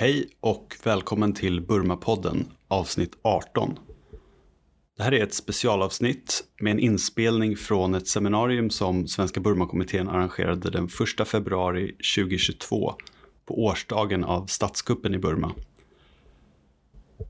Hej 0.00 0.28
och 0.40 0.76
välkommen 0.84 1.32
till 1.32 1.60
Burmapodden 1.60 2.44
avsnitt 2.68 3.18
18. 3.22 3.78
Det 4.96 5.02
här 5.02 5.14
är 5.14 5.22
ett 5.22 5.34
specialavsnitt 5.34 6.44
med 6.60 6.70
en 6.70 6.78
inspelning 6.78 7.56
från 7.56 7.94
ett 7.94 8.08
seminarium 8.08 8.70
som 8.70 9.08
Svenska 9.08 9.40
Burmakommittén 9.40 10.08
arrangerade 10.08 10.70
den 10.70 10.88
1 11.20 11.28
februari 11.28 11.96
2022 12.16 12.94
på 13.46 13.64
årsdagen 13.64 14.24
av 14.24 14.46
statskuppen 14.46 15.14
i 15.14 15.18
Burma. 15.18 15.52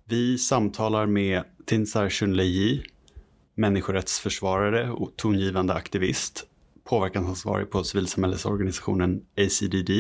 Vi 0.05 0.39
samtalar 0.39 1.07
med 1.07 1.45
Tinsar 1.67 2.09
Chunlei, 2.09 2.83
människorättsförsvarare 3.55 4.91
och 4.91 5.17
tongivande 5.17 5.75
aktivist, 5.75 6.47
påverkansansvarig 6.85 7.71
på 7.71 7.85
civilsamhällesorganisationen 7.85 9.25
ACDD 9.37 9.91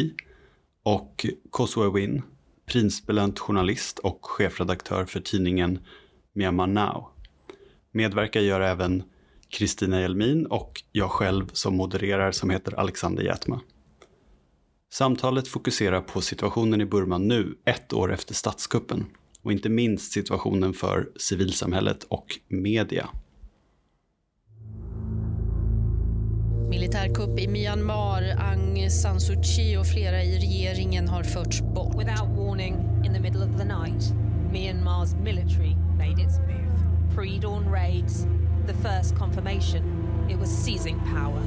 och 0.82 1.27
Kosua 1.50 1.91
Win, 1.91 2.23
prisbelönt 2.71 3.38
journalist 3.38 3.98
och 3.98 4.19
chefredaktör 4.23 5.05
för 5.05 5.20
tidningen 5.20 5.78
Myanmar 6.33 6.66
Now. 6.66 7.09
Medverkar 7.92 8.41
gör 8.41 8.61
även 8.61 9.02
Kristina 9.48 10.01
Jelmin 10.01 10.47
och 10.47 10.83
jag 10.92 11.11
själv 11.11 11.51
som 11.52 11.77
modererar 11.77 12.33
som 12.33 12.51
heter 12.51 12.80
Alexander 12.80 13.23
Jätma. 13.23 13.61
Samtalet 14.92 15.48
fokuserar 15.48 16.01
på 16.01 16.20
situationen 16.20 16.80
i 16.80 16.87
Burma 16.87 17.19
nu, 17.19 17.59
ett 17.64 17.92
år 17.92 18.12
efter 18.12 18.34
statskuppen 18.34 19.06
och 19.42 19.52
inte 19.52 19.69
minst 19.69 20.12
situationen 20.12 20.73
för 20.73 21.11
civilsamhället 21.16 22.05
och 22.05 22.39
media. 22.48 23.09
Militärkupp 26.70 27.38
i 27.38 27.48
Myanmar. 27.48 28.23
Aung 28.38 28.91
San 28.91 29.20
Suu 29.20 29.42
Kyi 29.42 29.77
och 29.77 29.87
flera 29.87 30.23
i 30.23 30.38
regeringen 30.38 31.09
har 31.09 31.23
förts 31.23 31.61
bort. 31.61 31.95
Without 31.98 32.28
warning, 32.37 32.74
in 33.05 33.12
the 33.12 33.20
middle 33.20 33.42
of 33.42 33.59
the 33.59 33.65
night, 33.65 34.15
Myanmar's 34.52 35.14
military 35.14 35.77
made 35.98 36.22
its 36.22 36.39
move. 36.39 37.14
Pre-dawn 37.14 37.72
raids, 37.72 38.27
the 38.67 38.75
first 38.75 39.17
confirmation 39.17 39.83
it 40.30 40.39
was 40.41 40.48
seizing 40.64 41.00
power. 41.14 41.42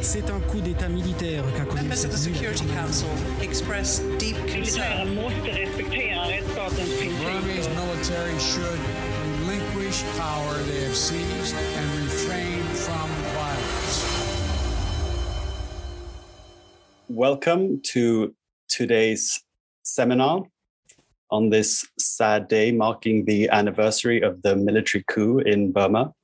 C'est 0.00 0.30
un 0.30 0.40
coup 0.40 0.60
d'état 0.60 0.88
militaire 0.88 1.44
qu'a 1.56 1.64
connu 1.64 1.82
Members 1.82 2.04
of 2.04 2.10
the 2.10 2.16
Security 2.18 2.64
Council 2.74 3.08
express 3.42 4.00
deep 4.18 4.36
concern. 4.54 5.14
måste 5.14 5.48
respektera 5.48 6.22
rättsstatens 6.28 6.90
Burmese 6.98 7.44
principer. 7.44 7.74
military 7.86 8.38
should 8.40 8.80
relinquish 9.40 10.02
power 10.18 10.54
they 10.68 10.84
have 10.86 10.96
seized 10.96 11.54
and 11.78 12.01
Welcome 17.14 17.82
to 17.92 18.34
today's 18.70 19.44
seminar 19.82 20.44
on 21.30 21.50
this 21.50 21.86
sad 21.98 22.48
day 22.48 22.72
marking 22.72 23.26
the 23.26 23.50
anniversary 23.50 24.22
of 24.22 24.40
the 24.40 24.56
military 24.56 25.04
coup 25.08 25.38
in 25.40 25.72
Burma. 25.72 26.14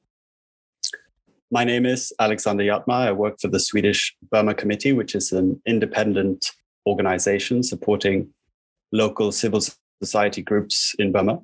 My 1.50 1.62
name 1.62 1.84
is 1.84 2.10
Alexander 2.18 2.64
Yatma. 2.64 2.94
I 2.94 3.12
work 3.12 3.38
for 3.38 3.48
the 3.48 3.60
Swedish 3.60 4.16
Burma 4.30 4.54
Committee, 4.54 4.94
which 4.94 5.14
is 5.14 5.30
an 5.30 5.60
independent 5.66 6.52
organization 6.86 7.62
supporting 7.62 8.30
local 8.90 9.30
civil 9.30 9.60
society 10.02 10.40
groups 10.40 10.94
in 10.98 11.12
Burma. 11.12 11.42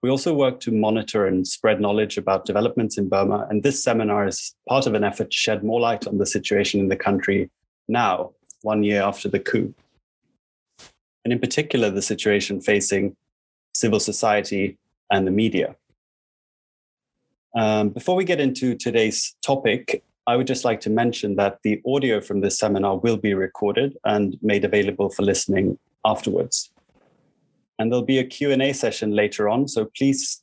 We 0.00 0.10
also 0.10 0.32
work 0.32 0.60
to 0.60 0.70
monitor 0.70 1.26
and 1.26 1.44
spread 1.44 1.80
knowledge 1.80 2.18
about 2.18 2.46
developments 2.46 2.98
in 2.98 3.08
Burma, 3.08 3.48
and 3.50 3.64
this 3.64 3.82
seminar 3.82 4.28
is 4.28 4.54
part 4.68 4.86
of 4.86 4.94
an 4.94 5.02
effort 5.02 5.32
to 5.32 5.36
shed 5.36 5.64
more 5.64 5.80
light 5.80 6.06
on 6.06 6.18
the 6.18 6.26
situation 6.26 6.78
in 6.78 6.86
the 6.86 6.96
country 6.96 7.50
now, 7.88 8.33
one 8.64 8.82
year 8.82 9.02
after 9.02 9.28
the 9.28 9.38
coup. 9.38 9.74
And 11.24 11.32
in 11.32 11.38
particular, 11.38 11.90
the 11.90 12.02
situation 12.02 12.60
facing 12.60 13.16
civil 13.74 14.00
society 14.00 14.78
and 15.10 15.26
the 15.26 15.30
media. 15.30 15.76
Um, 17.56 17.90
before 17.90 18.16
we 18.16 18.24
get 18.24 18.40
into 18.40 18.74
today's 18.74 19.36
topic, 19.42 20.02
I 20.26 20.36
would 20.36 20.46
just 20.46 20.64
like 20.64 20.80
to 20.82 20.90
mention 20.90 21.36
that 21.36 21.58
the 21.62 21.80
audio 21.86 22.20
from 22.20 22.40
this 22.40 22.58
seminar 22.58 22.96
will 22.96 23.16
be 23.16 23.34
recorded 23.34 23.96
and 24.04 24.36
made 24.42 24.64
available 24.64 25.10
for 25.10 25.22
listening 25.22 25.78
afterwards. 26.04 26.70
And 27.78 27.90
there'll 27.90 28.04
be 28.04 28.18
a 28.18 28.24
Q&A 28.24 28.72
session 28.72 29.12
later 29.12 29.48
on, 29.48 29.68
so 29.68 29.86
please 29.96 30.42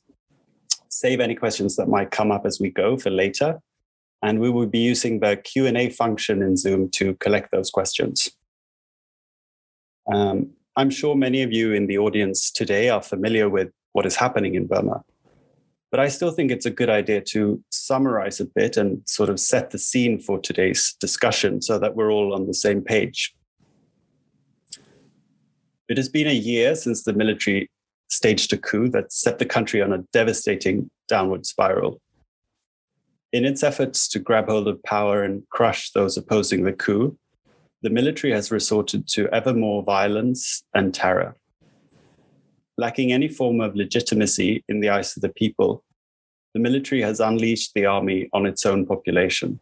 save 0.88 1.20
any 1.20 1.34
questions 1.34 1.76
that 1.76 1.88
might 1.88 2.10
come 2.10 2.30
up 2.30 2.46
as 2.46 2.60
we 2.60 2.70
go 2.70 2.96
for 2.96 3.10
later 3.10 3.60
and 4.22 4.38
we 4.38 4.50
will 4.50 4.66
be 4.66 4.78
using 4.78 5.20
the 5.20 5.36
q&a 5.36 5.90
function 5.90 6.42
in 6.42 6.56
zoom 6.56 6.88
to 6.90 7.14
collect 7.16 7.50
those 7.50 7.70
questions. 7.70 8.30
Um, 10.12 10.50
i'm 10.76 10.90
sure 10.90 11.14
many 11.14 11.42
of 11.42 11.52
you 11.52 11.72
in 11.72 11.86
the 11.86 11.98
audience 11.98 12.50
today 12.50 12.88
are 12.88 13.02
familiar 13.02 13.48
with 13.48 13.70
what 13.92 14.06
is 14.06 14.16
happening 14.16 14.54
in 14.54 14.66
burma 14.66 15.02
but 15.90 16.00
i 16.00 16.08
still 16.08 16.32
think 16.32 16.50
it's 16.50 16.66
a 16.66 16.70
good 16.70 16.90
idea 16.90 17.20
to 17.20 17.62
summarize 17.82 18.40
a 18.40 18.46
bit 18.46 18.76
and 18.76 19.02
sort 19.06 19.28
of 19.28 19.38
set 19.38 19.70
the 19.70 19.78
scene 19.78 20.18
for 20.18 20.38
today's 20.38 20.96
discussion 21.00 21.60
so 21.60 21.78
that 21.78 21.96
we're 21.96 22.12
all 22.12 22.32
on 22.32 22.46
the 22.46 22.54
same 22.54 22.80
page. 22.80 23.34
It 25.88 25.96
has 25.96 26.08
been 26.08 26.28
a 26.28 26.32
year 26.32 26.74
since 26.74 27.02
the 27.02 27.12
military 27.12 27.70
staged 28.08 28.52
a 28.52 28.56
coup 28.56 28.88
that 28.90 29.12
set 29.12 29.38
the 29.38 29.46
country 29.46 29.82
on 29.82 29.92
a 29.92 30.04
devastating 30.12 30.90
downward 31.08 31.44
spiral 31.44 32.00
in 33.32 33.44
its 33.44 33.62
efforts 33.62 34.06
to 34.08 34.18
grab 34.18 34.48
hold 34.48 34.68
of 34.68 34.82
power 34.82 35.22
and 35.22 35.48
crush 35.48 35.90
those 35.90 36.16
opposing 36.16 36.64
the 36.64 36.72
coup, 36.72 37.16
the 37.80 37.90
military 37.90 38.32
has 38.32 38.52
resorted 38.52 39.08
to 39.08 39.28
ever 39.28 39.54
more 39.54 39.82
violence 39.82 40.62
and 40.74 40.94
terror. 40.94 41.34
Lacking 42.76 43.12
any 43.12 43.28
form 43.28 43.60
of 43.60 43.74
legitimacy 43.74 44.64
in 44.68 44.80
the 44.80 44.90
eyes 44.90 45.16
of 45.16 45.22
the 45.22 45.30
people, 45.30 45.82
the 46.54 46.60
military 46.60 47.00
has 47.00 47.20
unleashed 47.20 47.72
the 47.74 47.86
army 47.86 48.28
on 48.32 48.46
its 48.46 48.66
own 48.66 48.86
population. 48.86 49.58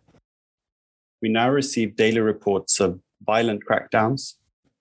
We 1.23 1.29
now 1.29 1.51
receive 1.51 1.97
daily 1.97 2.21
reports 2.21 2.81
of 2.81 3.01
violent 3.25 3.63
crackdowns, 3.65 4.35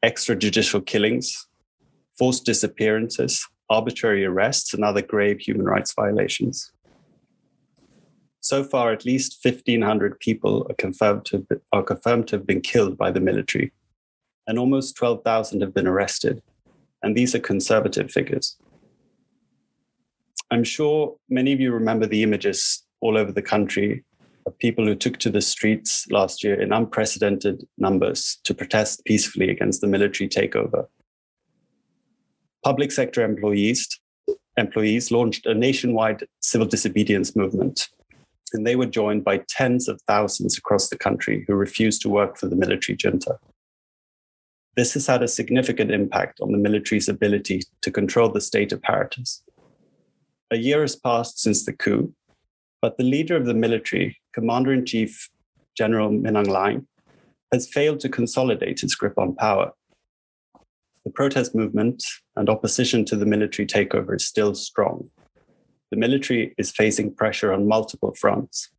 extrajudicial 0.03 0.85
killings, 0.85 1.47
forced 2.17 2.45
disappearances, 2.45 3.45
arbitrary 3.69 4.25
arrests, 4.25 4.73
and 4.73 4.83
other 4.83 5.01
grave 5.01 5.39
human 5.39 5.65
rights 5.65 5.93
violations. 5.93 6.71
So 8.49 8.63
far, 8.63 8.91
at 8.91 9.05
least 9.05 9.37
1,500 9.45 10.19
people 10.19 10.65
are 10.67 10.73
confirmed, 10.73 11.23
to 11.25 11.37
have 11.37 11.47
been, 11.47 11.61
are 11.71 11.83
confirmed 11.83 12.29
to 12.29 12.37
have 12.37 12.47
been 12.47 12.61
killed 12.61 12.97
by 12.97 13.11
the 13.11 13.19
military, 13.19 13.71
and 14.47 14.57
almost 14.57 14.95
12,000 14.95 15.61
have 15.61 15.71
been 15.71 15.85
arrested. 15.85 16.41
And 17.03 17.15
these 17.15 17.35
are 17.35 17.39
conservative 17.39 18.09
figures. 18.09 18.57
I'm 20.49 20.63
sure 20.63 21.15
many 21.29 21.53
of 21.53 21.59
you 21.59 21.71
remember 21.71 22.07
the 22.07 22.23
images 22.23 22.83
all 23.01 23.19
over 23.19 23.31
the 23.31 23.43
country 23.43 24.03
of 24.47 24.57
people 24.57 24.83
who 24.83 24.95
took 24.95 25.17
to 25.19 25.29
the 25.29 25.41
streets 25.41 26.07
last 26.09 26.43
year 26.43 26.59
in 26.59 26.73
unprecedented 26.73 27.67
numbers 27.77 28.39
to 28.45 28.55
protest 28.55 29.05
peacefully 29.05 29.51
against 29.51 29.81
the 29.81 29.87
military 29.87 30.27
takeover. 30.27 30.87
Public 32.63 32.91
sector 32.91 33.23
employees, 33.23 33.87
employees 34.57 35.11
launched 35.11 35.45
a 35.45 35.53
nationwide 35.53 36.25
civil 36.39 36.65
disobedience 36.65 37.35
movement 37.35 37.89
and 38.53 38.65
they 38.65 38.75
were 38.75 38.85
joined 38.85 39.23
by 39.23 39.43
tens 39.49 39.87
of 39.87 40.01
thousands 40.07 40.57
across 40.57 40.89
the 40.89 40.97
country 40.97 41.45
who 41.47 41.53
refused 41.53 42.01
to 42.01 42.09
work 42.09 42.37
for 42.37 42.47
the 42.47 42.55
military 42.55 42.95
junta. 42.95 43.37
This 44.75 44.93
has 44.93 45.07
had 45.07 45.23
a 45.23 45.27
significant 45.27 45.91
impact 45.91 46.39
on 46.41 46.51
the 46.51 46.57
military's 46.57 47.09
ability 47.09 47.63
to 47.81 47.91
control 47.91 48.29
the 48.29 48.41
state 48.41 48.71
apparatus. 48.71 49.43
A 50.51 50.57
year 50.57 50.81
has 50.81 50.95
passed 50.95 51.39
since 51.39 51.65
the 51.65 51.73
coup, 51.73 52.13
but 52.81 52.97
the 52.97 53.03
leader 53.03 53.35
of 53.35 53.45
the 53.45 53.53
military, 53.53 54.17
Commander 54.33 54.73
in 54.73 54.85
Chief 54.85 55.29
General 55.77 56.09
Min 56.11 56.35
Aung 56.35 56.47
Hlaing, 56.47 56.85
has 57.51 57.67
failed 57.67 57.99
to 58.01 58.09
consolidate 58.09 58.83
its 58.83 58.95
grip 58.95 59.17
on 59.17 59.35
power. 59.35 59.71
The 61.03 61.11
protest 61.11 61.55
movement 61.55 62.03
and 62.35 62.49
opposition 62.49 63.05
to 63.05 63.15
the 63.15 63.25
military 63.25 63.67
takeover 63.67 64.15
is 64.15 64.25
still 64.25 64.55
strong 64.55 65.09
the 65.91 65.97
military 65.97 66.53
is 66.57 66.71
facing 66.71 67.13
pressure 67.13 67.51
on 67.51 67.67
multiple 67.67 68.13
fronts. 68.13 68.69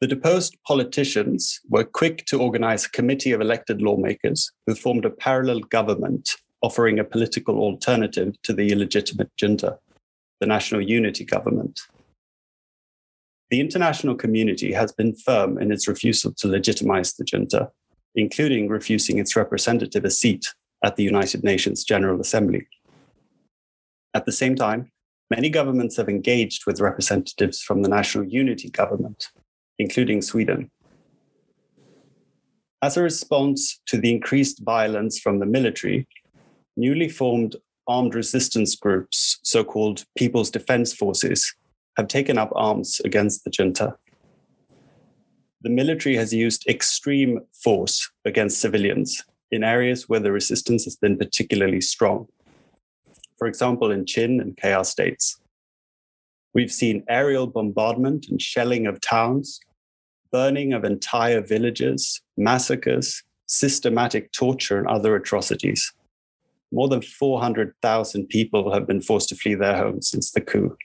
The 0.00 0.06
deposed 0.06 0.56
politicians 0.66 1.60
were 1.68 1.82
quick 1.82 2.24
to 2.26 2.40
organize 2.40 2.84
a 2.84 2.90
committee 2.90 3.32
of 3.32 3.40
elected 3.40 3.82
lawmakers 3.82 4.52
who 4.66 4.76
formed 4.76 5.04
a 5.04 5.10
parallel 5.10 5.60
government 5.60 6.36
offering 6.62 6.98
a 6.98 7.04
political 7.04 7.58
alternative 7.58 8.40
to 8.42 8.52
the 8.52 8.70
illegitimate 8.70 9.30
junta, 9.36 9.78
the 10.40 10.46
National 10.46 10.80
Unity 10.80 11.24
Government. 11.24 11.80
The 13.50 13.60
international 13.60 14.14
community 14.14 14.72
has 14.72 14.92
been 14.92 15.14
firm 15.14 15.58
in 15.58 15.72
its 15.72 15.88
refusal 15.88 16.32
to 16.34 16.48
legitimize 16.48 17.14
the 17.14 17.24
junta, 17.24 17.70
including 18.14 18.68
refusing 18.68 19.18
its 19.18 19.34
representative 19.34 20.04
a 20.04 20.10
seat 20.10 20.54
at 20.84 20.96
the 20.96 21.02
United 21.02 21.42
Nations 21.42 21.82
General 21.82 22.20
Assembly. 22.20 22.66
At 24.18 24.24
the 24.24 24.32
same 24.32 24.56
time, 24.56 24.90
many 25.30 25.48
governments 25.48 25.96
have 25.96 26.08
engaged 26.08 26.66
with 26.66 26.80
representatives 26.80 27.62
from 27.62 27.82
the 27.82 27.88
National 27.88 28.24
Unity 28.24 28.68
Government, 28.68 29.28
including 29.78 30.22
Sweden. 30.22 30.72
As 32.82 32.96
a 32.96 33.02
response 33.04 33.80
to 33.86 33.96
the 33.96 34.10
increased 34.10 34.64
violence 34.64 35.20
from 35.20 35.38
the 35.38 35.46
military, 35.46 36.08
newly 36.76 37.08
formed 37.08 37.54
armed 37.86 38.16
resistance 38.16 38.74
groups, 38.74 39.38
so 39.44 39.62
called 39.62 40.04
People's 40.16 40.50
Defense 40.50 40.92
Forces, 40.92 41.54
have 41.96 42.08
taken 42.08 42.38
up 42.38 42.50
arms 42.56 43.00
against 43.04 43.44
the 43.44 43.50
junta. 43.50 43.94
The 45.62 45.70
military 45.70 46.16
has 46.16 46.34
used 46.34 46.66
extreme 46.66 47.38
force 47.52 48.10
against 48.24 48.60
civilians 48.60 49.22
in 49.52 49.62
areas 49.62 50.08
where 50.08 50.18
the 50.18 50.32
resistance 50.32 50.82
has 50.86 50.96
been 50.96 51.16
particularly 51.16 51.80
strong. 51.80 52.26
For 53.38 53.46
example, 53.46 53.90
in 53.90 54.04
Chin 54.04 54.40
and 54.40 54.56
Kayah 54.56 54.84
states. 54.84 55.40
We've 56.54 56.72
seen 56.72 57.04
aerial 57.08 57.46
bombardment 57.46 58.26
and 58.28 58.42
shelling 58.42 58.86
of 58.86 59.00
towns, 59.00 59.60
burning 60.32 60.72
of 60.72 60.84
entire 60.84 61.40
villages, 61.40 62.20
massacres, 62.36 63.22
systematic 63.46 64.32
torture, 64.32 64.78
and 64.78 64.88
other 64.88 65.14
atrocities. 65.14 65.92
More 66.72 66.88
than 66.88 67.00
400,000 67.00 68.26
people 68.28 68.72
have 68.72 68.86
been 68.86 69.00
forced 69.00 69.28
to 69.30 69.36
flee 69.36 69.54
their 69.54 69.76
homes 69.76 70.10
since 70.10 70.32
the 70.32 70.40
coup. 70.40 70.76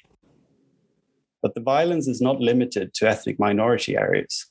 But 1.41 1.55
the 1.55 1.61
violence 1.61 2.07
is 2.07 2.21
not 2.21 2.39
limited 2.39 2.93
to 2.93 3.09
ethnic 3.09 3.39
minority 3.39 3.97
areas. 3.97 4.45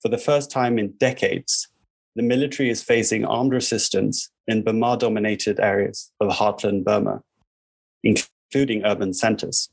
For 0.00 0.08
the 0.08 0.18
first 0.18 0.50
time 0.50 0.78
in 0.78 0.94
decades, 0.98 1.68
the 2.18 2.24
military 2.24 2.68
is 2.68 2.82
facing 2.82 3.24
armed 3.24 3.52
resistance 3.52 4.28
in 4.48 4.64
Bamar 4.64 4.98
dominated 4.98 5.60
areas 5.60 6.10
of 6.18 6.30
heartland 6.30 6.82
Burma, 6.82 7.22
including 8.02 8.84
urban 8.84 9.14
centers. 9.14 9.70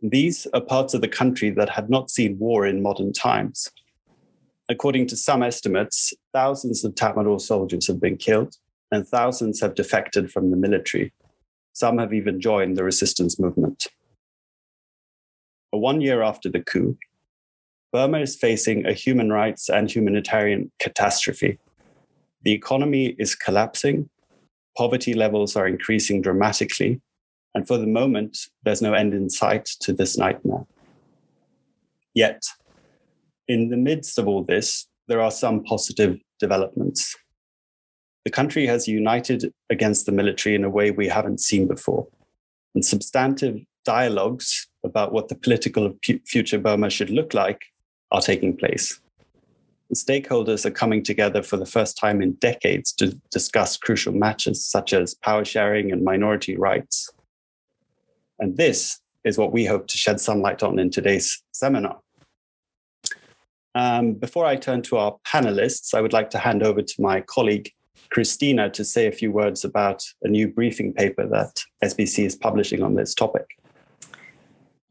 These 0.00 0.46
are 0.54 0.62
parts 0.62 0.94
of 0.94 1.02
the 1.02 1.08
country 1.08 1.50
that 1.50 1.68
had 1.68 1.90
not 1.90 2.08
seen 2.08 2.38
war 2.38 2.66
in 2.66 2.82
modern 2.82 3.12
times. 3.12 3.68
According 4.70 5.08
to 5.08 5.16
some 5.16 5.42
estimates, 5.42 6.14
thousands 6.32 6.84
of 6.84 6.94
Tatmadaw 6.94 7.38
soldiers 7.38 7.86
have 7.86 8.00
been 8.00 8.16
killed 8.16 8.56
and 8.90 9.06
thousands 9.06 9.60
have 9.60 9.74
defected 9.74 10.32
from 10.32 10.50
the 10.50 10.56
military. 10.56 11.12
Some 11.74 11.98
have 11.98 12.14
even 12.14 12.40
joined 12.40 12.78
the 12.78 12.84
resistance 12.84 13.38
movement. 13.38 13.88
One 15.70 16.00
year 16.00 16.22
after 16.22 16.48
the 16.48 16.60
coup, 16.60 16.96
Burma 17.92 18.20
is 18.20 18.36
facing 18.36 18.86
a 18.86 18.94
human 18.94 19.30
rights 19.30 19.68
and 19.68 19.90
humanitarian 19.90 20.72
catastrophe. 20.80 21.58
The 22.42 22.52
economy 22.52 23.14
is 23.18 23.34
collapsing, 23.34 24.08
poverty 24.76 25.12
levels 25.12 25.56
are 25.56 25.68
increasing 25.68 26.22
dramatically, 26.22 27.02
and 27.54 27.68
for 27.68 27.76
the 27.76 27.86
moment, 27.86 28.38
there's 28.62 28.80
no 28.80 28.94
end 28.94 29.12
in 29.12 29.28
sight 29.28 29.66
to 29.80 29.92
this 29.92 30.16
nightmare. 30.16 30.64
Yet, 32.14 32.42
in 33.46 33.68
the 33.68 33.76
midst 33.76 34.18
of 34.18 34.26
all 34.26 34.42
this, 34.42 34.86
there 35.06 35.20
are 35.20 35.30
some 35.30 35.62
positive 35.62 36.18
developments. 36.40 37.14
The 38.24 38.30
country 38.30 38.66
has 38.66 38.88
united 38.88 39.52
against 39.68 40.06
the 40.06 40.12
military 40.12 40.54
in 40.54 40.64
a 40.64 40.70
way 40.70 40.90
we 40.90 41.08
haven't 41.08 41.40
seen 41.40 41.66
before. 41.66 42.06
And 42.74 42.84
substantive 42.84 43.60
dialogues 43.84 44.68
about 44.82 45.12
what 45.12 45.28
the 45.28 45.34
political 45.34 45.92
future 46.26 46.58
Burma 46.58 46.88
should 46.88 47.10
look 47.10 47.34
like 47.34 47.60
are 48.12 48.20
taking 48.20 48.56
place. 48.56 49.00
Stakeholders 49.94 50.64
are 50.64 50.70
coming 50.70 51.02
together 51.02 51.42
for 51.42 51.58
the 51.58 51.66
first 51.66 51.98
time 51.98 52.22
in 52.22 52.32
decades 52.34 52.92
to 52.92 53.20
discuss 53.30 53.76
crucial 53.76 54.12
matters 54.12 54.64
such 54.64 54.94
as 54.94 55.14
power 55.14 55.44
sharing 55.44 55.92
and 55.92 56.02
minority 56.02 56.56
rights. 56.56 57.10
And 58.38 58.56
this 58.56 59.00
is 59.24 59.36
what 59.36 59.52
we 59.52 59.66
hope 59.66 59.86
to 59.88 59.98
shed 59.98 60.18
sunlight 60.20 60.62
on 60.62 60.78
in 60.78 60.90
today's 60.90 61.42
seminar. 61.52 61.98
Um, 63.74 64.14
before 64.14 64.46
I 64.46 64.56
turn 64.56 64.82
to 64.82 64.96
our 64.96 65.16
panelists, 65.26 65.94
I 65.94 66.00
would 66.00 66.12
like 66.12 66.30
to 66.30 66.38
hand 66.38 66.62
over 66.62 66.82
to 66.82 66.94
my 67.02 67.20
colleague, 67.20 67.70
Christina, 68.10 68.70
to 68.70 68.84
say 68.84 69.06
a 69.06 69.12
few 69.12 69.30
words 69.30 69.64
about 69.64 70.02
a 70.22 70.28
new 70.28 70.48
briefing 70.48 70.92
paper 70.92 71.26
that 71.28 71.62
SBC 71.84 72.24
is 72.24 72.36
publishing 72.36 72.82
on 72.82 72.94
this 72.94 73.14
topic. 73.14 73.46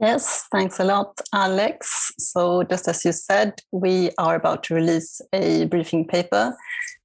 Yes, 0.02 0.48
thanks 0.52 0.80
a 0.80 0.84
lot, 0.84 1.22
Alex. 1.32 2.12
So, 2.18 2.64
just 2.64 2.88
as 2.88 3.06
you 3.06 3.12
said, 3.12 3.62
we 3.72 4.10
are 4.18 4.36
about 4.36 4.64
to 4.64 4.74
release 4.74 5.22
a 5.32 5.66
briefing 5.66 6.08
paper 6.08 6.58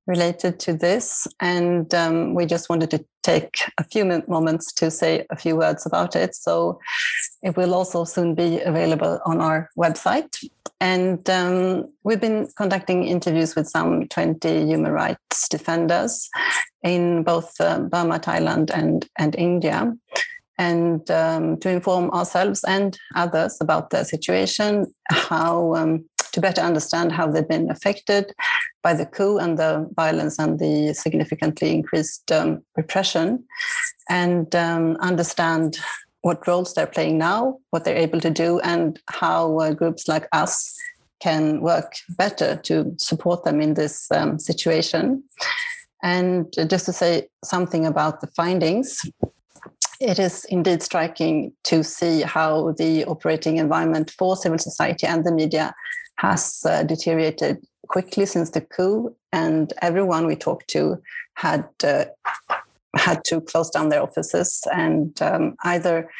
related 0.06 0.58
to 0.60 0.72
this. 0.72 1.26
And 1.40 1.92
um, 1.94 2.34
we 2.34 2.46
just 2.46 2.70
wanted 2.70 2.90
to 2.92 3.04
take 3.22 3.58
a 3.78 3.84
few 3.84 4.04
moments 4.28 4.72
to 4.74 4.90
say 4.90 5.26
a 5.30 5.36
few 5.36 5.56
words 5.56 5.84
about 5.84 6.16
it. 6.16 6.34
So 6.34 6.78
it 7.42 7.56
will 7.56 7.74
also 7.74 8.04
soon 8.04 8.34
be 8.34 8.60
available 8.60 9.20
on 9.26 9.40
our 9.40 9.68
website. 9.76 10.48
And 10.80 11.28
um, 11.28 11.92
we've 12.04 12.20
been 12.20 12.48
conducting 12.56 13.04
interviews 13.04 13.56
with 13.56 13.66
some 13.68 14.06
20 14.08 14.66
human 14.66 14.92
rights 14.92 15.48
defenders 15.48 16.30
in 16.82 17.24
both 17.24 17.60
uh, 17.60 17.80
Burma, 17.80 18.20
Thailand, 18.20 18.70
and, 18.72 19.08
and 19.18 19.34
India. 19.34 19.92
And 20.58 21.10
um, 21.10 21.58
to 21.58 21.68
inform 21.68 22.10
ourselves 22.10 22.64
and 22.64 22.98
others 23.14 23.58
about 23.60 23.90
the 23.90 24.04
situation, 24.04 24.86
how 25.10 25.74
um, 25.74 26.04
to 26.32 26.40
better 26.40 26.62
understand 26.62 27.12
how 27.12 27.26
they've 27.26 27.48
been 27.48 27.70
affected 27.70 28.32
by 28.82 28.94
the 28.94 29.06
coup 29.06 29.38
and 29.38 29.58
the 29.58 29.88
violence 29.96 30.38
and 30.38 30.58
the 30.58 30.94
significantly 30.94 31.72
increased 31.72 32.30
um, 32.32 32.62
repression, 32.76 33.44
and 34.08 34.54
um, 34.54 34.96
understand 35.00 35.78
what 36.22 36.46
roles 36.46 36.74
they're 36.74 36.86
playing 36.86 37.18
now, 37.18 37.58
what 37.70 37.84
they're 37.84 37.96
able 37.96 38.20
to 38.20 38.30
do, 38.30 38.58
and 38.60 39.00
how 39.08 39.58
uh, 39.58 39.72
groups 39.72 40.08
like 40.08 40.26
us 40.32 40.74
can 41.20 41.60
work 41.60 41.94
better 42.16 42.56
to 42.56 42.94
support 42.98 43.44
them 43.44 43.60
in 43.60 43.74
this 43.74 44.10
um, 44.10 44.38
situation. 44.38 45.22
And 46.02 46.52
just 46.68 46.86
to 46.86 46.92
say 46.92 47.28
something 47.44 47.86
about 47.86 48.20
the 48.20 48.26
findings, 48.28 49.00
it 50.00 50.18
is 50.18 50.44
indeed 50.46 50.82
striking 50.82 51.52
to 51.64 51.82
see 51.82 52.22
how 52.22 52.72
the 52.72 53.04
operating 53.06 53.58
environment 53.58 54.10
for 54.10 54.36
civil 54.36 54.58
society 54.58 55.06
and 55.06 55.24
the 55.24 55.32
media 55.32 55.74
has 56.16 56.62
uh, 56.68 56.82
deteriorated 56.82 57.64
quickly 57.88 58.26
since 58.26 58.50
the 58.50 58.60
coup, 58.60 59.14
and 59.32 59.72
everyone 59.82 60.26
we 60.26 60.36
talked 60.36 60.68
to 60.68 61.00
had 61.34 61.68
uh, 61.84 62.06
had 62.96 63.22
to 63.24 63.40
close 63.40 63.70
down 63.70 63.90
their 63.90 64.02
offices 64.02 64.62
and 64.72 65.20
um, 65.22 65.54
either 65.64 66.10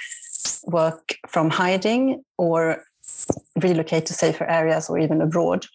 work 0.67 1.17
from 1.27 1.51
hiding 1.51 2.23
or 2.37 2.85
relocate 3.63 4.07
to 4.07 4.13
safer 4.13 4.45
areas 4.45 4.91
or 4.91 4.99
even 4.99 5.21
abroad. 5.21 5.67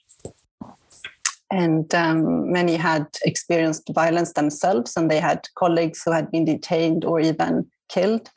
And 1.49 1.93
um, 1.93 2.51
many 2.51 2.77
had 2.77 3.07
experienced 3.25 3.89
violence 3.93 4.33
themselves, 4.33 4.95
and 4.95 5.11
they 5.11 5.19
had 5.19 5.47
colleagues 5.55 6.01
who 6.03 6.11
had 6.11 6.31
been 6.31 6.45
detained 6.45 7.03
or 7.03 7.19
even 7.19 7.69
killed. 7.93 8.29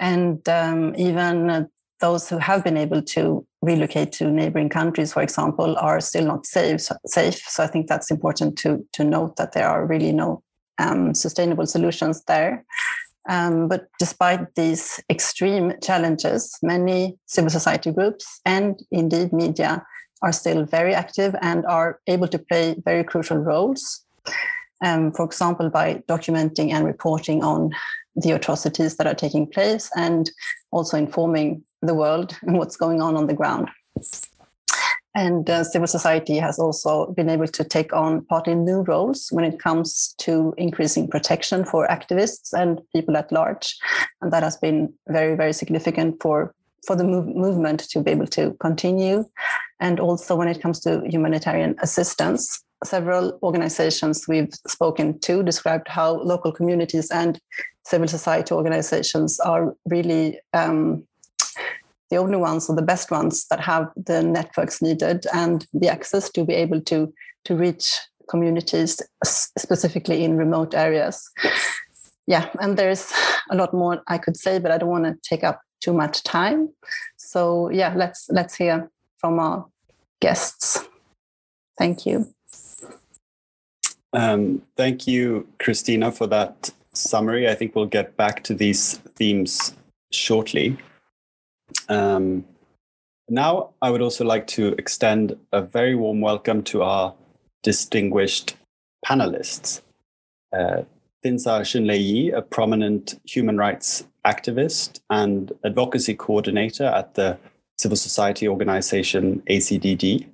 And 0.00 0.46
um, 0.48 0.94
even 0.96 1.68
those 2.00 2.28
who 2.28 2.38
have 2.38 2.64
been 2.64 2.76
able 2.76 3.02
to 3.02 3.46
relocate 3.62 4.12
to 4.12 4.30
neighboring 4.30 4.70
countries, 4.70 5.12
for 5.12 5.22
example, 5.22 5.76
are 5.78 6.00
still 6.00 6.24
not 6.24 6.46
safe. 6.46 6.88
Safe. 7.06 7.38
So 7.46 7.62
I 7.62 7.66
think 7.66 7.86
that's 7.86 8.10
important 8.10 8.56
to 8.58 8.86
to 8.92 9.04
note 9.04 9.36
that 9.36 9.52
there 9.52 9.68
are 9.68 9.86
really 9.86 10.12
no 10.12 10.42
um, 10.78 11.14
sustainable 11.14 11.66
solutions 11.66 12.24
there. 12.26 12.64
Um, 13.28 13.68
but 13.68 13.88
despite 13.98 14.54
these 14.54 14.98
extreme 15.10 15.74
challenges, 15.82 16.58
many 16.62 17.18
civil 17.26 17.50
society 17.50 17.92
groups 17.92 18.40
and 18.46 18.80
indeed 18.90 19.32
media 19.32 19.84
are 20.22 20.32
still 20.32 20.64
very 20.64 20.94
active 20.94 21.34
and 21.42 21.64
are 21.66 22.00
able 22.06 22.28
to 22.28 22.38
play 22.38 22.76
very 22.84 23.04
crucial 23.04 23.36
roles. 23.36 24.04
Um, 24.82 25.12
for 25.12 25.26
example, 25.26 25.68
by 25.68 26.02
documenting 26.08 26.72
and 26.72 26.86
reporting 26.86 27.44
on 27.44 27.70
the 28.16 28.32
atrocities 28.32 28.96
that 28.96 29.06
are 29.06 29.14
taking 29.14 29.46
place 29.46 29.90
and 29.96 30.30
also 30.70 30.96
informing 30.96 31.62
the 31.82 31.94
world 31.94 32.36
and 32.42 32.58
what's 32.58 32.76
going 32.76 33.00
on 33.00 33.16
on 33.16 33.26
the 33.26 33.34
ground. 33.34 33.70
And 35.14 35.50
uh, 35.50 35.64
civil 35.64 35.88
society 35.88 36.36
has 36.36 36.58
also 36.58 37.12
been 37.12 37.28
able 37.28 37.48
to 37.48 37.64
take 37.64 37.92
on 37.92 38.24
partly 38.26 38.54
new 38.54 38.82
roles 38.82 39.28
when 39.32 39.44
it 39.44 39.58
comes 39.58 40.14
to 40.18 40.54
increasing 40.56 41.08
protection 41.08 41.64
for 41.64 41.88
activists 41.88 42.52
and 42.52 42.80
people 42.94 43.16
at 43.16 43.32
large. 43.32 43.76
And 44.20 44.32
that 44.32 44.44
has 44.44 44.56
been 44.56 44.94
very, 45.08 45.34
very 45.34 45.52
significant 45.52 46.22
for, 46.22 46.54
for 46.86 46.94
the 46.94 47.02
move, 47.02 47.26
movement 47.26 47.80
to 47.90 48.00
be 48.00 48.12
able 48.12 48.28
to 48.28 48.56
continue. 48.60 49.24
And 49.80 49.98
also 49.98 50.36
when 50.36 50.46
it 50.46 50.62
comes 50.62 50.78
to 50.80 51.02
humanitarian 51.04 51.74
assistance, 51.82 52.62
several 52.84 53.38
organizations 53.42 54.26
we've 54.26 54.52
spoken 54.66 55.18
to 55.20 55.42
described 55.42 55.88
how 55.88 56.22
local 56.22 56.52
communities 56.52 57.10
and 57.10 57.38
civil 57.84 58.08
society 58.08 58.54
organizations 58.54 59.38
are 59.40 59.74
really 59.86 60.40
um, 60.52 61.04
the 62.10 62.16
only 62.16 62.36
ones 62.36 62.68
or 62.68 62.76
the 62.76 62.82
best 62.82 63.10
ones 63.10 63.46
that 63.48 63.60
have 63.60 63.88
the 63.96 64.22
networks 64.22 64.82
needed 64.82 65.26
and 65.32 65.66
the 65.72 65.88
access 65.88 66.30
to 66.30 66.44
be 66.44 66.54
able 66.54 66.80
to 66.80 67.12
to 67.44 67.56
reach 67.56 67.98
communities 68.28 69.00
specifically 69.24 70.24
in 70.24 70.36
remote 70.36 70.74
areas. 70.74 71.28
Yeah 72.26 72.48
and 72.60 72.76
there's 72.76 73.12
a 73.50 73.56
lot 73.56 73.74
more 73.74 74.02
i 74.06 74.18
could 74.18 74.36
say 74.36 74.60
but 74.60 74.70
i 74.70 74.78
don't 74.78 74.88
want 74.88 75.04
to 75.04 75.16
take 75.22 75.42
up 75.42 75.60
too 75.80 75.92
much 75.92 76.22
time. 76.22 76.68
So 77.16 77.70
yeah 77.70 77.94
let's 77.96 78.26
let's 78.30 78.54
hear 78.54 78.90
from 79.18 79.38
our 79.38 79.66
guests. 80.20 80.86
Thank 81.78 82.06
you. 82.06 82.26
Um, 84.12 84.62
thank 84.76 85.06
you, 85.06 85.46
Christina, 85.58 86.10
for 86.10 86.26
that 86.26 86.70
summary. 86.92 87.48
I 87.48 87.54
think 87.54 87.74
we'll 87.74 87.86
get 87.86 88.16
back 88.16 88.42
to 88.44 88.54
these 88.54 88.98
themes 89.16 89.74
shortly. 90.10 90.76
Um, 91.88 92.44
now, 93.28 93.70
I 93.80 93.90
would 93.90 94.02
also 94.02 94.24
like 94.24 94.48
to 94.48 94.74
extend 94.78 95.36
a 95.52 95.62
very 95.62 95.94
warm 95.94 96.20
welcome 96.20 96.62
to 96.64 96.82
our 96.82 97.14
distinguished 97.62 98.56
panelists. 99.06 99.82
Uh, 100.52 100.82
Thinzar 101.24 102.34
a 102.34 102.42
prominent 102.42 103.20
human 103.24 103.56
rights 103.56 104.04
activist 104.26 105.00
and 105.10 105.52
advocacy 105.64 106.14
coordinator 106.14 106.86
at 106.86 107.14
the 107.14 107.38
civil 107.78 107.96
society 107.96 108.48
organization 108.48 109.42
ACDD. 109.48 110.26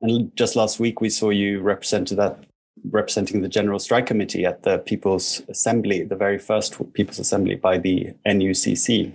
And 0.00 0.34
just 0.36 0.56
last 0.56 0.80
week, 0.80 1.00
we 1.00 1.10
saw 1.10 1.30
you 1.30 1.60
represented 1.60 2.18
that, 2.18 2.38
representing 2.84 3.42
the 3.42 3.48
General 3.48 3.78
Strike 3.78 4.06
Committee 4.06 4.44
at 4.44 4.62
the 4.62 4.78
People's 4.78 5.42
Assembly, 5.48 6.02
the 6.02 6.16
very 6.16 6.38
first 6.38 6.76
People's 6.92 7.18
Assembly 7.18 7.54
by 7.54 7.78
the 7.78 8.14
NUCC. 8.26 9.12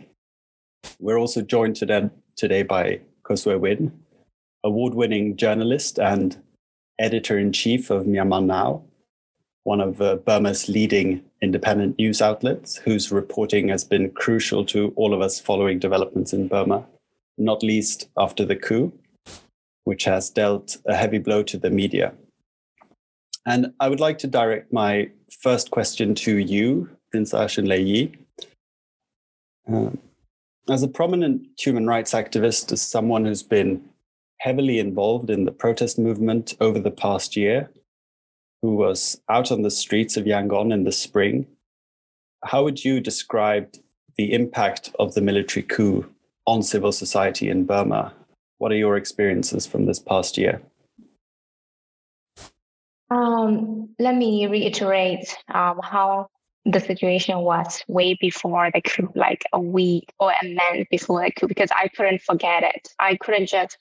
We're 0.99 1.17
also 1.17 1.41
joined 1.41 1.75
today, 1.75 2.09
today 2.35 2.63
by 2.63 3.01
Ko 3.23 3.35
Swe 3.35 3.55
Win, 3.57 3.91
award 4.63 4.93
winning 4.93 5.35
journalist 5.35 5.99
and 5.99 6.37
editor 6.99 7.37
in 7.37 7.51
chief 7.51 7.89
of 7.89 8.05
Myanmar 8.05 8.45
Now, 8.45 8.83
one 9.63 9.81
of 9.81 10.01
uh, 10.01 10.15
Burma's 10.15 10.69
leading 10.69 11.23
independent 11.41 11.97
news 11.97 12.21
outlets, 12.21 12.77
whose 12.77 13.11
reporting 13.11 13.67
has 13.67 13.83
been 13.83 14.09
crucial 14.11 14.65
to 14.65 14.93
all 14.95 15.13
of 15.13 15.21
us 15.21 15.39
following 15.39 15.77
developments 15.77 16.33
in 16.33 16.47
Burma, 16.47 16.85
not 17.37 17.61
least 17.61 18.09
after 18.17 18.45
the 18.45 18.55
coup, 18.55 18.93
which 19.83 20.05
has 20.05 20.29
dealt 20.29 20.77
a 20.85 20.95
heavy 20.95 21.17
blow 21.19 21.43
to 21.43 21.57
the 21.57 21.69
media. 21.69 22.13
And 23.47 23.73
I 23.79 23.87
would 23.87 24.01
like 24.01 24.17
to 24.19 24.27
direct 24.27 24.73
my 24.73 25.09
first 25.41 25.71
question 25.71 26.13
to 26.15 26.37
you, 26.37 26.89
Thinzar 27.15 27.47
Shunlei. 27.47 28.13
Um, 29.69 29.97
as 30.69 30.83
a 30.83 30.87
prominent 30.89 31.47
human 31.57 31.87
rights 31.87 32.11
activist, 32.11 32.73
as 32.73 32.81
someone 32.81 33.23
who's 33.23 33.43
been 33.43 33.81
heavily 34.41 34.79
involved 34.79 35.29
in 35.29 35.45
the 35.45 35.53
protest 35.53 35.97
movement 35.97 36.55
over 36.59 36.77
the 36.77 36.91
past 36.91 37.37
year, 37.37 37.71
who 38.61 38.75
was 38.75 39.21
out 39.29 39.49
on 39.49 39.61
the 39.61 39.71
streets 39.71 40.17
of 40.17 40.25
Yangon 40.25 40.73
in 40.73 40.83
the 40.83 40.91
spring. 40.91 41.47
How 42.43 42.65
would 42.65 42.83
you 42.83 42.99
describe 42.99 43.73
the 44.17 44.33
impact 44.33 44.91
of 44.99 45.13
the 45.13 45.21
military 45.21 45.63
coup 45.63 46.05
on 46.45 46.63
civil 46.63 46.91
society 46.91 47.49
in 47.49 47.65
Burma? 47.65 48.13
What 48.57 48.73
are 48.73 48.75
your 48.75 48.97
experiences 48.97 49.65
from 49.65 49.85
this 49.85 49.99
past 49.99 50.37
year? 50.37 50.61
Um, 53.37 53.89
let 53.99 54.15
me 54.15 54.47
reiterate 54.47 55.35
um, 55.53 55.79
how 55.83 56.27
the 56.65 56.79
situation 56.79 57.39
was 57.39 57.83
way 57.87 58.17
before 58.19 58.69
the 58.73 58.81
coup, 58.81 59.11
like 59.15 59.43
a 59.53 59.59
week 59.59 60.11
or 60.19 60.31
a 60.31 60.53
month 60.53 60.89
before 60.89 61.23
the 61.23 61.31
coup, 61.31 61.47
because 61.47 61.69
I 61.71 61.87
couldn't 61.87 62.21
forget 62.21 62.63
it. 62.63 62.89
I 62.99 63.15
couldn't 63.15 63.47
just 63.47 63.77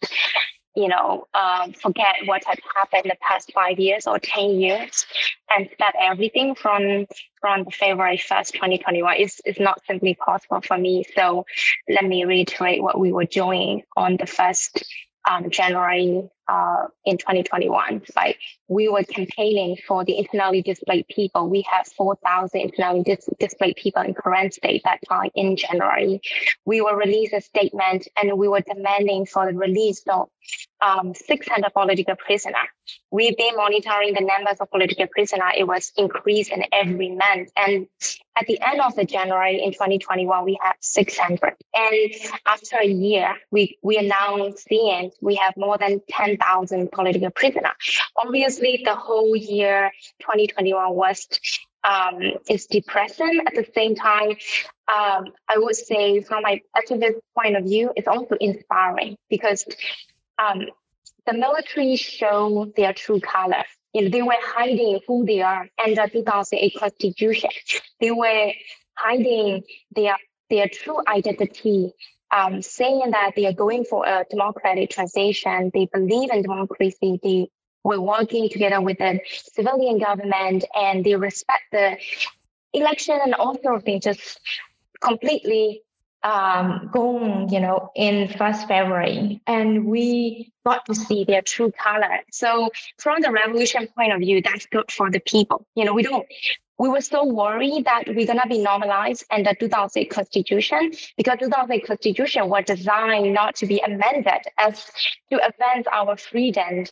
you 0.76 0.88
know, 0.88 1.26
um, 1.32 1.72
forget 1.72 2.16
what 2.26 2.44
had 2.44 2.58
happened 2.76 3.04
the 3.06 3.16
past 3.26 3.50
five 3.54 3.78
years 3.78 4.06
or 4.06 4.18
10 4.18 4.60
years 4.60 5.06
and 5.50 5.68
start 5.74 5.94
everything 5.98 6.54
from 6.54 7.06
from 7.40 7.64
February 7.70 8.18
1st, 8.18 8.52
2021 8.52 9.16
is, 9.16 9.40
is 9.46 9.58
not 9.58 9.80
simply 9.86 10.14
possible 10.14 10.60
for 10.60 10.76
me. 10.76 11.04
So 11.14 11.46
let 11.88 12.04
me 12.04 12.24
reiterate 12.24 12.82
what 12.82 13.00
we 13.00 13.10
were 13.10 13.24
doing 13.24 13.84
on 13.96 14.18
the 14.18 14.26
first 14.26 14.84
um, 15.28 15.48
January 15.50 16.28
uh, 16.48 16.86
in 17.04 17.18
2021. 17.18 18.02
Like 18.14 18.38
we 18.68 18.88
were 18.88 19.02
campaigning 19.04 19.76
for 19.86 20.04
the 20.04 20.18
internally 20.18 20.62
displaced 20.62 21.08
people. 21.08 21.48
We 21.48 21.62
had 21.70 21.86
4,000 21.86 22.60
internally 22.60 23.02
dis- 23.02 23.28
displaced 23.38 23.76
people 23.76 24.02
in 24.02 24.14
Karen 24.14 24.50
state 24.52 24.82
that 24.84 25.00
time 25.08 25.30
in 25.34 25.56
January. 25.56 26.20
We 26.64 26.80
will 26.80 26.94
release 26.94 27.32
a 27.32 27.40
statement 27.40 28.08
and 28.20 28.38
we 28.38 28.48
were 28.48 28.60
demanding 28.60 29.26
for 29.26 29.50
the 29.50 29.56
release 29.56 30.02
of 30.08 30.28
um, 30.80 31.14
600 31.14 31.72
political 31.72 32.16
prisoners. 32.16 32.68
We've 33.10 33.36
been 33.36 33.56
monitoring 33.56 34.14
the 34.14 34.20
numbers 34.20 34.58
of 34.60 34.70
political 34.70 35.06
prisoners. 35.06 35.52
It 35.56 35.64
was 35.64 35.92
increasing 35.96 36.64
every 36.72 37.10
month. 37.10 37.50
And 37.56 37.86
at 38.38 38.46
the 38.46 38.60
end 38.60 38.80
of 38.80 38.94
the 38.94 39.04
January 39.04 39.62
in 39.62 39.72
2021, 39.72 40.44
we 40.44 40.58
had 40.62 40.74
600. 40.80 41.54
And 41.74 42.10
after 42.46 42.76
a 42.76 42.86
year, 42.86 43.34
we, 43.50 43.78
we 43.82 43.98
are 43.98 44.02
now 44.02 44.50
seeing 44.68 45.10
we 45.20 45.36
have 45.36 45.56
more 45.56 45.78
than 45.78 46.00
10,000 46.38 46.90
political 46.92 47.30
prisoners. 47.30 48.00
Obviously, 48.16 48.82
the 48.84 48.94
whole 48.94 49.36
year 49.36 49.90
2021 50.20 50.94
was 50.94 51.26
um, 51.84 52.20
is 52.48 52.66
depressing. 52.66 53.40
At 53.46 53.54
the 53.54 53.66
same 53.74 53.94
time, 53.94 54.30
um, 54.92 55.32
I 55.48 55.58
would 55.58 55.76
say 55.76 56.20
from 56.20 56.42
my 56.42 56.60
activist 56.76 57.20
point 57.38 57.56
of 57.56 57.64
view, 57.64 57.92
it's 57.96 58.08
also 58.08 58.36
inspiring 58.40 59.16
because 59.30 59.64
um, 60.38 60.66
the 61.26 61.32
military 61.32 61.96
show 61.96 62.72
their 62.76 62.92
true 62.92 63.20
color. 63.20 63.64
You 63.92 64.02
know, 64.02 64.08
they 64.10 64.22
were 64.22 64.34
hiding 64.40 65.00
who 65.06 65.24
they 65.24 65.40
are 65.40 65.68
under 65.82 66.06
2008 66.08 66.78
constitution. 66.78 67.50
They 68.00 68.10
were 68.10 68.52
hiding 68.94 69.62
their 69.94 70.16
their 70.48 70.68
true 70.68 71.00
identity, 71.08 71.92
um, 72.30 72.62
saying 72.62 73.10
that 73.10 73.32
they 73.36 73.46
are 73.46 73.52
going 73.52 73.84
for 73.84 74.06
a 74.06 74.24
democratic 74.30 74.90
transition. 74.90 75.70
They 75.72 75.86
believe 75.86 76.30
in 76.30 76.42
democracy. 76.42 77.20
They 77.22 77.50
were 77.84 78.00
working 78.00 78.48
together 78.48 78.80
with 78.80 78.98
the 78.98 79.20
civilian 79.26 79.98
government, 79.98 80.64
and 80.74 81.04
they 81.04 81.14
respect 81.16 81.64
the 81.72 81.98
election 82.72 83.18
and 83.22 83.34
things. 83.80 84.04
Just 84.04 84.40
completely 85.00 85.82
um, 86.26 86.90
gone, 86.92 87.48
you 87.50 87.60
know, 87.60 87.92
in 87.94 88.28
first 88.36 88.66
February, 88.66 89.40
and 89.46 89.86
we 89.86 90.52
got 90.64 90.84
to 90.86 90.94
see 90.94 91.22
their 91.24 91.40
true 91.40 91.70
color. 91.70 92.18
So 92.32 92.70
from 92.98 93.20
the 93.20 93.30
revolution 93.30 93.86
point 93.96 94.12
of 94.12 94.18
view, 94.18 94.42
that's 94.42 94.66
good 94.66 94.90
for 94.90 95.08
the 95.08 95.20
people. 95.20 95.64
You 95.76 95.84
know, 95.84 95.94
we 95.94 96.02
don't. 96.02 96.26
We 96.78 96.88
were 96.88 97.00
so 97.00 97.24
worried 97.24 97.84
that 97.84 98.04
we're 98.08 98.26
gonna 98.26 98.46
be 98.48 98.58
normalized 98.58 99.24
under 99.30 99.54
2008 99.54 100.10
Constitution 100.10 100.92
because 101.16 101.38
2008 101.38 101.86
Constitution 101.86 102.48
was 102.50 102.64
designed 102.66 103.32
not 103.32 103.54
to 103.56 103.66
be 103.66 103.78
amended 103.78 104.42
as 104.58 104.84
to 105.30 105.36
advance 105.46 105.86
our 105.90 106.16
freedoms 106.16 106.90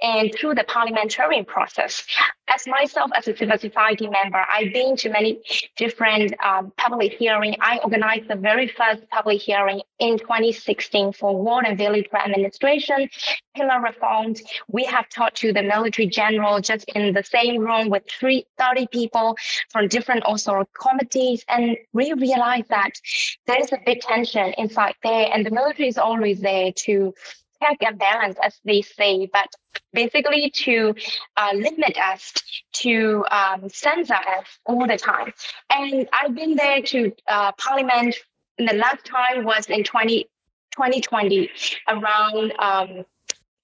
and 0.00 0.32
through 0.34 0.54
the 0.54 0.64
parliamentary 0.64 1.42
process. 1.44 2.06
As 2.48 2.66
myself, 2.66 3.10
as 3.14 3.28
a 3.28 3.36
civil 3.36 3.58
society 3.58 4.08
member, 4.08 4.42
I've 4.50 4.72
been 4.72 4.96
to 4.98 5.10
many 5.10 5.40
different 5.76 6.34
um, 6.42 6.72
public 6.76 7.12
hearings. 7.12 7.56
I 7.60 7.78
organized 7.78 8.28
the 8.28 8.36
very 8.36 8.68
first 8.68 9.08
public 9.10 9.40
hearing 9.40 9.82
in 9.98 10.18
2016 10.18 11.12
for 11.12 11.36
war 11.36 11.64
and 11.64 11.76
Village 11.76 12.06
administration, 12.14 13.08
pillar 13.54 13.80
reforms. 13.82 14.42
We 14.68 14.84
have 14.84 15.08
talked 15.08 15.36
to 15.38 15.52
the 15.52 15.62
military 15.62 16.08
general 16.08 16.60
just 16.60 16.84
in 16.94 17.12
the 17.12 17.22
same 17.22 17.58
room 17.60 17.90
with 17.90 18.04
three, 18.08 18.46
30 18.58 18.86
people 18.92 19.36
from 19.70 19.88
different 19.88 20.22
also 20.22 20.64
committees. 20.80 21.44
And 21.48 21.76
we 21.92 22.12
realized 22.14 22.68
that 22.70 22.92
there 23.46 23.60
is 23.60 23.72
a 23.72 23.78
big 23.84 24.00
tension 24.00 24.54
inside 24.56 24.94
there 25.02 25.28
and 25.32 25.44
the 25.44 25.50
military 25.50 25.88
is 25.88 25.98
always 25.98 26.40
there 26.40 26.72
to 26.72 27.12
check 27.62 27.78
and 27.80 27.98
balance, 27.98 28.36
as 28.42 28.58
they 28.64 28.82
say, 28.82 29.28
but 29.32 29.48
basically 29.92 30.50
to 30.50 30.94
uh, 31.36 31.50
limit 31.54 31.98
us, 31.98 32.32
to 32.72 33.24
um, 33.30 33.68
censor 33.68 34.14
us 34.14 34.46
all 34.66 34.86
the 34.86 34.96
time. 34.96 35.32
And 35.70 36.08
I've 36.12 36.34
been 36.34 36.56
there 36.56 36.82
to 36.82 37.12
uh, 37.26 37.52
Parliament. 37.52 38.16
The 38.58 38.74
last 38.74 39.04
time 39.04 39.44
was 39.44 39.66
in 39.66 39.84
20, 39.84 40.24
2020, 40.76 41.50
around 41.88 42.52
um, 42.58 43.04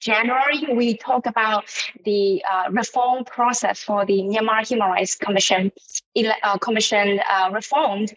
January, 0.05 0.67
we 0.71 0.99
talked 0.99 1.27
about 1.27 1.65
the 2.05 2.45
uh, 2.45 2.71
reform 2.71 3.25
process 3.25 3.83
for 3.83 4.05
the 4.05 4.21
Myanmar 4.21 4.69
Human 4.69 4.91
Rights 4.91 5.15
Commission 5.17 5.73
uh, 6.43 6.59
commission 6.59 7.21
uh, 7.27 7.49
reformed, 7.51 8.13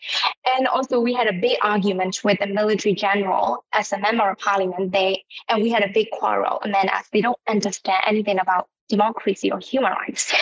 and 0.58 0.67
also 0.67 1.00
we 1.00 1.13
had 1.13 1.27
a 1.27 1.34
big 1.34 1.58
argument 1.63 2.20
with 2.25 2.39
the 2.39 2.48
military 2.48 2.94
general 2.94 3.63
as 3.72 3.94
a 3.94 4.00
member 4.00 4.29
of 4.29 4.38
parliament. 4.38 4.91
They 4.91 5.24
and 5.48 5.63
we 5.63 5.70
had 5.70 5.82
a 5.82 5.89
big 5.94 6.08
quarrel 6.12 6.60
among 6.62 6.89
us. 6.89 7.06
They 7.13 7.22
don't 7.22 7.39
understand 7.48 8.03
anything 8.06 8.38
about 8.38 8.67
democracy 8.89 9.50
or 9.50 9.60
human 9.60 9.94
rights. 9.94 10.34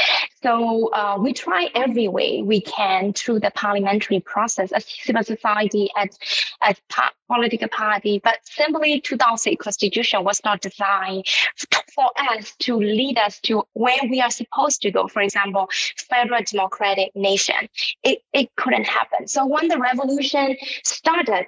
So 0.45 0.89
uh, 0.93 1.17
we 1.19 1.33
try 1.33 1.69
every 1.73 2.07
way 2.07 2.43
we 2.43 2.61
can 2.61 3.13
through 3.13 3.39
the 3.39 3.49
parliamentary 3.49 4.19
process 4.19 4.71
as 4.71 4.85
civil 4.85 5.23
society, 5.23 5.89
as, 5.97 6.19
as 6.61 6.79
pa- 6.87 7.13
political 7.27 7.67
party, 7.69 8.21
but 8.23 8.37
simply 8.43 9.01
2006 9.01 9.63
constitution 9.63 10.23
was 10.23 10.39
not 10.45 10.61
designed 10.61 11.25
for 11.95 12.09
us 12.29 12.53
to 12.59 12.75
lead 12.75 13.17
us 13.17 13.39
to 13.39 13.63
where 13.73 13.97
we 14.07 14.21
are 14.21 14.29
supposed 14.29 14.83
to 14.83 14.91
go. 14.91 15.07
For 15.07 15.23
example, 15.23 15.67
federal 16.09 16.43
democratic 16.43 17.15
nation. 17.15 17.67
It, 18.03 18.19
it 18.31 18.55
couldn't 18.55 18.85
happen. 18.85 19.27
So 19.27 19.47
when 19.47 19.67
the 19.67 19.79
revolution 19.79 20.57
started, 20.83 21.47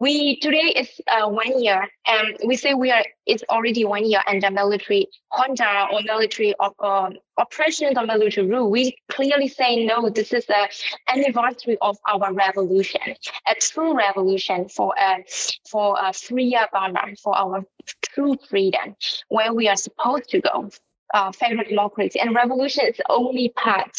we 0.00 0.40
today 0.40 0.74
is 0.76 1.00
uh, 1.08 1.28
one 1.28 1.62
year, 1.62 1.86
and 2.06 2.36
we 2.44 2.56
say 2.56 2.74
we 2.74 2.90
are 2.90 3.04
it's 3.26 3.44
already 3.48 3.84
one 3.84 4.04
year 4.04 4.20
under 4.26 4.50
military 4.50 5.06
junta 5.34 5.86
or 5.92 6.02
military 6.02 6.54
um, 6.80 7.14
oppression 7.38 7.96
or 7.98 8.06
military 8.06 8.46
rule. 8.46 8.70
We 8.70 8.96
clearly 9.08 9.48
say 9.48 9.84
no. 9.84 10.08
This 10.08 10.32
is 10.32 10.46
the 10.46 10.68
anniversary 11.08 11.76
of 11.80 11.98
our 12.08 12.32
revolution, 12.32 13.00
a 13.48 13.54
true 13.56 13.96
revolution 13.96 14.68
for 14.68 14.94
a 15.00 15.24
for 15.68 15.96
a 16.00 16.12
freer 16.12 16.66
Burma, 16.72 17.06
for 17.22 17.36
our 17.36 17.64
true 18.02 18.36
freedom, 18.48 18.96
where 19.28 19.52
we 19.52 19.68
are 19.68 19.76
supposed 19.76 20.28
to 20.30 20.40
go. 20.40 20.70
Uh, 21.12 21.30
federal 21.30 21.62
democracy 21.64 22.18
and 22.18 22.34
revolution 22.34 22.86
is 22.86 22.96
the 22.96 23.04
only 23.08 23.48
path 23.50 23.92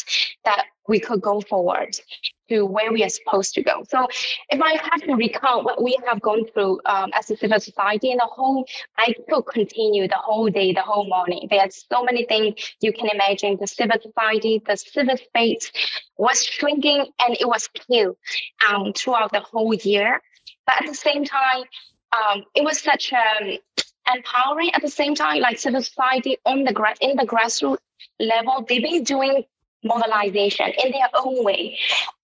that 0.44 0.66
we 0.86 1.00
could 1.00 1.22
go 1.22 1.40
forward 1.40 1.96
to 2.48 2.64
where 2.64 2.92
we 2.92 3.02
are 3.04 3.08
supposed 3.08 3.54
to 3.54 3.62
go. 3.62 3.84
So 3.88 4.06
if 4.50 4.60
I 4.60 4.78
have 4.90 5.02
to 5.02 5.14
recount 5.14 5.64
what 5.64 5.82
we 5.82 5.96
have 6.06 6.20
gone 6.20 6.46
through 6.52 6.80
um, 6.86 7.10
as 7.14 7.30
a 7.30 7.36
civil 7.36 7.60
society 7.60 8.10
in 8.10 8.18
the 8.18 8.28
whole, 8.30 8.66
I 8.98 9.14
could 9.28 9.46
continue 9.46 10.08
the 10.08 10.16
whole 10.16 10.48
day, 10.50 10.72
the 10.72 10.82
whole 10.82 11.08
morning. 11.08 11.46
There's 11.50 11.84
so 11.90 12.04
many 12.04 12.24
things 12.24 12.54
you 12.80 12.92
can 12.92 13.08
imagine. 13.08 13.56
The 13.60 13.66
civil 13.66 13.98
society, 14.00 14.62
the 14.66 14.76
civil 14.76 15.16
space 15.16 15.70
was 16.16 16.44
shrinking 16.44 17.06
and 17.20 17.36
it 17.40 17.48
was 17.48 17.68
killed 17.68 18.16
um, 18.68 18.92
throughout 18.92 19.32
the 19.32 19.40
whole 19.40 19.74
year. 19.74 20.20
But 20.66 20.82
at 20.82 20.88
the 20.88 20.94
same 20.94 21.24
time, 21.24 21.64
um, 22.12 22.44
it 22.54 22.64
was 22.64 22.80
such 22.80 23.12
um, 23.12 23.58
empowering 24.14 24.72
at 24.74 24.82
the 24.82 24.90
same 24.90 25.14
time, 25.14 25.40
like 25.40 25.58
civil 25.58 25.82
society 25.82 26.38
on 26.44 26.64
the 26.64 26.72
gra- 26.72 26.94
in 27.00 27.16
the 27.16 27.26
grassroots 27.26 27.78
level, 28.20 28.64
they've 28.68 28.82
been 28.82 29.04
doing 29.04 29.44
mobilization 29.86 30.72
in 30.82 30.92
their 30.92 31.08
own 31.14 31.44
way 31.44 31.78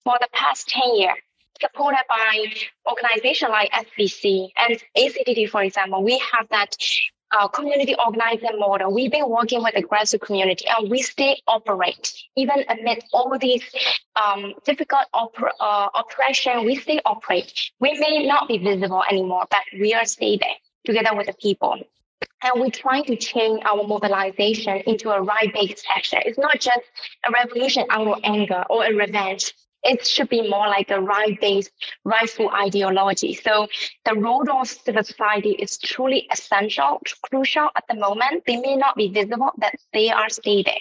for 0.04 0.16
the 0.20 0.28
past 0.32 0.68
10 0.68 0.96
years, 0.96 1.16
supported 1.60 2.04
by 2.08 2.44
organizations 2.88 3.50
like 3.50 3.70
SBC 3.70 4.48
and 4.56 4.78
ACDD, 4.96 5.48
for 5.48 5.62
example. 5.62 6.02
We 6.02 6.18
have 6.32 6.48
that 6.50 6.76
uh, 7.32 7.48
community 7.48 7.94
organizing 8.04 8.58
model. 8.58 8.92
We've 8.92 9.10
been 9.10 9.28
working 9.28 9.62
with 9.62 9.74
the 9.74 9.82
grassroots 9.82 10.20
community 10.20 10.66
and 10.68 10.90
we 10.90 11.02
stay 11.02 11.40
operate. 11.48 12.12
Even 12.36 12.64
amid 12.68 13.04
all 13.12 13.36
these 13.38 13.62
um, 14.16 14.54
difficult 14.64 15.04
op- 15.14 15.54
uh, 15.60 15.88
oppression, 15.94 16.64
we 16.64 16.76
stay 16.76 17.00
operate. 17.04 17.70
We 17.80 17.98
may 17.98 18.26
not 18.26 18.48
be 18.48 18.58
visible 18.58 19.02
anymore, 19.10 19.46
but 19.50 19.62
we 19.80 19.94
are 19.94 20.04
stay 20.04 20.36
there 20.36 20.56
together 20.84 21.16
with 21.16 21.26
the 21.26 21.34
people. 21.34 21.78
And 22.42 22.60
we're 22.60 22.70
trying 22.70 23.04
to 23.04 23.16
change 23.16 23.62
our 23.64 23.86
mobilization 23.86 24.78
into 24.86 25.10
a 25.10 25.20
right-based 25.22 25.84
action. 25.94 26.20
It's 26.24 26.38
not 26.38 26.58
just 26.58 26.80
a 27.26 27.32
revolution 27.32 27.84
out 27.90 28.06
of 28.08 28.18
anger 28.24 28.64
or 28.68 28.84
a 28.84 28.94
revenge. 28.94 29.54
It 29.84 30.06
should 30.06 30.28
be 30.28 30.48
more 30.48 30.68
like 30.68 30.90
a 30.90 31.00
right-based, 31.00 31.70
rightful 32.04 32.50
ideology. 32.50 33.34
So 33.34 33.66
the 34.04 34.14
role 34.14 34.48
of 34.50 34.68
civil 34.68 35.02
society 35.02 35.50
is 35.50 35.78
truly 35.78 36.28
essential, 36.32 37.00
crucial 37.28 37.68
at 37.74 37.84
the 37.88 37.96
moment. 37.96 38.44
They 38.46 38.56
may 38.56 38.76
not 38.76 38.96
be 38.96 39.08
visible, 39.08 39.50
but 39.58 39.74
they 39.92 40.10
are 40.10 40.28
stated. 40.28 40.80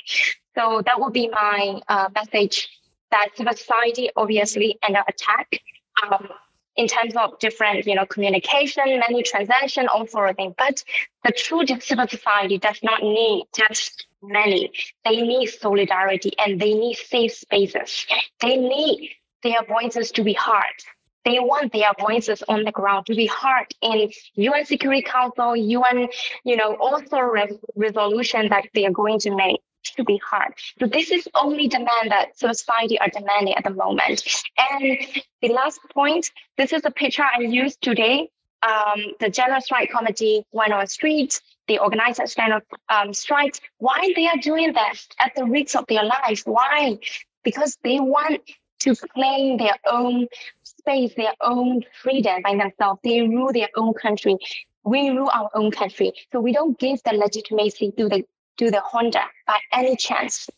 So 0.55 0.83
that 0.85 0.99
would 0.99 1.13
be 1.13 1.29
my 1.29 1.81
uh, 1.87 2.09
message 2.13 2.69
that 3.11 3.29
civil 3.35 3.53
society 3.53 4.09
obviously 4.15 4.77
under 4.87 5.03
attack. 5.07 5.59
Um, 6.03 6.29
in 6.75 6.87
terms 6.87 7.15
of 7.15 7.37
different, 7.39 7.85
you 7.85 7.95
know, 7.95 8.05
communication, 8.05 8.83
many 8.87 9.23
transaction, 9.23 9.87
all 9.87 10.07
sort 10.07 10.29
of 10.29 10.35
thing. 10.35 10.55
But 10.57 10.83
the 11.23 11.31
true 11.31 11.65
civil 11.79 12.07
society 12.07 12.57
does 12.57 12.79
not 12.81 13.01
need 13.01 13.45
just 13.55 14.07
many. 14.21 14.71
They 15.03 15.21
need 15.21 15.47
solidarity 15.47 16.33
and 16.37 16.59
they 16.59 16.73
need 16.73 16.95
safe 16.95 17.33
spaces. 17.33 18.05
They 18.39 18.57
need 18.57 19.11
their 19.43 19.63
voices 19.63 20.11
to 20.11 20.23
be 20.23 20.33
heard. 20.33 20.77
They 21.23 21.39
want 21.39 21.71
their 21.71 21.91
voices 21.99 22.43
on 22.47 22.63
the 22.63 22.71
ground 22.71 23.05
to 23.05 23.15
be 23.15 23.27
heard 23.27 23.67
in 23.81 24.09
UN 24.35 24.65
Security 24.65 25.03
Council, 25.03 25.55
UN, 25.55 26.07
you 26.43 26.57
know, 26.57 26.75
also 26.75 27.19
re- 27.19 27.59
resolution 27.75 28.49
that 28.49 28.65
they 28.73 28.85
are 28.85 28.91
going 28.91 29.19
to 29.19 29.35
make 29.35 29.61
to 29.83 30.03
be 30.03 30.19
hard. 30.23 30.53
So 30.79 30.87
this 30.87 31.11
is 31.11 31.27
only 31.35 31.67
demand 31.67 32.09
that 32.09 32.37
society 32.37 32.99
are 32.99 33.09
demanding 33.09 33.55
at 33.55 33.63
the 33.63 33.71
moment. 33.71 34.23
And 34.71 34.97
the 35.41 35.49
last 35.49 35.79
point, 35.93 36.31
this 36.57 36.73
is 36.73 36.83
a 36.85 36.91
picture 36.91 37.23
I 37.23 37.41
used 37.41 37.81
today. 37.81 38.29
Um, 38.63 39.13
the 39.19 39.29
General 39.29 39.59
Strike 39.61 39.89
Committee 39.89 40.45
went 40.51 40.71
on 40.71 40.85
streets. 40.87 41.41
They 41.67 41.79
organized 41.79 42.19
a 42.19 42.27
stand 42.27 42.61
um, 42.89 43.13
strikes. 43.13 43.59
Why 43.77 44.13
they 44.15 44.27
are 44.27 44.37
doing 44.37 44.73
that 44.73 44.95
at 45.19 45.33
the 45.35 45.45
risk 45.45 45.75
of 45.75 45.85
their 45.87 46.03
lives? 46.03 46.43
Why? 46.43 46.99
Because 47.43 47.77
they 47.83 47.99
want 47.99 48.41
to 48.79 48.95
claim 48.95 49.57
their 49.57 49.77
own 49.87 50.27
space, 50.63 51.13
their 51.15 51.33
own 51.41 51.83
freedom 52.01 52.41
by 52.43 52.55
themselves. 52.55 52.99
They 53.03 53.21
rule 53.21 53.51
their 53.53 53.69
own 53.75 53.93
country. 53.93 54.37
We 54.83 55.09
rule 55.09 55.29
our 55.33 55.49
own 55.53 55.71
country. 55.71 56.11
So 56.31 56.39
we 56.39 56.53
don't 56.53 56.77
give 56.77 57.01
the 57.03 57.13
legitimacy 57.13 57.93
to 57.97 58.09
the 58.09 58.25
to 58.57 58.71
the 58.71 58.81
junta 58.91 59.23
by 59.47 59.59
any 59.73 59.95
chance. 59.95 60.49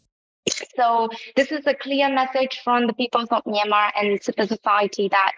So 0.76 1.10
this 1.36 1.52
is 1.52 1.66
a 1.68 1.74
clear 1.74 2.14
message 2.14 2.60
from 2.64 2.88
the 2.88 2.94
people 2.94 3.22
of 3.22 3.44
Myanmar 3.46 3.92
and 3.96 4.22
civil 4.22 4.48
society 4.48 5.08
that 5.10 5.38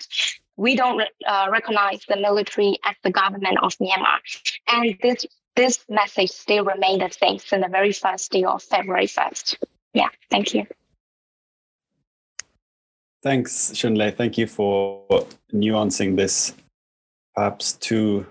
we 0.57 0.75
don't 0.75 1.01
uh, 1.27 1.47
recognize 1.51 2.01
the 2.07 2.15
military 2.15 2.77
as 2.85 2.95
the 3.03 3.11
government 3.11 3.57
of 3.61 3.77
Myanmar. 3.77 4.19
And 4.67 4.97
this 5.01 5.25
this 5.55 5.85
message 5.89 6.31
still 6.31 6.65
remains 6.65 6.99
the 6.99 7.09
same 7.09 7.39
since 7.39 7.63
the 7.63 7.71
very 7.71 7.93
first 7.93 8.31
day 8.31 8.43
of 8.43 8.61
February 8.61 9.07
1st. 9.07 9.55
Yeah, 9.93 10.09
thank 10.29 10.53
you. 10.53 10.67
Thanks, 13.23 13.71
Shunlei. 13.73 14.11
Thank 14.11 14.37
you 14.37 14.47
for 14.47 15.05
nuancing 15.53 16.17
this 16.17 16.53
perhaps 17.35 17.73
too 17.73 18.25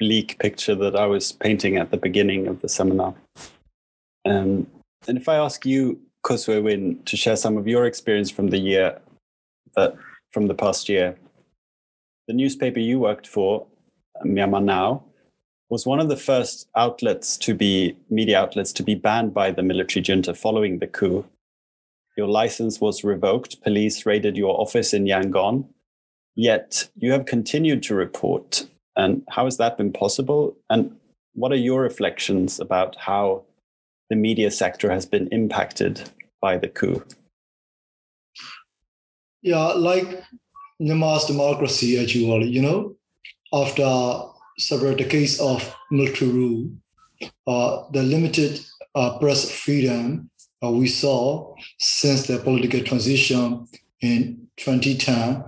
bleak 0.00 0.38
picture 0.38 0.74
that 0.74 0.96
I 0.96 1.06
was 1.06 1.32
painting 1.32 1.76
at 1.76 1.90
the 1.90 1.96
beginning 1.96 2.48
of 2.48 2.60
the 2.60 2.68
seminar. 2.68 3.14
Um, 4.24 4.66
and 5.06 5.18
if 5.18 5.28
I 5.28 5.36
ask 5.36 5.66
you, 5.66 6.00
Ko 6.22 6.36
Swe 6.36 6.60
Win, 6.60 7.02
to 7.04 7.16
share 7.16 7.36
some 7.36 7.56
of 7.56 7.68
your 7.68 7.84
experience 7.84 8.30
from 8.30 8.48
the 8.48 8.58
year 8.58 8.98
that 9.76 9.94
from 10.30 10.46
the 10.46 10.54
past 10.54 10.88
year, 10.88 11.16
the 12.26 12.34
newspaper 12.34 12.80
you 12.80 12.98
worked 12.98 13.26
for, 13.26 13.66
Myanmar 14.24 14.64
Now, 14.64 15.04
was 15.68 15.86
one 15.86 16.00
of 16.00 16.08
the 16.08 16.16
first 16.16 16.68
outlets 16.76 17.36
to 17.38 17.54
be 17.54 17.96
media 18.08 18.40
outlets 18.40 18.72
to 18.74 18.82
be 18.82 18.94
banned 18.94 19.34
by 19.34 19.50
the 19.50 19.62
military 19.62 20.02
junta 20.02 20.34
following 20.34 20.78
the 20.78 20.86
coup. 20.86 21.24
Your 22.16 22.28
license 22.28 22.80
was 22.80 23.04
revoked. 23.04 23.62
Police 23.62 24.06
raided 24.06 24.36
your 24.36 24.58
office 24.60 24.94
in 24.94 25.04
Yangon. 25.04 25.66
Yet 26.36 26.88
you 26.96 27.12
have 27.12 27.26
continued 27.26 27.82
to 27.84 27.94
report. 27.94 28.66
And 28.96 29.22
how 29.30 29.44
has 29.44 29.56
that 29.56 29.76
been 29.76 29.92
possible? 29.92 30.56
And 30.70 30.96
what 31.34 31.52
are 31.52 31.56
your 31.56 31.82
reflections 31.82 32.60
about 32.60 32.96
how 32.96 33.42
the 34.10 34.16
media 34.16 34.50
sector 34.50 34.90
has 34.90 35.06
been 35.06 35.28
impacted 35.28 36.10
by 36.40 36.56
the 36.58 36.68
coup? 36.68 37.02
Yeah, 39.42 39.72
like 39.76 40.22
Myanmar's 40.80 41.26
democracy, 41.26 42.00
actually, 42.00 42.48
you 42.48 42.62
all 42.62 42.62
know, 42.62 42.96
after 43.52 44.30
several 44.58 44.94
decades 44.94 45.40
of 45.40 45.74
military 45.90 46.30
rule, 46.30 46.70
uh, 47.46 47.84
the 47.92 48.02
limited 48.02 48.60
uh, 48.94 49.18
press 49.18 49.50
freedom 49.50 50.30
uh, 50.62 50.70
we 50.70 50.86
saw 50.86 51.54
since 51.78 52.26
the 52.26 52.38
political 52.38 52.80
transition 52.80 53.66
in 54.00 54.48
2010 54.56 55.44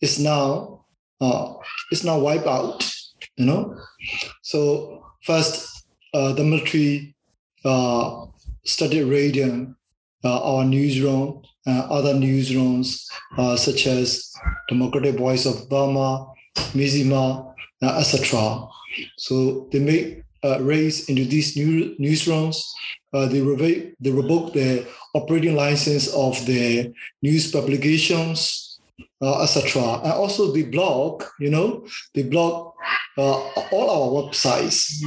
is 0.00 0.18
now 0.18 0.84
uh, 1.20 1.54
is 1.92 2.04
now 2.04 2.18
wiped 2.18 2.46
out. 2.46 2.90
You 3.36 3.46
know, 3.46 3.76
so 4.42 5.04
first 5.22 5.86
uh, 6.14 6.32
the 6.32 6.44
military 6.44 7.14
uh, 7.64 8.26
started 8.64 9.06
raiding 9.06 9.74
uh, 10.24 10.40
our 10.42 10.64
newsroom 10.64 11.42
and 11.66 11.82
other 11.90 12.14
newsrooms 12.14 13.06
uh, 13.38 13.56
such 13.56 13.86
as 13.86 14.32
Democratic 14.68 15.16
Voice 15.16 15.46
of 15.46 15.68
Burma, 15.68 16.26
Mizima, 16.72 17.54
uh, 17.82 17.98
etc. 17.98 18.66
So 19.16 19.68
they 19.72 19.78
made 19.78 20.24
uh, 20.44 20.58
raids 20.60 21.08
into 21.08 21.24
these 21.24 21.56
new 21.56 21.94
newsrooms. 21.98 22.64
Uh, 23.12 23.26
they, 23.26 23.40
revoke, 23.40 23.92
they 24.00 24.10
revoked 24.10 24.54
the 24.54 24.86
operating 25.14 25.56
license 25.56 26.08
of 26.14 26.44
the 26.46 26.92
news 27.22 27.50
publications, 27.50 28.80
uh, 29.20 29.42
etc. 29.42 30.00
And 30.04 30.12
also 30.12 30.52
they 30.52 30.62
block, 30.62 31.30
you 31.40 31.50
know, 31.50 31.86
they 32.14 32.22
block 32.22 32.74
uh, 33.18 33.40
all 33.72 33.90
our 33.90 34.30
websites. 34.30 35.02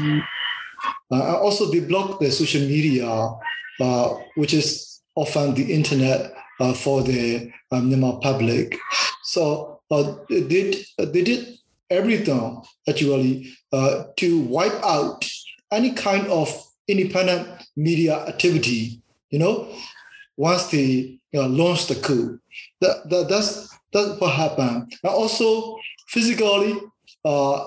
Uh, 1.12 1.38
also, 1.38 1.70
they 1.72 1.80
block 1.80 2.20
the 2.20 2.32
social 2.32 2.62
media, 2.62 3.08
uh, 3.80 4.16
which 4.36 4.54
is 4.54 5.02
often 5.16 5.54
the 5.54 5.74
internet 5.74 6.34
uh, 6.60 6.74
for 6.74 7.04
the 7.04 7.52
um, 7.72 7.90
Myanmar 7.90 8.22
public. 8.22 8.78
So 9.24 9.82
uh, 9.92 10.16
they 10.30 10.42
did 10.42 10.86
they 10.98 11.24
did 11.24 11.58
everything 11.90 12.62
actually 12.90 13.54
uh, 13.72 14.06
to 14.18 14.42
wipe 14.42 14.84
out 14.84 15.30
any 15.72 15.92
kind 15.92 16.28
of 16.28 16.50
independent 16.88 17.48
media 17.76 18.26
activity. 18.26 19.02
You 19.30 19.40
know, 19.40 19.76
once 20.38 20.68
they 20.68 21.20
uh, 21.36 21.48
launched 21.48 21.90
the 21.90 21.96
coup, 21.96 22.40
that, 22.82 23.10
that 23.10 23.30
that's 23.30 23.70
that's 23.92 24.20
what 24.20 24.34
happened. 24.34 24.94
And 25.04 25.14
also 25.14 25.78
physically, 26.08 26.76
uh, 27.26 27.66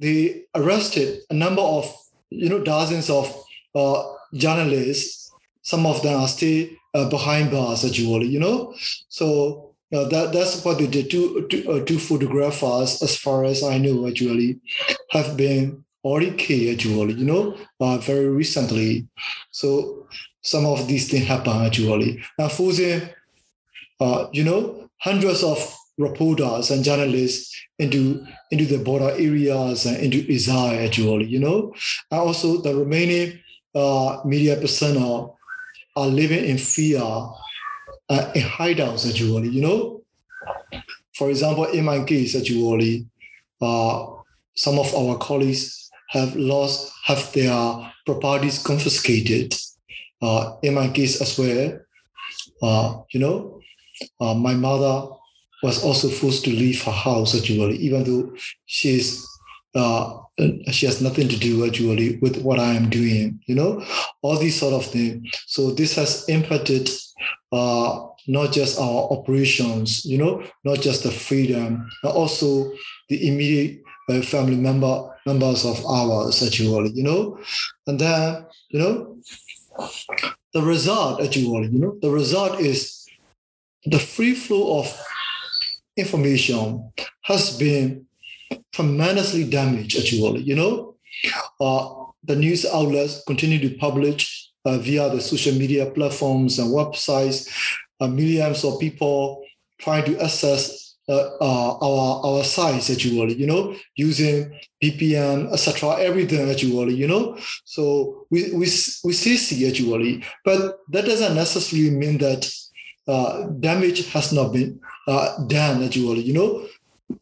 they 0.00 0.44
arrested 0.54 1.20
a 1.30 1.34
number 1.34 1.62
of 1.62 1.92
you 2.30 2.48
know 2.48 2.62
dozens 2.62 3.10
of 3.10 3.26
uh, 3.74 4.02
journalists. 4.34 5.32
Some 5.62 5.86
of 5.86 6.02
them 6.02 6.20
are 6.20 6.28
still 6.28 6.68
uh, 6.94 7.08
behind 7.08 7.50
bars 7.50 7.84
actually. 7.84 8.26
You 8.26 8.40
know, 8.40 8.74
so 9.08 9.74
uh, 9.92 10.08
that 10.08 10.32
that's 10.32 10.64
what 10.64 10.78
they 10.78 10.86
did. 10.86 11.10
Two, 11.10 11.48
uh, 11.68 11.98
photographers, 11.98 13.02
as 13.02 13.16
far 13.16 13.44
as 13.44 13.62
I 13.62 13.78
know, 13.78 14.06
actually 14.08 14.60
have 15.10 15.36
been 15.36 15.84
already 16.04 16.32
killed 16.32 16.74
actually. 16.74 17.14
You 17.14 17.24
know, 17.24 17.56
uh, 17.80 17.98
very 17.98 18.28
recently. 18.28 19.06
So 19.50 20.06
some 20.42 20.66
of 20.66 20.86
these 20.88 21.10
things 21.10 21.26
happen 21.26 21.64
actually. 21.64 22.22
Now, 22.38 22.48
Fuzi, 22.48 23.12
uh, 24.00 24.26
you 24.32 24.44
know, 24.44 24.88
hundreds 24.98 25.42
of 25.42 25.58
reporters 25.98 26.70
and 26.70 26.84
journalists 26.84 27.54
into 27.78 28.24
into 28.50 28.64
the 28.64 28.78
border 28.78 29.10
areas 29.10 29.86
and 29.86 29.96
into 29.98 30.30
Israel 30.30 30.84
actually, 30.86 31.26
you 31.26 31.38
know. 31.38 31.72
And 32.10 32.20
also 32.20 32.60
the 32.60 32.74
remaining 32.74 33.38
uh, 33.74 34.20
media 34.24 34.56
personnel 34.56 35.38
are 35.96 36.06
living 36.06 36.44
in 36.44 36.58
fear 36.58 37.00
uh, 37.00 38.32
in 38.34 38.42
hideouts 38.42 39.08
actually, 39.08 39.48
you 39.48 39.62
know. 39.62 40.02
For 41.14 41.30
example, 41.30 41.64
in 41.64 41.84
my 41.84 42.04
case 42.04 42.36
actually, 42.36 43.06
uh, 43.60 44.06
some 44.54 44.78
of 44.78 44.94
our 44.94 45.16
colleagues 45.18 45.90
have 46.10 46.36
lost, 46.36 46.92
have 47.04 47.32
their 47.32 47.92
properties 48.04 48.62
confiscated. 48.62 49.54
Uh, 50.22 50.56
in 50.62 50.74
my 50.74 50.88
case 50.88 51.20
as 51.20 51.38
well, 51.38 51.78
uh, 52.62 53.02
you 53.12 53.20
know, 53.20 53.60
uh, 54.20 54.34
my 54.34 54.54
mother 54.54 55.08
was 55.62 55.82
also 55.82 56.08
forced 56.08 56.44
to 56.44 56.50
leave 56.50 56.82
her 56.82 56.92
house 56.92 57.34
actually, 57.36 57.76
even 57.76 58.04
though 58.04 58.34
she's 58.66 59.26
uh, 59.74 60.18
she 60.70 60.86
has 60.86 61.02
nothing 61.02 61.28
to 61.28 61.38
do 61.38 61.66
actually 61.66 62.16
with 62.18 62.42
what 62.42 62.58
I 62.58 62.74
am 62.74 62.88
doing, 62.88 63.40
you 63.46 63.54
know, 63.54 63.84
all 64.22 64.38
these 64.38 64.58
sort 64.58 64.74
of 64.74 64.84
things. 64.84 65.28
So 65.46 65.70
this 65.70 65.94
has 65.96 66.28
impacted 66.28 66.90
uh, 67.52 68.06
not 68.26 68.52
just 68.52 68.78
our 68.78 69.08
operations, 69.10 70.04
you 70.04 70.18
know, 70.18 70.42
not 70.64 70.80
just 70.80 71.04
the 71.04 71.10
freedom, 71.10 71.88
but 72.02 72.14
also 72.14 72.72
the 73.08 73.28
immediate 73.28 73.82
uh, 74.08 74.22
family 74.22 74.56
member 74.56 75.10
members 75.26 75.64
of 75.64 75.84
ours 75.84 76.42
actually, 76.42 76.90
you 76.90 77.02
know, 77.02 77.38
and 77.86 77.98
then 77.98 78.46
you 78.70 78.78
know, 78.78 79.16
the 80.52 80.62
result 80.62 81.22
actually, 81.22 81.68
you 81.68 81.78
know, 81.78 81.98
the 82.00 82.10
result 82.10 82.60
is 82.60 83.06
the 83.84 83.98
free 83.98 84.34
flow 84.34 84.80
of 84.80 85.02
information 85.96 86.92
has 87.22 87.56
been 87.58 88.06
tremendously 88.72 89.48
damaged 89.48 89.98
actually 89.98 90.42
you 90.42 90.54
know? 90.54 90.94
Uh, 91.60 92.04
the 92.24 92.36
news 92.36 92.66
outlets 92.66 93.22
continue 93.26 93.58
to 93.58 93.76
publish 93.78 94.50
uh, 94.64 94.78
via 94.78 95.08
the 95.10 95.20
social 95.20 95.54
media 95.54 95.90
platforms 95.90 96.58
and 96.58 96.72
websites 96.74 97.48
uh, 98.00 98.06
millions 98.06 98.64
of 98.64 98.78
people 98.78 99.42
trying 99.78 100.04
to 100.04 100.18
access 100.20 100.96
uh, 101.08 101.30
uh, 101.40 101.78
our 101.80 102.26
our 102.26 102.44
sites 102.44 102.90
actually 102.90 103.34
you 103.34 103.46
know? 103.46 103.74
Using 103.94 104.60
VPN 104.82 105.52
etc 105.52 105.96
everything 106.00 106.50
actually 106.50 106.94
you 106.94 107.06
know? 107.06 107.38
So 107.64 108.26
we 108.30 108.52
we 108.52 108.66
we 109.04 109.12
see 109.12 109.36
see 109.36 109.68
actually. 109.68 110.24
But 110.44 110.80
that 110.90 111.06
doesn't 111.06 111.34
necessarily 111.34 111.90
mean 111.90 112.18
that 112.18 112.50
uh, 113.08 113.46
damage 113.60 114.10
has 114.12 114.32
not 114.32 114.52
been 114.52 114.80
uh, 115.06 115.44
done 115.46 115.82
actually, 115.84 116.20
you 116.20 116.32
know, 116.32 116.66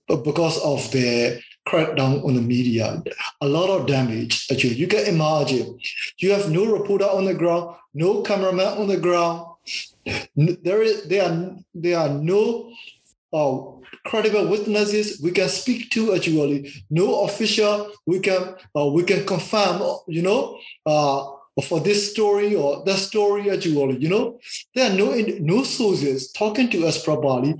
because 0.08 0.58
of 0.62 0.90
the 0.92 1.40
crackdown 1.66 2.24
on 2.24 2.34
the 2.34 2.40
media. 2.40 3.02
A 3.40 3.48
lot 3.48 3.70
of 3.70 3.86
damage 3.86 4.46
actually. 4.50 4.74
You 4.74 4.86
can 4.86 5.06
imagine 5.06 5.78
you 6.18 6.32
have 6.32 6.50
no 6.50 6.66
reporter 6.66 7.06
on 7.06 7.24
the 7.24 7.34
ground, 7.34 7.76
no 7.94 8.22
cameraman 8.22 8.78
on 8.78 8.88
the 8.88 8.98
ground. 8.98 9.46
There 10.36 10.82
is 10.82 11.08
there 11.08 11.24
are 11.24 11.56
there 11.74 11.98
are 11.98 12.10
no 12.10 12.70
uh, 13.32 13.58
credible 14.06 14.48
witnesses 14.48 15.20
we 15.22 15.30
can 15.30 15.48
speak 15.48 15.90
to 15.90 16.14
actually. 16.14 16.70
No 16.90 17.24
official 17.24 17.90
we 18.06 18.20
can 18.20 18.56
uh, 18.76 18.86
we 18.86 19.02
can 19.04 19.26
confirm. 19.26 19.82
You 20.06 20.22
know. 20.22 20.58
Uh, 20.84 21.30
for 21.62 21.80
this 21.80 22.10
story 22.10 22.54
or 22.54 22.82
that 22.84 22.98
story 22.98 23.50
actually, 23.50 23.98
you 23.98 24.08
know, 24.08 24.40
there 24.74 24.90
are 24.90 24.94
no 24.94 25.14
no 25.40 25.62
sources 25.62 26.32
talking 26.32 26.68
to 26.70 26.86
us 26.86 27.02
properly. 27.02 27.54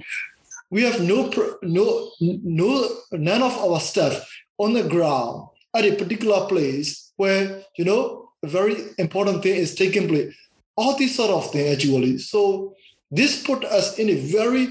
We 0.70 0.82
have 0.82 1.00
no 1.00 1.30
no 1.62 2.10
no 2.20 2.88
none 3.12 3.42
of 3.42 3.56
our 3.58 3.78
staff 3.80 4.28
on 4.58 4.72
the 4.72 4.82
ground 4.82 5.48
at 5.74 5.84
a 5.84 5.94
particular 5.94 6.46
place 6.46 7.12
where 7.16 7.62
you 7.78 7.84
know 7.84 8.30
a 8.42 8.48
very 8.48 8.76
important 8.98 9.42
thing 9.42 9.54
is 9.56 9.74
taking 9.74 10.08
place. 10.08 10.34
All 10.76 10.96
these 10.96 11.14
sort 11.14 11.30
of 11.30 11.52
things 11.52 11.72
actually. 11.72 12.18
So 12.18 12.74
this 13.12 13.42
put 13.44 13.64
us 13.64 13.98
in 13.98 14.10
a 14.10 14.16
very 14.16 14.68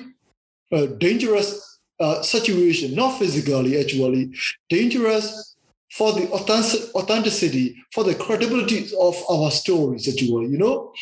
uh, 0.73 0.88
dangerous 0.97 1.79
uh, 1.99 2.21
situation, 2.21 2.95
not 2.95 3.17
physically 3.19 3.79
actually, 3.79 4.33
dangerous 4.67 5.53
for 5.97 6.12
the 6.13 6.27
authenticity, 6.32 7.75
for 7.93 8.03
the 8.03 8.15
credibility 8.15 8.89
of 8.99 9.15
our 9.29 9.51
stories, 9.51 10.08
actually. 10.08 10.47
You 10.47 10.58
know, 10.58 10.93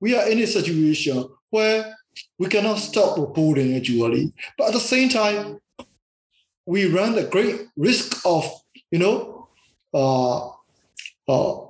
we 0.00 0.14
are 0.14 0.28
in 0.28 0.38
a 0.38 0.46
situation 0.46 1.26
where 1.48 1.96
we 2.38 2.48
cannot 2.48 2.78
stop 2.78 3.18
reporting, 3.18 3.74
actually. 3.74 4.32
But 4.58 4.68
at 4.68 4.74
the 4.74 4.80
same 4.80 5.08
time, 5.08 5.60
we 6.66 6.86
run 6.86 7.14
the 7.14 7.24
great 7.24 7.68
risk 7.76 8.20
of, 8.26 8.44
you 8.90 8.98
know, 8.98 9.48
uh, 9.94 10.48
uh, 11.26 11.64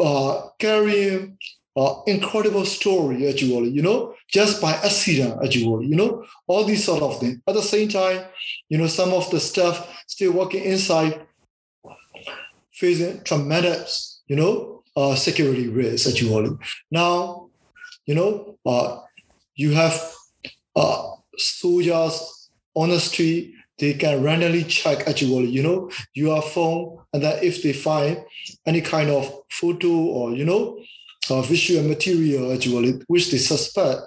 uh, 0.00 0.48
carrying 0.60 1.36
uh, 1.76 1.94
incredible 2.06 2.64
story, 2.64 3.28
actually, 3.28 3.70
you 3.70 3.82
know, 3.82 4.14
just 4.28 4.60
by 4.62 4.72
accident, 4.72 5.36
actually, 5.44 5.86
you 5.86 5.96
know, 5.96 6.24
all 6.46 6.64
these 6.64 6.84
sort 6.84 7.02
of 7.02 7.18
things. 7.18 7.40
At 7.48 7.54
the 7.54 7.62
same 7.62 7.88
time, 7.88 8.24
you 8.68 8.78
know, 8.78 8.86
some 8.86 9.12
of 9.12 9.28
the 9.30 9.40
stuff 9.40 9.88
still 10.06 10.32
working 10.32 10.62
inside 10.62 11.26
facing 12.80 13.22
tremendous, 13.24 14.22
you 14.26 14.36
know, 14.36 14.82
uh, 14.96 15.14
security 15.14 15.68
risks 15.68 16.08
actually. 16.08 16.56
Now, 16.90 17.50
you 18.06 18.14
know, 18.14 18.56
uh, 18.64 19.00
you 19.54 19.72
have 19.72 19.94
uh, 20.74 21.10
soldiers 21.36 22.48
on 22.74 22.88
the 22.88 22.98
street, 22.98 23.54
they 23.78 23.94
can 23.94 24.22
randomly 24.22 24.64
check 24.64 25.06
actually, 25.06 25.48
you 25.48 25.62
know, 25.62 25.90
your 26.14 26.42
phone, 26.42 26.98
and 27.12 27.22
then 27.22 27.38
if 27.42 27.62
they 27.62 27.72
find 27.72 28.24
any 28.66 28.80
kind 28.80 29.10
of 29.10 29.30
photo 29.50 29.88
or, 29.88 30.34
you 30.34 30.44
know, 30.44 30.80
uh, 31.28 31.42
visual 31.42 31.82
material 31.86 32.52
actually, 32.52 33.00
which 33.08 33.30
they 33.30 33.38
suspect, 33.38 34.00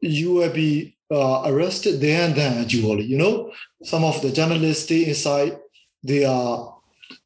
you 0.00 0.34
will 0.34 0.52
be 0.52 0.96
uh, 1.10 1.42
arrested 1.46 2.00
there 2.00 2.26
and 2.26 2.34
then 2.36 2.62
actually, 2.62 3.04
you 3.04 3.18
know. 3.18 3.50
Some 3.82 4.04
of 4.04 4.20
the 4.22 4.30
journalists 4.30 4.84
stay 4.84 5.06
inside, 5.06 5.58
they 6.02 6.24
are 6.24 6.79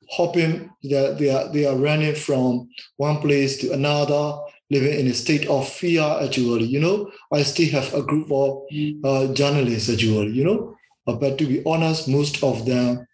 hoping 0.08 0.70
that 0.84 1.18
they 1.18 1.30
are 1.30 1.48
they 1.52 1.66
are 1.66 1.76
running 1.76 2.14
from 2.14 2.68
one 2.96 3.18
place 3.18 3.58
to 3.58 3.72
another, 3.72 4.38
living 4.70 4.98
in 4.98 5.06
a 5.06 5.14
state 5.14 5.46
of 5.46 5.68
fear 5.68 6.02
actually, 6.22 6.64
you 6.64 6.80
know. 6.80 7.10
I 7.32 7.42
still 7.42 7.70
have 7.70 7.92
a 7.94 8.02
group 8.02 8.30
of 8.30 8.62
uh, 9.04 9.32
journalists 9.34 9.90
actually, 9.90 10.32
you 10.32 10.44
know. 10.44 10.76
Uh, 11.06 11.14
but 11.14 11.38
to 11.38 11.46
be 11.46 11.62
honest, 11.66 12.08
most 12.08 12.42
of 12.42 12.64
them 12.66 13.06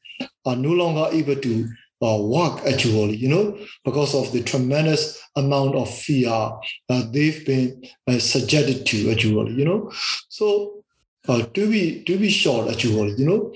are 0.47 0.57
no 0.57 0.71
longer 0.71 1.09
able 1.13 1.37
to 1.37 1.69
uh, 2.03 2.19
work 2.21 2.61
actually, 2.67 3.17
you 3.17 3.29
know, 3.29 3.59
because 3.85 4.15
of 4.15 4.33
the 4.33 4.43
tremendous 4.43 5.21
amount 5.37 5.75
of 5.75 5.93
fear 5.93 6.51
that 6.89 7.13
they've 7.13 7.45
been 7.45 7.83
uh, 8.07 8.19
subjected 8.19 8.87
to 8.87 9.11
actually, 9.11 9.53
you 9.53 9.65
know. 9.65 9.93
So 10.29 10.83
uh, 11.29 11.43
to 11.43 11.71
be 11.71 12.03
to 12.05 12.19
be 12.19 12.31
short 12.31 12.71
actually, 12.71 13.15
you 13.17 13.27
know, 13.27 13.53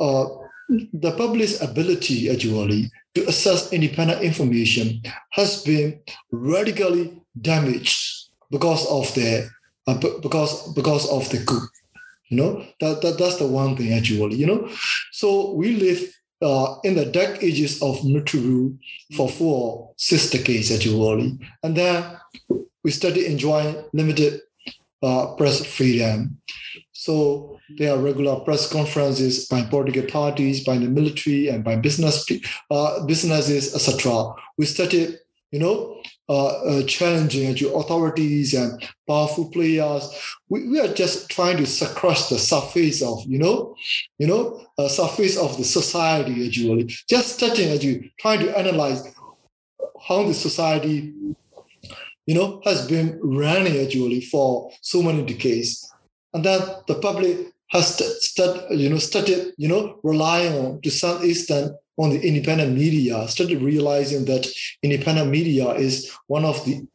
uh, 0.00 0.26
the 0.92 1.12
public's 1.16 1.60
ability 1.60 2.30
actually 2.30 2.90
to 3.14 3.26
assess 3.28 3.72
independent 3.72 4.22
information 4.22 5.02
has 5.30 5.62
been 5.64 6.00
radically 6.30 7.20
damaged 7.40 8.30
because 8.50 8.86
of 8.86 9.12
the 9.14 9.48
uh, 9.86 9.98
because 10.22 10.72
because 10.74 11.08
of 11.10 11.28
the 11.30 11.42
coup 11.44 11.60
you 12.28 12.36
know? 12.36 12.64
That, 12.80 13.02
that 13.02 13.18
that's 13.18 13.36
the 13.36 13.46
one 13.46 13.76
thing 13.76 13.92
actually 13.92 14.36
you 14.36 14.46
know? 14.46 14.68
So 15.12 15.52
we 15.52 15.76
live 15.76 16.00
uh, 16.42 16.76
in 16.84 16.94
the 16.94 17.04
dark 17.04 17.42
ages 17.42 17.82
of 17.82 18.04
military 18.04 18.44
rule 18.44 18.72
for 19.16 19.28
four 19.28 19.92
sister 19.96 20.38
decades 20.38 20.70
actually. 20.70 21.38
And 21.62 21.76
then 21.76 22.16
we 22.82 22.90
started 22.90 23.24
enjoying 23.24 23.84
limited 23.92 24.40
uh, 25.02 25.34
press 25.34 25.64
freedom. 25.64 26.38
So 26.92 27.58
there 27.78 27.94
are 27.94 27.98
regular 27.98 28.40
press 28.40 28.70
conferences 28.70 29.46
by 29.46 29.62
political 29.62 30.02
parties, 30.02 30.64
by 30.64 30.76
the 30.76 30.88
military, 30.88 31.48
and 31.48 31.64
by 31.64 31.76
business 31.76 32.26
uh, 32.70 33.04
businesses, 33.06 33.74
etc. 33.74 34.34
We 34.58 34.66
started, 34.66 35.18
you 35.50 35.60
know, 35.60 36.02
uh, 36.28 36.46
uh, 36.46 36.82
challenging 36.84 37.48
authorities 37.74 38.54
and 38.54 38.86
powerful 39.08 39.50
players. 39.50 40.08
We, 40.48 40.68
we 40.68 40.78
are 40.78 40.92
just 40.92 41.28
trying 41.28 41.56
to 41.56 41.66
scratch 41.66 42.28
the 42.28 42.38
surface 42.38 43.02
of, 43.02 43.24
you 43.26 43.38
know, 43.38 43.74
you 44.18 44.26
know, 44.26 44.64
uh, 44.78 44.86
surface 44.86 45.36
of 45.36 45.56
the 45.56 45.64
society 45.64 46.46
actually. 46.46 46.84
Just 47.08 47.40
touching 47.40 47.70
as 47.70 47.84
you 47.84 48.10
trying 48.20 48.40
to 48.40 48.56
analyze 48.56 49.02
how 50.06 50.22
the 50.22 50.34
society 50.34 51.14
you 52.30 52.36
know, 52.36 52.60
has 52.64 52.86
been 52.86 53.18
running 53.24 53.76
actually 53.84 54.20
for 54.20 54.70
so 54.82 55.02
many 55.02 55.20
decades. 55.24 55.92
And 56.32 56.44
that 56.44 56.86
the 56.86 56.94
public 56.94 57.36
has 57.70 57.86
started, 58.24 58.78
you 58.78 58.88
know, 58.88 58.98
started, 58.98 59.52
you 59.56 59.66
know, 59.66 59.98
relying 60.04 60.54
on 60.64 60.80
to 60.82 60.92
some 60.92 61.28
extent 61.28 61.72
on 61.96 62.10
the 62.10 62.20
independent 62.20 62.76
media, 62.76 63.26
started 63.26 63.60
realizing 63.60 64.26
that 64.26 64.46
independent 64.84 65.28
media 65.28 65.70
is 65.70 66.16
one 66.28 66.44
of 66.44 66.64
the 66.64 66.86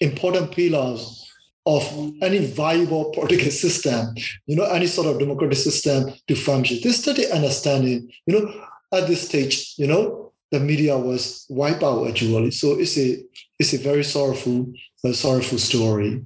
important 0.00 0.50
pillars 0.52 1.30
of 1.66 1.82
any 2.22 2.46
viable 2.46 3.10
political 3.10 3.50
system, 3.50 4.14
you 4.46 4.56
know, 4.56 4.64
any 4.64 4.86
sort 4.86 5.08
of 5.08 5.18
democratic 5.18 5.58
system 5.58 6.10
to 6.26 6.34
function. 6.34 6.78
They 6.82 6.92
started 6.92 7.30
understanding, 7.32 8.10
you 8.24 8.32
know, 8.32 8.64
at 8.98 9.06
this 9.08 9.28
stage, 9.28 9.74
you 9.76 9.88
know, 9.88 10.32
the 10.50 10.58
media 10.58 10.96
was 10.96 11.44
wiped 11.50 11.82
out 11.82 12.08
actually. 12.08 12.52
So 12.52 12.80
it's 12.80 12.96
a 12.96 13.22
it's 13.60 13.74
a 13.74 13.78
very 13.78 14.02
sorrowful, 14.02 14.72
sorrowful 15.12 15.58
story. 15.58 16.24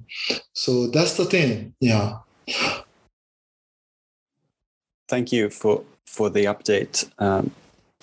So 0.53 0.87
that's 0.87 1.17
the 1.17 1.25
thing. 1.25 1.75
Yeah. 1.81 2.19
Thank 5.09 5.33
you 5.33 5.49
for 5.49 5.83
for 6.07 6.29
the 6.29 6.45
update. 6.45 7.11
Um, 7.19 7.51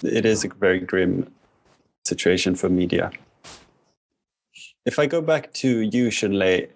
it 0.02 0.26
is 0.26 0.44
a 0.44 0.48
very 0.48 0.80
grim 0.80 1.32
situation 2.04 2.54
for 2.54 2.68
media. 2.68 3.10
If 4.84 4.98
I 4.98 5.06
go 5.06 5.22
back 5.22 5.52
to 5.54 5.80
you, 5.80 6.10
Shunlei, 6.10 6.68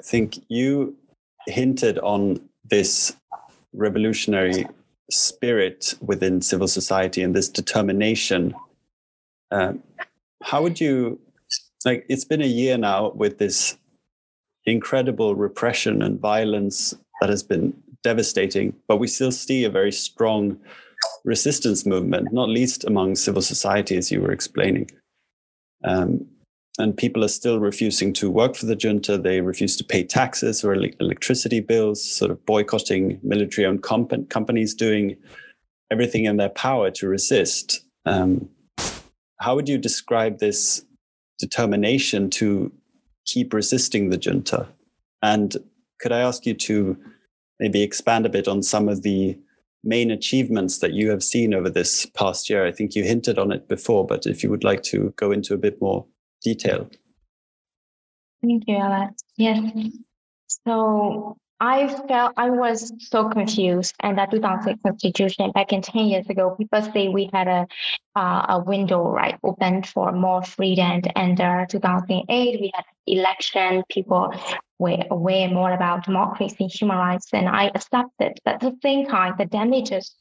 I 0.00 0.02
think 0.02 0.44
you 0.48 0.94
hinted 1.46 1.98
on 2.00 2.40
this 2.64 3.16
revolutionary 3.72 4.66
spirit 5.10 5.94
within 6.00 6.42
civil 6.42 6.68
society 6.68 7.22
and 7.22 7.34
this 7.34 7.48
determination 7.48 8.54
um, 9.50 9.82
how 10.42 10.62
would 10.62 10.80
you 10.80 11.18
like? 11.84 12.04
It's 12.08 12.24
been 12.24 12.42
a 12.42 12.46
year 12.46 12.78
now 12.78 13.10
with 13.10 13.38
this 13.38 13.76
incredible 14.66 15.34
repression 15.34 16.02
and 16.02 16.20
violence 16.20 16.94
that 17.20 17.30
has 17.30 17.42
been 17.42 17.74
devastating, 18.02 18.74
but 18.88 18.98
we 18.98 19.06
still 19.06 19.32
see 19.32 19.64
a 19.64 19.70
very 19.70 19.92
strong 19.92 20.58
resistance 21.24 21.86
movement, 21.86 22.32
not 22.32 22.48
least 22.48 22.84
among 22.84 23.16
civil 23.16 23.42
society, 23.42 23.96
as 23.96 24.10
you 24.10 24.20
were 24.20 24.32
explaining. 24.32 24.90
Um, 25.84 26.26
and 26.78 26.96
people 26.96 27.24
are 27.24 27.28
still 27.28 27.60
refusing 27.60 28.12
to 28.14 28.30
work 28.30 28.56
for 28.56 28.66
the 28.66 28.74
junta. 28.74 29.16
They 29.16 29.40
refuse 29.40 29.76
to 29.76 29.84
pay 29.84 30.02
taxes 30.02 30.64
or 30.64 30.74
electricity 30.74 31.60
bills, 31.60 32.02
sort 32.02 32.30
of 32.30 32.44
boycotting 32.46 33.20
military 33.22 33.66
owned 33.66 33.82
comp- 33.82 34.28
companies, 34.28 34.74
doing 34.74 35.16
everything 35.90 36.24
in 36.24 36.36
their 36.36 36.48
power 36.48 36.90
to 36.90 37.06
resist. 37.06 37.84
Um, 38.06 38.48
how 39.40 39.54
would 39.54 39.68
you 39.68 39.78
describe 39.78 40.38
this 40.38 40.84
determination 41.38 42.30
to 42.30 42.72
keep 43.26 43.52
resisting 43.52 44.10
the 44.10 44.18
junta? 44.18 44.68
And 45.22 45.56
could 46.00 46.12
I 46.12 46.20
ask 46.20 46.46
you 46.46 46.54
to 46.54 46.96
maybe 47.58 47.82
expand 47.82 48.26
a 48.26 48.30
bit 48.30 48.48
on 48.48 48.62
some 48.62 48.88
of 48.88 49.02
the 49.02 49.38
main 49.82 50.10
achievements 50.10 50.78
that 50.78 50.92
you 50.92 51.10
have 51.10 51.22
seen 51.22 51.54
over 51.54 51.70
this 51.70 52.06
past 52.06 52.50
year? 52.50 52.66
I 52.66 52.72
think 52.72 52.94
you 52.94 53.04
hinted 53.04 53.38
on 53.38 53.52
it 53.52 53.68
before, 53.68 54.06
but 54.06 54.26
if 54.26 54.42
you 54.42 54.50
would 54.50 54.64
like 54.64 54.82
to 54.84 55.12
go 55.16 55.32
into 55.32 55.54
a 55.54 55.58
bit 55.58 55.80
more 55.80 56.06
detail. 56.42 56.88
Thank 58.42 58.64
you, 58.66 58.76
Alex. 58.76 59.22
Yes. 59.36 59.60
So 60.66 61.36
I 61.60 61.88
felt 62.08 62.32
I 62.36 62.50
was 62.50 62.92
so 62.98 63.28
confused. 63.28 63.94
And 64.00 64.18
that 64.18 64.30
2006 64.30 64.82
constitution 64.82 65.50
back 65.52 65.72
in 65.72 65.82
10 65.82 66.06
years 66.06 66.28
ago, 66.28 66.54
people 66.56 66.82
say 66.82 67.08
we 67.08 67.30
had 67.32 67.48
a 67.48 67.66
uh, 68.16 68.46
a 68.48 68.58
window 68.60 69.10
right 69.10 69.38
open 69.42 69.82
for 69.82 70.12
more 70.12 70.42
freedom. 70.42 71.02
And 71.16 71.40
uh, 71.40 71.66
2008, 71.66 72.60
we 72.60 72.70
had 72.74 72.84
election. 73.06 73.82
People 73.88 74.34
were 74.78 75.04
aware 75.10 75.48
more 75.48 75.72
about 75.72 76.04
democracy, 76.04 76.56
and 76.60 76.72
human 76.72 76.96
rights, 76.96 77.28
and 77.32 77.48
I 77.48 77.70
accepted. 77.74 78.38
But 78.44 78.54
at 78.54 78.60
the 78.60 78.76
same 78.82 79.06
time, 79.06 79.34
the 79.38 79.46
damages 79.46 80.14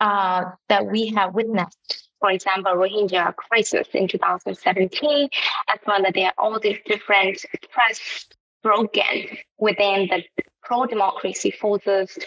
uh, 0.00 0.44
that 0.68 0.86
we 0.86 1.08
have 1.08 1.34
witnessed 1.34 2.08
for 2.20 2.32
example, 2.32 2.72
Rohingya 2.72 3.34
crisis 3.36 3.86
in 3.94 4.08
2017, 4.08 5.28
as 5.72 5.78
well 5.86 6.04
as 6.04 6.12
there 6.14 6.26
are 6.26 6.34
all 6.36 6.58
these 6.58 6.78
different 6.84 7.44
press 7.70 8.26
broken 8.62 9.38
within 9.58 10.08
the 10.08 10.22
pro-democracy 10.62 11.50
forces 11.50 12.18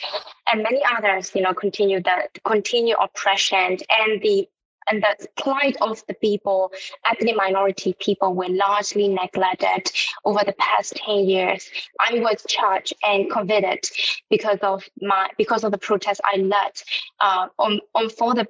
and 0.52 0.63
many 0.63 0.82
others, 0.98 1.32
you 1.36 1.41
know, 1.41 1.54
continue 1.54 2.02
the 2.02 2.28
continue 2.44 2.96
oppression 2.96 3.78
and 3.89 4.22
the 4.22 4.48
and 4.89 5.04
the 5.04 5.28
plight 5.38 5.78
of 5.80 6.04
the 6.08 6.13
people, 6.15 6.72
ethnic 7.06 7.36
minority 7.36 7.96
people, 8.00 8.34
were 8.34 8.50
largely 8.50 9.08
neglected 9.08 9.91
over 10.26 10.41
the 10.44 10.54
past 10.54 10.96
10 10.96 11.26
years. 11.26 11.70
I 12.00 12.15
was 12.15 12.44
charged 12.48 12.94
and 13.04 13.30
convicted 13.30 13.88
because 14.30 14.58
of 14.62 14.84
my 15.00 15.30
because 15.38 15.63
of 15.63 15.72
the 15.72 15.78
protests 15.78 16.22
I 16.24 16.38
led 16.38 16.72
uh, 17.20 17.48
on, 17.60 17.80
on 17.94 18.10
for 18.10 18.34
the 18.34 18.48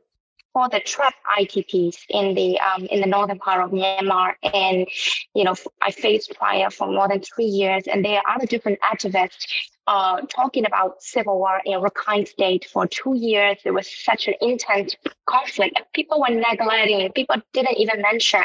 for 0.54 0.70
the 0.70 0.80
trap 0.80 1.14
IDPs 1.40 1.98
in 2.10 2.34
the 2.34 2.60
um, 2.60 2.86
in 2.86 3.02
the 3.02 3.08
northern 3.08 3.40
part 3.40 3.64
of 3.64 3.72
Myanmar, 3.72 4.34
and 4.44 4.88
you 5.34 5.44
know 5.44 5.56
I 5.82 5.92
faced 5.92 6.36
fire 6.38 6.70
for 6.70 6.88
more 6.88 7.08
than 7.08 7.22
three 7.22 7.46
years, 7.46 7.84
and 7.88 8.04
there 8.04 8.22
are 8.26 8.36
other 8.36 8.46
different 8.46 8.80
activists 8.82 9.46
uh, 9.88 10.22
talking 10.28 10.66
about 10.66 11.02
civil 11.02 11.40
war 11.40 11.62
in 11.66 11.80
Rakhine 11.80 12.28
State 12.28 12.66
for 12.66 12.88
two 12.88 13.16
years. 13.16 13.58
There 13.64 13.74
was 13.74 13.90
such 13.90 14.28
an 14.28 14.34
intense 14.42 14.96
conflict, 15.26 15.78
and 15.78 15.86
people 15.94 16.20
were 16.20 16.34
neglecting. 16.34 17.12
People 17.14 17.38
didn't 17.54 17.78
even 17.78 18.02
mention, 18.02 18.44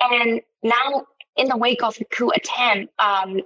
and 0.00 0.40
now 0.62 1.06
in 1.40 1.48
the 1.48 1.56
wake 1.56 1.82
of 1.82 1.96
the 1.96 2.04
coup 2.04 2.30
attempt, 2.30 2.92
um, 2.98 3.40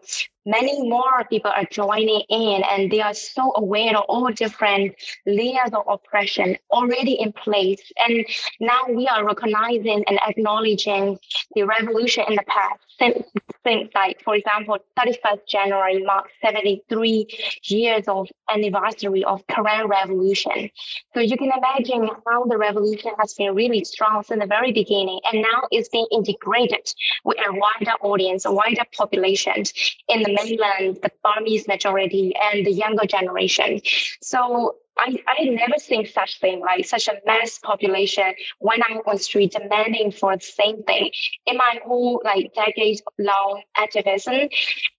many 0.45 0.89
more 0.89 1.25
people 1.31 1.53
are 1.55 1.65
joining 1.71 2.23
in 2.29 2.63
and 2.69 2.91
they 2.91 3.01
are 3.01 3.15
so 3.15 3.53
aware 3.57 3.97
of 3.97 4.05
all 4.09 4.29
different 4.33 4.97
layers 5.27 5.71
of 5.73 5.85
oppression 5.89 6.57
already 6.73 7.13
in 7.13 7.33
place. 7.33 7.81
And 7.97 8.27
now 8.59 8.81
we 8.91 9.07
are 9.07 9.25
recognizing 9.25 10.05
and 10.09 10.19
acknowledging 10.29 11.19
the 11.55 11.63
revolution 11.63 12.25
in 12.29 12.35
the 12.35 12.45
past. 12.49 13.25
Since 13.67 13.91
like, 13.95 14.23
for 14.23 14.35
example, 14.35 14.79
31st 14.99 15.47
January 15.49 16.03
marks 16.03 16.33
73 16.43 17.27
years 17.65 18.05
of 18.09 18.29
anniversary 18.51 19.25
of 19.25 19.47
Karen 19.47 19.89
Revolution. 19.89 20.71
So 21.15 21.21
you 21.21 21.37
can 21.37 21.51
imagine 21.57 22.09
how 22.27 22.45
the 22.45 22.59
revolution 22.59 23.13
has 23.19 23.35
been 23.35 23.55
really 23.55 23.85
strong 23.85 24.23
since 24.23 24.41
the 24.41 24.47
very 24.47 24.73
beginning. 24.73 25.21
And 25.33 25.43
now 25.43 25.69
it's 25.71 25.89
being 25.89 26.07
integrated 26.13 26.93
with 27.25 27.39
a 27.39 27.53
wider 27.53 27.93
audience, 28.03 28.45
a 28.45 28.53
wider 28.53 28.83
population 28.97 29.65
in 30.09 30.23
the 30.23 30.33
mainland, 30.33 30.99
the 31.03 31.11
Burmese 31.23 31.67
majority, 31.67 32.35
and 32.53 32.67
the 32.67 32.73
younger 32.73 33.07
generation. 33.07 33.81
So 34.21 34.77
I, 34.99 35.17
I 35.27 35.45
had 35.45 35.53
never 35.55 35.75
seen 35.79 36.07
such 36.07 36.41
thing, 36.41 36.61
like 36.61 36.85
such 36.85 37.09
a 37.09 37.15
mass 37.27 37.59
population 37.59 38.35
when 38.59 38.83
I'm 38.83 38.99
on 39.07 39.19
street 39.19 39.53
demanding 39.53 40.13
for 40.13 40.37
the 40.37 40.45
same 40.45 40.83
thing. 40.85 41.11
In 41.47 41.57
my 41.57 41.81
whole 41.85 42.23
like 42.25 42.55
decades 42.55 43.03
long 43.19 43.63
activism, 43.77 44.49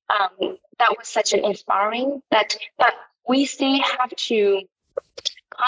um, 0.10 0.58
that 0.80 0.90
was 0.98 1.08
such 1.08 1.34
an 1.34 1.46
inspiring 1.46 2.22
that 2.32 2.56
that 2.80 2.94
we 3.28 3.46
still 3.46 3.80
have 3.82 4.10
to 4.16 4.62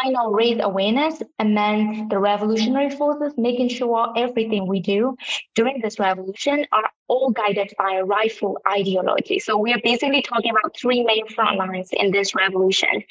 kind 0.01 0.15
of 0.17 0.33
raise 0.33 0.59
awareness 0.61 1.21
among 1.39 2.09
the 2.09 2.19
revolutionary 2.19 2.89
forces, 2.89 3.33
making 3.37 3.69
sure 3.69 4.13
everything 4.15 4.67
we 4.67 4.79
do 4.79 5.15
during 5.55 5.81
this 5.81 5.99
revolution 5.99 6.65
are 6.71 6.89
all 7.07 7.31
guided 7.31 7.73
by 7.77 7.95
a 7.95 8.03
rightful 8.03 8.57
ideology. 8.69 9.39
So 9.39 9.57
we 9.57 9.73
are 9.73 9.79
basically 9.83 10.21
talking 10.21 10.51
about 10.51 10.75
three 10.77 11.03
main 11.03 11.27
front 11.27 11.57
lines 11.57 11.89
in 11.93 12.11
this 12.11 12.35
revolution. 12.35 13.03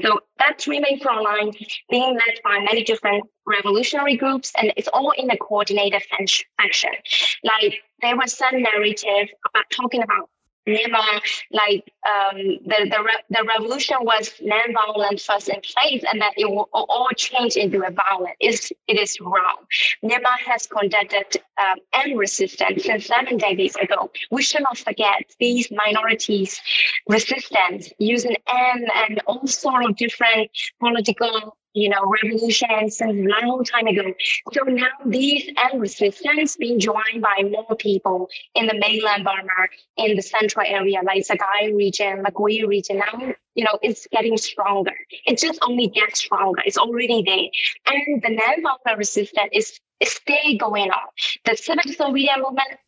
So 0.00 0.20
that 0.38 0.60
three 0.60 0.80
main 0.80 1.00
front 1.00 1.22
lines 1.22 1.56
being 1.90 2.14
led 2.14 2.40
by 2.44 2.58
many 2.60 2.82
different 2.84 3.24
revolutionary 3.46 4.16
groups, 4.16 4.52
and 4.56 4.72
it's 4.76 4.88
all 4.88 5.12
in 5.12 5.30
a 5.30 5.36
coordinated 5.36 6.02
fashion. 6.58 6.90
Like 7.44 7.74
there 8.00 8.16
was 8.16 8.36
some 8.36 8.62
narrative 8.62 9.28
about 9.48 9.64
talking 9.70 10.02
about 10.02 10.28
Myanmar, 10.66 11.20
like 11.50 11.92
um, 12.06 12.36
the 12.64 12.88
the, 12.90 13.02
re- 13.02 13.24
the 13.30 13.44
revolution 13.44 13.96
was 14.02 14.32
non-violent 14.40 15.20
first 15.20 15.48
in 15.48 15.60
place, 15.60 16.04
and 16.10 16.20
that 16.20 16.32
it 16.36 16.48
will 16.48 16.68
all 16.72 17.08
change 17.16 17.56
into 17.56 17.78
a 17.78 17.90
violent. 17.90 18.36
It's, 18.40 18.70
it 18.86 18.98
is 18.98 19.18
wrong. 19.20 19.66
Myanmar 20.04 20.38
has 20.46 20.66
conducted 20.66 21.26
um, 21.60 21.76
and 21.94 22.18
resistance 22.18 22.84
since 22.84 23.06
seven 23.06 23.38
decades 23.38 23.76
ago. 23.76 24.10
We 24.30 24.42
should 24.42 24.62
not 24.62 24.78
forget 24.78 25.24
these 25.40 25.70
minorities 25.70 26.60
resistance 27.08 27.90
using 27.98 28.36
M 28.46 28.84
and 28.94 29.20
all 29.26 29.46
sort 29.46 29.84
of 29.84 29.96
different 29.96 30.50
political 30.80 31.56
you 31.74 31.88
know, 31.88 32.12
revolutions 32.22 32.96
since 32.96 33.02
a 33.02 33.12
long 33.12 33.64
time 33.64 33.86
ago. 33.86 34.12
So 34.52 34.62
now 34.64 34.88
these 35.06 35.48
end 35.56 35.80
resistance 35.80 36.56
being 36.56 36.78
joined 36.78 37.22
by 37.22 37.44
more 37.48 37.76
people 37.76 38.28
in 38.54 38.66
the 38.66 38.74
mainland 38.74 39.24
Burma, 39.24 39.68
in 39.96 40.16
the 40.16 40.22
central 40.22 40.66
area, 40.66 41.00
like 41.04 41.24
Sagaing 41.24 41.76
region, 41.76 42.22
Magway 42.22 42.66
region. 42.66 42.98
Now, 42.98 43.34
you 43.54 43.64
know, 43.64 43.78
it's 43.82 44.06
getting 44.12 44.36
stronger. 44.36 44.94
It 45.26 45.38
just 45.38 45.58
only 45.62 45.88
gets 45.88 46.20
stronger. 46.20 46.62
It's 46.64 46.78
already 46.78 47.22
there. 47.22 47.94
And 47.94 48.22
the 48.22 48.30
non-violent 48.30 48.98
resistance 48.98 49.50
is, 49.52 49.80
is 50.00 50.12
still 50.12 50.56
going 50.58 50.90
on. 50.90 51.08
The 51.44 51.56
civil 51.56 51.82
disobedience 51.84 52.42
movement, 52.42 52.78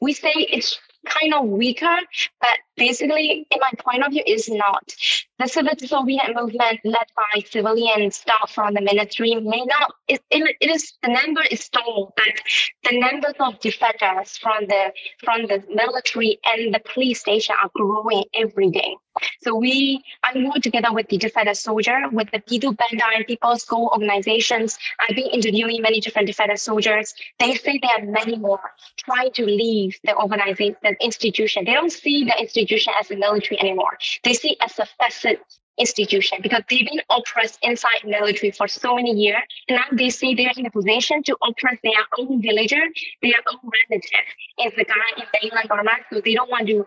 we 0.00 0.12
say 0.12 0.32
it's 0.34 0.78
kind 1.06 1.34
of 1.34 1.46
weaker, 1.46 1.98
but 2.40 2.58
basically, 2.76 3.46
in 3.50 3.58
my 3.60 3.70
point 3.78 4.04
of 4.04 4.12
view, 4.12 4.22
is 4.26 4.48
not. 4.48 4.94
The 5.38 5.48
civil 5.48 5.74
disobedience 5.76 6.34
movement 6.34 6.80
led 6.84 7.06
by 7.16 7.40
civilian 7.46 8.10
staff 8.10 8.50
from 8.54 8.74
the 8.74 8.80
military 8.80 9.34
may 9.36 9.64
not, 9.64 9.94
it, 10.08 10.22
it, 10.30 10.56
it 10.60 10.70
is, 10.70 10.94
the 11.02 11.08
number 11.08 11.42
is 11.50 11.60
small, 11.60 12.12
but 12.16 12.90
the 12.90 12.98
numbers 12.98 13.34
of 13.40 13.60
defectors 13.60 14.38
from 14.38 14.66
the, 14.66 14.92
from 15.22 15.46
the 15.46 15.62
military 15.74 16.38
and 16.44 16.74
the 16.74 16.80
police 16.80 17.20
station 17.20 17.54
are 17.62 17.70
growing 17.74 18.24
every 18.34 18.70
day. 18.70 18.96
So 19.42 19.54
we, 19.54 20.02
I 20.22 20.38
work 20.44 20.62
together 20.62 20.92
with 20.92 21.08
the 21.08 21.18
defector 21.18 21.56
soldier, 21.56 22.02
with 22.12 22.30
the 22.32 22.38
Pidu 22.38 22.76
Bandai 22.76 23.16
and 23.16 23.26
People's 23.26 23.64
Goal 23.64 23.88
organizations. 23.90 24.78
I've 25.00 25.16
been 25.16 25.28
interviewing 25.28 25.80
many 25.80 26.00
different 26.00 26.28
defector 26.28 26.58
soldiers. 26.58 27.14
They 27.38 27.54
say 27.54 27.80
there 27.80 27.92
are 27.98 28.10
many 28.10 28.36
more 28.36 28.60
trying 28.98 29.32
to 29.32 29.46
leave 29.46 29.98
the 30.04 30.14
organization, 30.16 30.76
the 30.82 30.96
institution. 31.00 31.64
They 31.64 31.72
don't 31.72 31.92
see 31.92 32.24
the 32.24 32.38
institution 32.38 32.65
as 33.00 33.10
a 33.10 33.16
military 33.16 33.60
anymore. 33.60 33.98
They 34.24 34.34
see 34.34 34.52
it 34.52 34.58
as 34.62 34.78
a 34.78 34.86
facet 34.98 35.40
institution 35.78 36.38
because 36.42 36.62
they've 36.70 36.86
been 36.86 37.02
oppressed 37.10 37.58
inside 37.62 38.04
military 38.04 38.50
for 38.50 38.66
so 38.68 38.96
many 38.96 39.12
years. 39.12 39.42
And 39.68 39.76
now 39.76 39.84
they 39.92 40.10
see 40.10 40.34
they're 40.34 40.52
in 40.56 40.66
a 40.66 40.70
position 40.70 41.22
to 41.24 41.36
oppress 41.46 41.78
their 41.82 41.92
own 42.18 42.40
villager, 42.40 42.82
their 43.22 43.40
own 43.52 43.70
relative. 43.90 44.26
Is 44.64 44.72
the 44.76 44.84
guy 44.84 44.94
in 45.16 45.24
mainland 45.42 45.68
Burma, 45.68 45.92
so 46.12 46.20
they 46.20 46.34
don't 46.34 46.50
want 46.50 46.66
to 46.68 46.86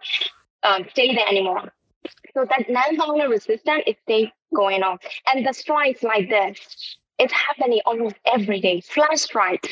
um, 0.63 0.86
stay 0.92 1.13
there 1.13 1.28
anymore. 1.28 1.72
So 2.34 2.46
that 2.46 2.70
non-violent 2.70 3.30
resistance 3.30 3.84
is 3.86 3.96
still 4.04 4.28
going 4.56 4.84
on. 4.84 4.98
And 5.32 5.46
the 5.46 5.54
strikes 5.54 6.02
like 6.02 6.30
this, 6.30 6.98
it's 7.20 7.34
happening 7.34 7.82
almost 7.86 8.15
every 8.26 8.62
day. 8.62 8.82
Flash 8.82 9.22
strikes, 9.22 9.70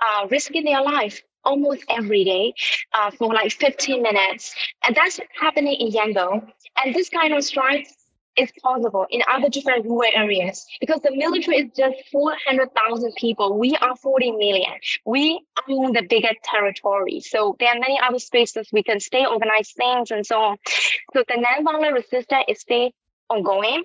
uh, 0.00 0.26
risking 0.30 0.64
their 0.64 0.82
life 0.82 1.22
almost 1.44 1.84
every 1.88 2.24
day 2.24 2.54
uh, 2.92 3.10
for 3.10 3.32
like 3.32 3.52
15 3.52 4.02
minutes. 4.02 4.54
And 4.84 4.94
that's 4.96 5.20
happening 5.40 5.74
in 5.74 5.90
Yangon. 5.90 6.50
And 6.82 6.94
this 6.94 7.08
kind 7.08 7.34
of 7.34 7.44
strikes 7.44 7.92
is 8.36 8.50
possible 8.62 9.06
in 9.10 9.22
other 9.30 9.48
different 9.48 9.84
rural 9.84 10.10
areas 10.14 10.66
because 10.80 11.00
the 11.02 11.14
military 11.14 11.58
is 11.58 11.70
just 11.76 11.96
400,000 12.10 13.12
people. 13.16 13.58
We 13.58 13.76
are 13.76 13.94
40 13.96 14.32
million. 14.32 14.72
We 15.04 15.44
own 15.68 15.92
the 15.92 16.02
bigger 16.02 16.32
territory. 16.42 17.20
So 17.20 17.56
there 17.58 17.68
are 17.68 17.78
many 17.78 18.00
other 18.00 18.18
spaces 18.18 18.68
we 18.72 18.82
can 18.82 19.00
stay 19.00 19.26
organize 19.26 19.72
things 19.72 20.10
and 20.10 20.24
so 20.24 20.36
on. 20.40 20.56
So 21.12 21.24
the 21.28 21.36
non-violent 21.36 21.94
resistance 21.94 22.44
is 22.48 22.60
still 22.60 22.90
ongoing. 23.32 23.84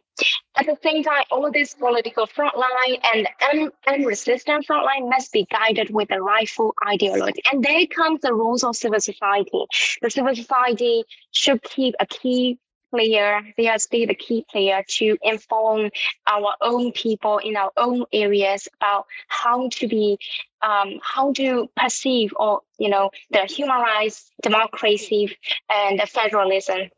At 0.56 0.66
the 0.66 0.78
same 0.84 1.04
time, 1.04 1.24
all 1.32 1.52
this 1.52 1.74
political 1.74 2.28
frontline 2.28 3.00
and 3.14 3.28
un- 3.54 3.72
unresistant 3.88 4.66
frontline 4.68 5.10
must 5.10 5.32
be 5.32 5.46
guided 5.52 5.94
with 5.94 6.10
the 6.10 6.22
rightful 6.22 6.74
ideology. 6.88 7.42
And 7.52 7.64
there 7.64 7.86
comes 7.88 8.22
the 8.22 8.34
roles 8.34 8.64
of 8.64 8.76
civil 8.76 9.00
society. 9.00 9.66
The 10.02 10.10
civil 10.10 10.36
society 10.36 11.04
should 11.32 11.62
keep 11.64 11.96
a 12.00 12.06
key 12.06 12.60
player, 12.92 13.42
they 13.58 13.68
are 13.68 13.80
still 13.80 14.08
the 14.08 14.16
key 14.16 14.46
player 14.50 14.84
to 14.88 15.18
inform 15.22 15.90
our 16.28 16.54
own 16.62 16.92
people 16.92 17.38
in 17.40 17.56
our 17.56 17.72
own 17.78 18.06
areas 18.14 18.68
about 18.80 19.06
how 19.28 19.70
to 19.70 19.88
be, 19.88 20.18
um, 20.62 21.00
how 21.02 21.32
to 21.34 21.70
perceive 21.76 22.32
or, 22.38 22.62
you 22.78 22.90
know, 22.90 23.12
the 23.32 23.42
human 23.42 23.80
rights, 23.80 24.32
democracy, 24.42 25.38
and 25.74 26.00
the 26.00 26.08
federalism. 26.08 26.90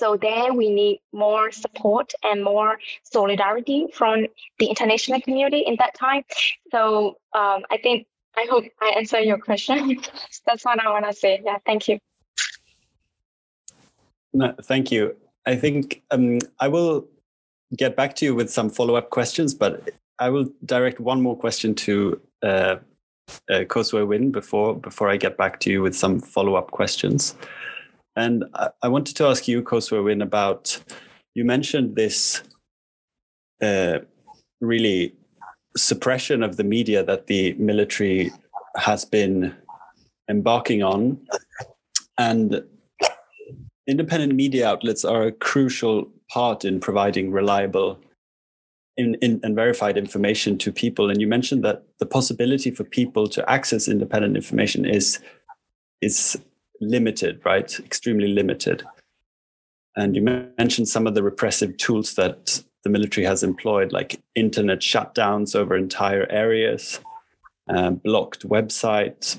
So 0.00 0.16
there 0.16 0.54
we 0.54 0.70
need 0.70 1.00
more 1.12 1.52
support 1.52 2.14
and 2.22 2.42
more 2.42 2.78
solidarity 3.02 3.88
from 3.92 4.28
the 4.58 4.66
international 4.66 5.20
community 5.20 5.60
in 5.66 5.76
that 5.78 5.94
time. 5.94 6.22
So 6.72 7.18
um, 7.34 7.64
I 7.70 7.76
think 7.82 8.06
I 8.34 8.46
hope 8.48 8.64
I 8.80 8.94
answer 8.96 9.20
your 9.20 9.36
question. 9.36 10.00
That's 10.46 10.64
what 10.64 10.82
I 10.82 10.90
want 10.90 11.04
to 11.04 11.12
say. 11.12 11.42
Yeah, 11.44 11.58
thank 11.66 11.86
you. 11.86 11.98
No, 14.32 14.54
thank 14.62 14.90
you. 14.90 15.16
I 15.44 15.56
think 15.56 16.02
um, 16.10 16.38
I 16.58 16.68
will 16.68 17.06
get 17.76 17.94
back 17.94 18.16
to 18.16 18.24
you 18.24 18.34
with 18.34 18.50
some 18.50 18.70
follow 18.70 18.94
up 18.94 19.10
questions, 19.10 19.52
but 19.52 19.90
I 20.18 20.30
will 20.30 20.48
direct 20.64 20.98
one 20.98 21.20
more 21.20 21.36
question 21.36 21.74
to 21.74 22.18
uh, 22.42 22.76
uh, 23.50 23.64
Win 23.92 24.32
before 24.32 24.74
before 24.76 25.10
I 25.10 25.18
get 25.18 25.36
back 25.36 25.60
to 25.60 25.70
you 25.70 25.82
with 25.82 25.94
some 25.94 26.20
follow 26.20 26.54
up 26.54 26.70
questions. 26.70 27.34
And 28.16 28.44
I, 28.54 28.70
I, 28.82 28.88
wanted 28.88 29.16
to 29.16 29.26
ask 29.26 29.46
you, 29.46 29.62
Ko 29.62 29.80
Swe 29.80 30.00
Win, 30.00 30.22
about 30.22 30.82
you 31.34 31.44
mentioned 31.44 31.96
this 31.96 32.42
uh, 33.62 34.00
really 34.60 35.14
suppression 35.76 36.42
of 36.42 36.56
the 36.56 36.64
media 36.64 37.04
that 37.04 37.28
the 37.28 37.52
military 37.54 38.32
has 38.76 39.04
been 39.04 39.54
embarking 40.28 40.82
on, 40.82 41.20
and 42.18 42.62
independent 43.86 44.34
media 44.34 44.68
outlets 44.68 45.04
are 45.04 45.24
a 45.24 45.32
crucial 45.32 46.10
part 46.30 46.64
in 46.64 46.80
providing 46.80 47.30
reliable 47.30 47.98
in, 48.96 49.14
in, 49.16 49.40
and 49.42 49.54
verified 49.54 49.96
information 49.96 50.58
to 50.58 50.72
people. 50.72 51.10
And 51.10 51.20
you 51.20 51.26
mentioned 51.26 51.64
that 51.64 51.84
the 51.98 52.06
possibility 52.06 52.70
for 52.70 52.84
people 52.84 53.28
to 53.28 53.48
access 53.50 53.88
independent 53.88 54.36
information 54.36 54.84
is 54.84 55.20
is 56.00 56.40
limited, 56.80 57.40
right? 57.44 57.78
Extremely 57.80 58.28
limited. 58.28 58.82
And 59.96 60.14
you 60.14 60.22
mentioned 60.22 60.88
some 60.88 61.06
of 61.06 61.14
the 61.14 61.22
repressive 61.22 61.76
tools 61.76 62.14
that 62.14 62.62
the 62.84 62.90
military 62.90 63.26
has 63.26 63.42
employed, 63.42 63.92
like 63.92 64.20
internet 64.34 64.80
shutdowns 64.80 65.54
over 65.54 65.76
entire 65.76 66.26
areas, 66.30 67.00
uh, 67.68 67.90
blocked 67.90 68.48
websites, 68.48 69.38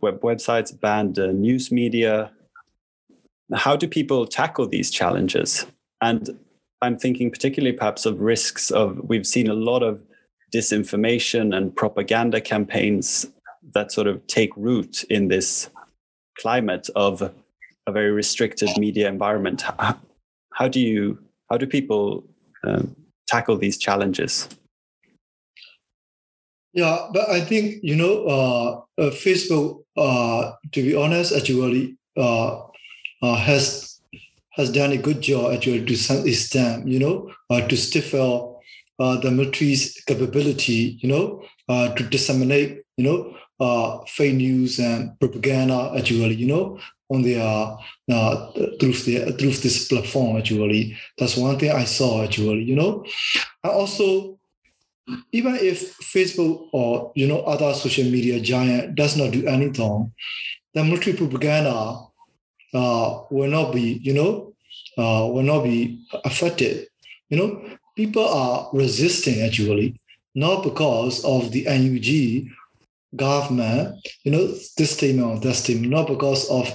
web 0.00 0.20
websites, 0.20 0.78
banned 0.78 1.18
uh, 1.18 1.26
news 1.26 1.70
media, 1.70 2.30
how 3.54 3.76
do 3.76 3.86
people 3.86 4.26
tackle 4.26 4.66
these 4.66 4.90
challenges? 4.90 5.66
And 6.00 6.38
I'm 6.82 6.98
thinking 6.98 7.30
particularly 7.30 7.76
perhaps 7.76 8.06
of 8.06 8.20
risks 8.20 8.70
of 8.70 8.98
we've 9.04 9.26
seen 9.26 9.48
a 9.48 9.54
lot 9.54 9.82
of 9.82 10.02
disinformation 10.54 11.56
and 11.56 11.74
propaganda 11.74 12.40
campaigns 12.40 13.26
that 13.74 13.92
sort 13.92 14.06
of 14.06 14.26
take 14.26 14.56
root 14.56 15.04
in 15.04 15.28
this 15.28 15.70
climate 16.38 16.88
of 16.94 17.22
a 17.86 17.92
very 17.92 18.10
restricted 18.10 18.70
media 18.76 19.08
environment. 19.08 19.62
How, 20.52 20.68
do 20.68 20.80
you 20.80 21.18
how 21.50 21.56
do 21.56 21.66
people 21.66 22.24
um, 22.64 22.96
tackle 23.26 23.56
these 23.56 23.78
challenges? 23.78 24.48
Yeah, 26.72 27.08
but 27.12 27.30
I 27.30 27.40
think 27.40 27.82
you 27.82 27.96
know, 27.96 28.26
uh, 28.26 29.02
uh, 29.02 29.10
Facebook. 29.10 29.82
Uh, 29.96 30.52
to 30.72 30.82
be 30.82 30.94
honest, 30.94 31.32
actually, 31.34 31.96
uh, 32.18 32.60
uh, 33.22 33.36
has 33.36 33.98
has 34.50 34.70
done 34.70 34.92
a 34.92 34.98
good 34.98 35.22
job 35.22 35.54
actually 35.54 35.84
to 35.86 35.96
some 35.96 36.26
extent, 36.26 36.86
you 36.86 36.98
know, 36.98 37.30
uh, 37.48 37.66
to 37.68 37.76
stifle 37.76 38.60
the 38.98 39.30
military's 39.30 39.94
capability, 40.06 40.98
you 41.00 41.08
know, 41.08 41.42
to 41.68 42.02
disseminate, 42.10 42.82
you 42.96 43.04
know, 43.04 43.36
uh, 43.60 44.00
fake 44.06 44.34
news 44.34 44.78
and 44.78 45.18
propaganda 45.18 45.92
actually, 45.96 46.34
you 46.34 46.46
know, 46.46 46.78
on 47.08 47.22
their 47.22 47.40
uh, 48.10 48.52
through 48.80 48.92
the 48.92 49.34
through 49.38 49.50
this 49.50 49.88
platform 49.88 50.36
actually. 50.36 50.96
That's 51.18 51.36
one 51.36 51.58
thing 51.58 51.70
I 51.70 51.84
saw 51.84 52.24
actually, 52.24 52.64
you 52.64 52.76
know. 52.76 53.04
And 53.62 53.72
also, 53.72 54.38
even 55.32 55.56
if 55.56 55.96
Facebook 55.98 56.68
or 56.72 57.12
you 57.14 57.26
know 57.26 57.40
other 57.40 57.72
social 57.74 58.04
media 58.04 58.40
giant 58.40 58.94
does 58.94 59.16
not 59.16 59.32
do 59.32 59.46
anything, 59.46 60.12
the 60.74 60.84
military 60.84 61.16
propaganda 61.16 62.00
uh, 62.74 63.22
will 63.30 63.48
not 63.48 63.72
be, 63.72 64.00
you 64.02 64.12
know, 64.12 64.52
uh, 64.98 65.26
will 65.30 65.42
not 65.42 65.64
be 65.64 66.04
affected. 66.24 66.88
You 67.30 67.38
know, 67.38 67.78
people 67.96 68.26
are 68.28 68.68
resisting 68.72 69.42
actually, 69.42 69.98
not 70.34 70.62
because 70.62 71.24
of 71.24 71.50
the 71.52 71.64
NUG 71.64 72.50
government, 73.14 73.96
you 74.24 74.32
know, 74.32 74.46
this 74.76 74.96
team 74.96 75.22
or 75.22 75.38
that 75.40 75.54
statement, 75.54 75.92
not 75.92 76.08
because 76.08 76.48
of 76.50 76.70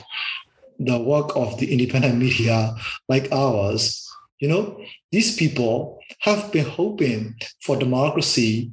the 0.80 1.00
work 1.00 1.36
of 1.36 1.60
the 1.60 1.72
independent 1.72 2.18
media 2.18 2.74
like 3.10 3.32
ours, 3.32 4.08
you 4.40 4.48
know, 4.48 4.82
these 5.12 5.36
people 5.36 6.00
have 6.22 6.52
been 6.52 6.66
hoping 6.66 7.36
for 7.62 7.78
democracy, 7.78 8.72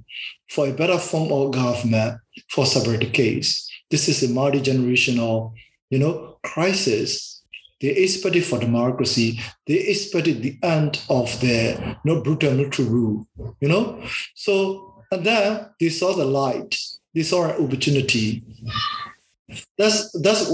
for 0.48 0.66
a 0.66 0.72
better 0.72 0.98
form 0.98 1.30
of 1.30 1.52
government 1.52 2.18
for 2.50 2.64
several 2.64 2.98
decades. 2.98 3.70
This 3.90 4.08
is 4.08 4.22
a 4.22 4.32
multi-generational, 4.32 5.52
you 5.90 5.98
know, 5.98 6.38
crisis. 6.42 7.42
They 7.80 7.88
expected 7.88 8.44
for 8.44 8.58
democracy. 8.58 9.40
They 9.66 9.74
expected 9.74 10.42
the 10.42 10.58
end 10.62 11.02
of 11.10 11.38
the 11.40 11.76
you 12.04 12.14
know, 12.14 12.22
brutal 12.22 12.52
military 12.52 12.88
rule, 12.88 13.28
you 13.60 13.68
know. 13.68 14.02
So 14.34 15.04
and 15.10 15.24
then 15.24 15.70
they 15.80 15.88
saw 15.88 16.14
the 16.14 16.24
light. 16.24 16.76
Saw 17.22 17.50
an 17.50 17.64
opportunity. 17.64 18.44
That's 19.76 20.12
that's 20.20 20.52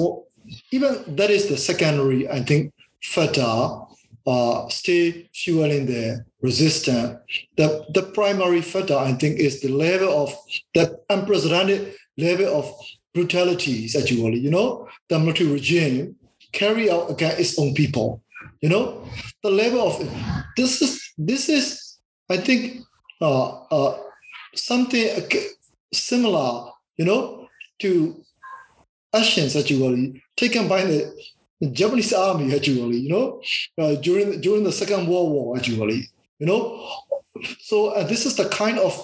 even 0.71 1.17
that 1.17 1.31
is 1.31 1.49
the 1.49 1.57
secondary, 1.57 2.29
I 2.29 2.43
think, 2.43 2.73
factor 3.03 3.85
uh, 4.27 4.69
still 4.69 5.13
fueling 5.35 5.87
the 5.87 6.25
resistance. 6.41 7.19
The, 7.57 7.85
the 7.93 8.03
primary 8.03 8.63
factor, 8.63 8.97
I 8.97 9.13
think, 9.13 9.39
is 9.39 9.61
the 9.61 9.69
level 9.69 10.09
of 10.09 10.35
the 10.75 10.99
unprecedented 11.11 11.95
level 12.17 12.47
of 12.59 12.73
brutalities, 13.13 13.97
actually, 13.97 14.39
you 14.39 14.51
know, 14.51 14.89
the 15.09 15.19
military 15.19 15.51
regime 15.51 16.17
carry 16.53 16.91
out 16.91 17.11
against 17.11 17.41
its 17.41 17.59
own 17.59 17.75
people. 17.75 18.23
You 18.61 18.69
know, 18.69 19.09
the 19.43 19.51
level 19.51 19.81
of 19.81 20.09
this 20.57 20.81
is 20.83 21.13
this 21.19 21.49
is, 21.49 21.99
I 22.31 22.39
think, 22.39 22.83
uh, 23.21 23.63
uh, 23.65 23.99
something 24.55 25.07
similar, 25.95 26.71
you 26.97 27.05
know, 27.05 27.49
to 27.81 28.23
actions 29.15 29.57
actually. 29.57 30.23
Taken 30.37 30.69
by 30.69 30.85
the 30.85 31.15
Japanese 31.73 32.13
army 32.13 32.55
actually, 32.55 32.99
you 32.99 33.11
know, 33.11 33.41
uh, 33.79 33.95
during 33.97 34.41
during 34.41 34.65
the 34.65 34.73
Second 34.73 35.07
World 35.07 35.33
War 35.33 35.57
actually, 35.57 36.09
you 36.39 36.47
know. 36.47 36.89
So 37.61 37.89
uh, 37.89 38.05
this 38.05 38.27
is 38.27 38.37
the 38.37 38.49
kind 38.49 38.79
of 38.79 39.01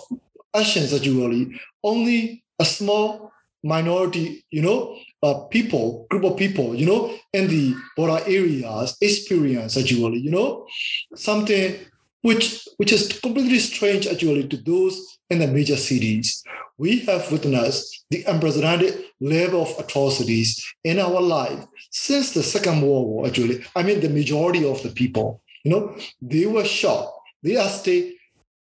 actions 0.54 0.92
actually. 0.92 1.60
Only 1.82 2.44
a 2.58 2.64
small 2.64 3.32
minority, 3.62 4.44
you 4.50 4.62
know, 4.62 4.96
uh, 5.22 5.34
people, 5.50 6.06
group 6.10 6.24
of 6.24 6.36
people, 6.36 6.74
you 6.74 6.86
know, 6.86 7.14
in 7.32 7.48
the 7.48 7.74
border 7.96 8.22
areas 8.26 8.96
experience 9.00 9.76
actually, 9.76 10.18
you 10.18 10.30
know, 10.30 10.66
something 11.14 11.76
which 12.22 12.66
which 12.76 12.92
is 12.92 13.20
completely 13.20 13.58
strange 13.58 14.06
actually 14.06 14.46
to 14.48 14.56
those 14.56 15.18
in 15.30 15.38
the 15.38 15.46
major 15.46 15.76
cities. 15.76 16.42
We 16.78 17.00
have 17.00 17.30
witnessed 17.30 18.06
the 18.10 18.24
unprecedented 18.24 19.04
level 19.20 19.62
of 19.62 19.78
atrocities 19.78 20.64
in 20.82 20.98
our 20.98 21.20
life 21.20 21.64
since 21.90 22.32
the 22.32 22.42
Second 22.42 22.80
World 22.82 23.06
War, 23.06 23.26
actually. 23.26 23.64
I 23.76 23.82
mean, 23.82 24.00
the 24.00 24.08
majority 24.08 24.68
of 24.68 24.82
the 24.82 24.88
people, 24.90 25.42
you 25.64 25.70
know, 25.70 25.96
they 26.22 26.46
were 26.46 26.64
shocked. 26.64 27.12
They 27.42 27.56
are 27.56 27.68
stay, 27.68 28.14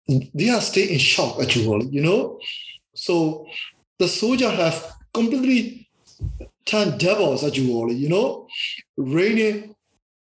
they 0.07 0.49
are 0.49 0.61
stay 0.61 0.93
in 0.93 0.99
shock, 0.99 1.41
actually, 1.41 1.87
you 1.87 2.01
know. 2.01 2.39
So 2.93 3.47
the 3.99 4.07
soldiers 4.07 4.51
have 4.51 4.93
completely 5.13 5.89
turned 6.65 6.99
devils, 6.99 7.43
actually, 7.43 7.95
you 7.95 8.09
know, 8.09 8.47
raining 8.97 9.75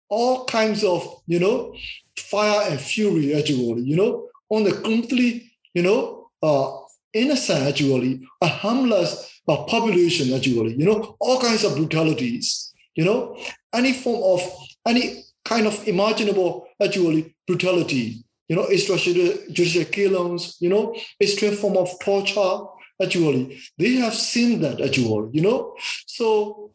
all 0.09 0.45
kinds 0.45 0.83
of, 0.83 1.21
you 1.27 1.39
know, 1.39 1.75
fire 2.17 2.69
and 2.69 2.79
fury, 2.79 3.33
actually, 3.35 3.83
you 3.83 3.95
know, 3.95 4.27
on 4.49 4.63
the 4.63 4.71
completely, 4.71 5.51
you 5.73 5.83
know, 5.83 6.18
uh, 6.41 6.77
innocent, 7.13 7.67
actually, 7.67 8.27
a 8.41 8.47
harmless 8.47 9.41
uh, 9.47 9.63
population, 9.63 10.33
actually, 10.33 10.75
you 10.75 10.85
know, 10.85 11.15
all 11.19 11.39
kinds 11.41 11.63
of 11.63 11.75
brutalities, 11.75 12.73
you 12.95 13.05
know, 13.05 13.37
any 13.73 13.93
form 13.93 14.21
of, 14.23 14.47
any 14.87 15.23
kind 15.45 15.67
of 15.67 15.87
imaginable, 15.87 16.67
actually, 16.83 17.35
brutality, 17.47 18.23
you 18.47 18.55
know, 18.55 18.65
extrajudicial 18.65 19.91
killings, 19.91 20.57
you 20.59 20.69
know, 20.69 20.95
extreme 21.21 21.55
form 21.55 21.77
of 21.77 21.89
torture, 21.99 22.59
actually. 23.01 23.59
They 23.77 23.95
have 23.95 24.13
seen 24.13 24.61
that, 24.61 24.81
actually, 24.81 25.29
you 25.33 25.41
know. 25.41 25.75
So 26.05 26.71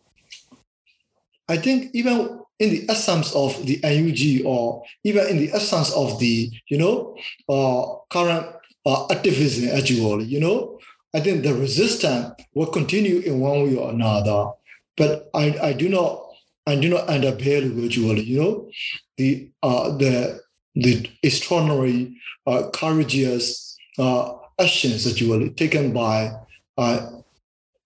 I 1.49 1.57
think 1.57 1.91
even 1.95 2.41
in 2.59 2.71
the 2.71 2.87
essence 2.89 3.35
of 3.35 3.67
the 3.67 3.81
NUG 3.83 4.47
or 4.47 4.85
even 5.03 5.27
in 5.27 5.39
the 5.39 5.53
essence 5.53 5.93
of 5.93 6.19
the, 6.19 6.51
you 6.69 6.79
know, 6.79 7.17
uh, 7.49 7.97
current 8.11 8.47
uh, 8.87 9.07
activism, 9.11 9.69
actually, 9.77 10.25
you 10.25 10.35
you 10.35 10.41
know, 10.41 10.79
I 11.15 11.21
think 11.21 11.43
the 11.43 11.55
resistance 11.55 12.35
will 12.55 12.67
continue 12.67 13.21
in 13.21 13.41
one 13.41 13.63
way 13.65 13.77
or 13.77 13.91
another. 13.91 14.51
But 14.97 15.31
I, 15.35 15.57
I 15.63 15.73
do 15.73 15.89
not 15.89 16.25
I 16.67 16.77
do 16.77 16.89
not 16.89 17.09
undervalue 17.09 17.85
actually, 17.85 18.23
you 18.23 18.41
know, 18.41 18.71
the 19.17 19.51
uh, 19.63 19.97
the 19.97 20.41
the 20.75 21.09
extraordinary 21.23 22.17
uh, 22.47 22.71
courageous 22.73 23.77
uh, 23.99 24.35
actions 24.61 25.07
actually 25.07 25.51
taken 25.51 25.93
by 25.93 26.33
uh, 26.79 27.11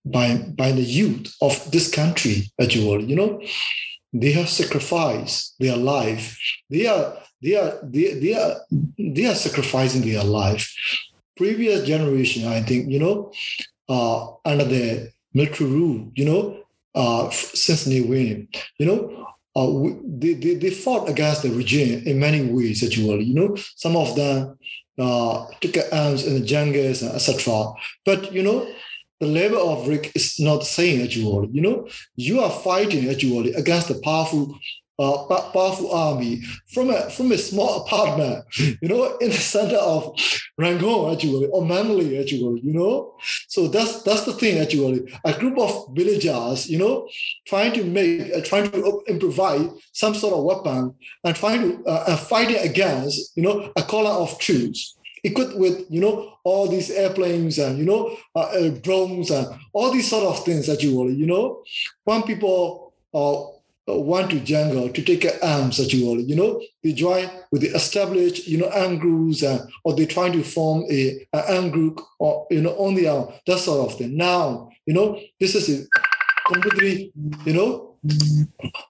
by 0.04 0.36
by 0.36 0.72
the 0.72 0.82
youth 0.82 1.34
of 1.42 1.70
this 1.70 1.90
country 1.90 2.50
actually, 2.60 3.04
you 3.04 3.16
know, 3.16 3.42
they 4.12 4.32
have 4.32 4.48
sacrificed 4.48 5.54
their 5.58 5.76
life. 5.76 6.38
They 6.70 6.86
are 6.86 7.16
they 7.42 7.56
are 7.56 7.78
they, 7.82 8.14
they 8.14 8.34
are 8.34 8.56
they 8.98 9.26
are 9.26 9.34
sacrificing 9.34 10.02
their 10.02 10.24
life. 10.24 10.74
Previous 11.36 11.86
generation, 11.86 12.48
I 12.48 12.62
think, 12.62 12.90
you 12.90 12.98
know, 12.98 13.32
uh, 13.88 14.32
under 14.44 14.64
the 14.64 15.12
military 15.32 15.70
rule, 15.70 16.10
you 16.14 16.24
know, 16.24 16.64
uh, 16.94 17.30
since 17.30 17.86
Ne 17.86 18.00
Win, 18.00 18.48
you 18.78 18.86
know, 18.86 19.26
uh, 19.54 19.94
they, 20.04 20.34
they, 20.34 20.54
they 20.54 20.70
fought 20.70 21.08
against 21.08 21.42
the 21.42 21.50
regime 21.50 22.02
in 22.06 22.18
many 22.18 22.44
ways, 22.44 22.82
actually. 22.82 23.24
You 23.24 23.34
know, 23.34 23.56
some 23.76 23.96
of 23.96 24.16
them 24.16 24.58
uh, 24.98 25.46
took 25.60 25.76
arms 25.92 26.26
in 26.26 26.34
the 26.34 26.40
jungles, 26.40 27.02
etc. 27.02 27.72
But, 28.04 28.32
you 28.32 28.42
know, 28.42 28.68
the 29.20 29.26
level 29.26 29.68
of 29.70 29.88
risk 29.88 30.14
is 30.14 30.38
not 30.38 30.60
the 30.60 30.66
same 30.66 31.02
actually. 31.02 31.48
You 31.52 31.62
know, 31.62 31.88
you 32.16 32.40
are 32.40 32.50
fighting 32.50 33.08
actually 33.10 33.52
against 33.54 33.90
a 33.90 33.98
powerful, 34.02 34.56
uh, 34.98 35.24
powerful 35.26 35.92
army 35.92 36.42
from 36.72 36.90
a 36.90 37.10
from 37.10 37.32
a 37.32 37.38
small 37.38 37.82
apartment, 37.82 38.44
you 38.56 38.88
know, 38.88 39.16
in 39.18 39.30
the 39.30 39.36
center 39.36 39.76
of 39.76 40.14
Rangoon 40.56 41.12
actually 41.12 41.46
or 41.46 41.64
Mandalay 41.64 42.20
actually. 42.20 42.60
You 42.60 42.72
know, 42.72 43.14
so 43.48 43.66
that's 43.68 44.02
that's 44.02 44.24
the 44.24 44.32
thing 44.32 44.58
actually. 44.58 45.12
A 45.24 45.38
group 45.38 45.58
of 45.58 45.88
villagers, 45.94 46.68
you 46.68 46.78
know, 46.78 47.08
trying 47.46 47.72
to 47.74 47.84
make, 47.84 48.32
uh, 48.34 48.40
trying 48.42 48.70
to 48.70 49.02
improvise 49.08 49.68
some 49.92 50.14
sort 50.14 50.34
of 50.34 50.44
weapon 50.44 50.94
and 51.24 51.36
trying 51.36 51.60
to 51.62 51.84
uh, 51.86 52.16
fighting 52.16 52.58
against, 52.58 53.36
you 53.36 53.42
know, 53.42 53.72
a 53.76 53.82
column 53.82 54.22
of 54.22 54.38
troops 54.38 54.97
equipped 55.24 55.56
with 55.56 55.86
you 55.88 56.00
know 56.00 56.34
all 56.44 56.68
these 56.68 56.90
airplanes 56.90 57.58
and 57.58 57.78
you 57.78 57.84
know 57.84 58.16
uh, 58.34 58.40
uh, 58.40 58.68
drones 58.82 59.30
and 59.30 59.46
all 59.72 59.90
these 59.90 60.08
sort 60.08 60.24
of 60.24 60.44
things 60.44 60.66
that 60.66 60.82
you 60.82 60.98
all 60.98 61.10
you 61.10 61.26
know. 61.26 61.62
When 62.04 62.22
people 62.22 62.92
uh, 63.14 63.42
want 63.88 64.30
to 64.30 64.40
jungle 64.40 64.88
to 64.90 65.02
take 65.02 65.26
arms 65.42 65.78
that 65.78 65.92
you 65.92 66.36
know 66.36 66.60
they 66.82 66.92
join 66.92 67.28
with 67.50 67.62
the 67.62 67.68
established 67.68 68.46
you 68.46 68.58
know 68.58 68.70
armed 68.70 69.00
groups 69.00 69.42
and, 69.42 69.60
or 69.84 69.94
they 69.94 70.06
trying 70.06 70.32
to 70.32 70.42
form 70.42 70.84
a 70.90 71.26
an 71.32 71.56
armed 71.56 71.72
group 71.72 72.00
or 72.18 72.46
you 72.50 72.60
know 72.60 72.72
on 72.76 72.94
their 72.94 73.12
own 73.12 73.32
that 73.46 73.58
sort 73.58 73.90
of 73.90 73.98
thing. 73.98 74.16
Now 74.16 74.70
you 74.86 74.94
know 74.94 75.20
this 75.40 75.54
is 75.54 75.86
a 75.86 76.52
completely 76.52 77.12
you 77.44 77.52
know 77.54 77.96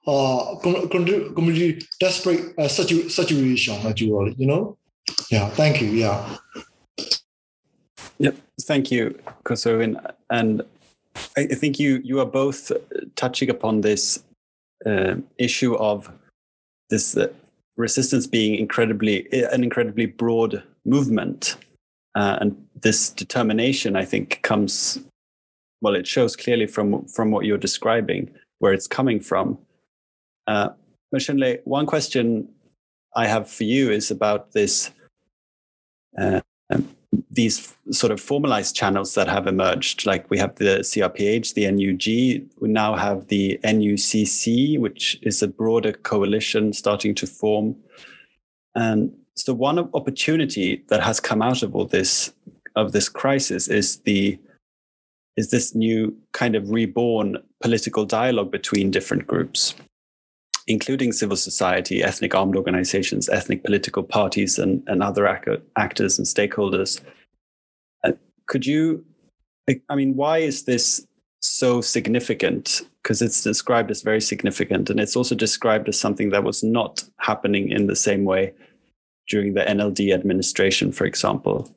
uh 0.07 0.57
completely 0.61 1.81
desperate 1.99 2.59
uh, 2.59 2.69
situation 2.69 3.75
actually 3.87 4.35
you 4.37 4.47
know 4.47 4.77
yeah 5.31 5.49
thank 5.51 5.81
you 5.81 5.89
yeah. 5.89 6.37
Yep 8.19 8.37
thank 8.63 8.91
you 8.91 9.19
Ko 9.45 9.55
Swe 9.55 9.77
Win. 9.79 10.01
and 10.31 10.63
I 11.37 11.47
think 11.47 11.79
you 11.79 12.01
you 12.05 12.21
are 12.21 12.27
both 12.27 12.73
touching 13.17 13.51
upon 13.51 13.81
this 13.81 14.23
uh, 14.87 15.17
issue 15.39 15.75
of 15.77 16.11
this 16.91 17.17
uh, 17.17 17.29
resistance 17.77 18.27
being 18.27 18.55
incredibly 18.55 19.27
an 19.33 19.63
incredibly 19.63 20.07
broad 20.07 20.63
movement. 20.85 21.57
Uh, 22.15 22.39
and 22.41 22.69
this 22.83 23.11
determination 23.11 23.95
i 23.95 24.05
think 24.05 24.41
comes 24.43 24.99
well 25.83 25.95
it 25.95 26.07
shows 26.07 26.35
clearly 26.35 26.67
from 26.67 27.05
from 27.07 27.31
what 27.31 27.45
you're 27.45 27.59
describing 27.59 28.31
where 28.59 28.73
it's 28.73 28.89
coming 28.89 29.21
from. 29.21 29.59
Uh, 30.47 30.71
one 31.65 31.87
question 31.87 32.49
i 33.15 33.27
have 33.27 33.49
for 33.49 33.65
you 33.65 33.91
is 33.91 34.11
about 34.11 34.53
this 34.53 34.91
uh, 36.19 36.41
these 37.31 37.77
sort 37.91 38.13
of 38.13 38.21
formalized 38.21 38.77
channels 38.77 39.15
that 39.15 39.29
have 39.29 39.47
emerged, 39.47 40.05
like 40.05 40.29
we 40.31 40.39
have 40.39 40.55
the 40.57 40.81
CRPH, 40.81 41.55
the 41.55 41.71
NUG, 41.71 42.51
we 42.61 42.69
now 42.69 42.95
have 42.95 43.29
the 43.29 43.59
NUCC, 43.65 44.79
which 44.79 45.19
is 45.23 45.43
a 45.43 45.49
broader 45.49 45.93
coalition 45.93 46.73
starting 46.73 47.15
to 47.15 47.27
form. 47.27 47.77
And 48.75 49.13
so 49.35 49.55
one 49.55 49.79
opportunity 49.95 50.85
that 50.89 51.03
has 51.03 51.21
come 51.21 51.41
out 51.43 51.63
of 51.63 51.75
all 51.75 51.87
this 51.87 52.33
of 52.77 52.93
this 52.93 53.09
crisis 53.09 53.69
is 53.69 53.99
the 54.01 54.39
is 55.37 55.51
this 55.51 55.75
new 55.75 56.17
kind 56.33 56.55
of 56.57 56.71
reborn 56.71 57.39
political 57.61 58.05
dialogue 58.05 58.51
between 58.51 58.91
different 58.91 59.27
groups. 59.27 59.75
Including 60.69 61.13
civil 61.13 61.37
society, 61.37 62.03
ethnic 62.03 62.35
armed 62.35 62.55
organizations, 62.55 63.29
ethnic 63.31 63.65
political 63.65 64.03
parties, 64.03 64.59
and, 64.59 64.83
and 64.87 65.03
other 65.03 65.27
ac- 65.27 65.63
actors 65.77 66.19
and 66.19 66.27
stakeholders. 66.27 67.01
Uh, 68.05 68.13
could 68.47 68.67
you, 68.67 69.05
I 69.89 69.97
mean, 69.97 70.15
why 70.15 70.39
is 70.39 70.65
this 70.65 71.07
so 71.41 71.81
significant? 71.81 72.83
Because 73.03 73.23
it's 73.23 73.43
described 73.43 73.91
as 73.91 74.03
very 74.03 74.21
significant, 74.21 74.91
and 74.91 75.01
it's 75.01 75.17
also 75.17 75.35
described 75.35 75.89
as 75.89 75.99
something 75.99 76.29
that 76.31 76.45
was 76.45 76.63
not 76.63 77.03
happening 77.19 77.71
in 77.71 77.87
the 77.87 77.97
same 77.97 78.25
way 78.25 78.53
during 79.27 79.55
the 79.55 79.63
NLD 79.63 80.13
administration, 80.13 80.93
for 80.93 81.07
example. 81.07 81.75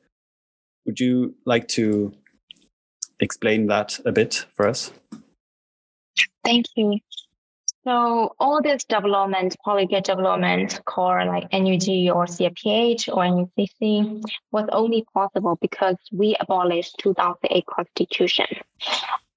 Would 0.85 0.99
you 0.99 1.33
like 1.45 1.69
to 1.69 2.13
explain 3.21 3.67
that 3.67 3.99
a 4.05 4.11
bit 4.11 4.45
for 4.51 4.67
us? 4.67 4.91
Thank 6.43 6.65
you. 6.75 6.99
So 7.84 8.36
all 8.39 8.61
this 8.61 8.84
development, 8.84 9.55
polyglot 9.65 10.03
development, 10.03 10.79
core 10.86 11.25
like 11.25 11.51
NUG 11.51 12.13
or 12.13 12.27
CRPH 12.27 13.07
or 13.09 13.23
NUCC, 13.23 14.23
was 14.51 14.69
only 14.71 15.03
possible 15.13 15.57
because 15.59 15.95
we 16.11 16.36
abolished 16.39 16.97
2008 16.99 17.65
constitution 17.65 18.45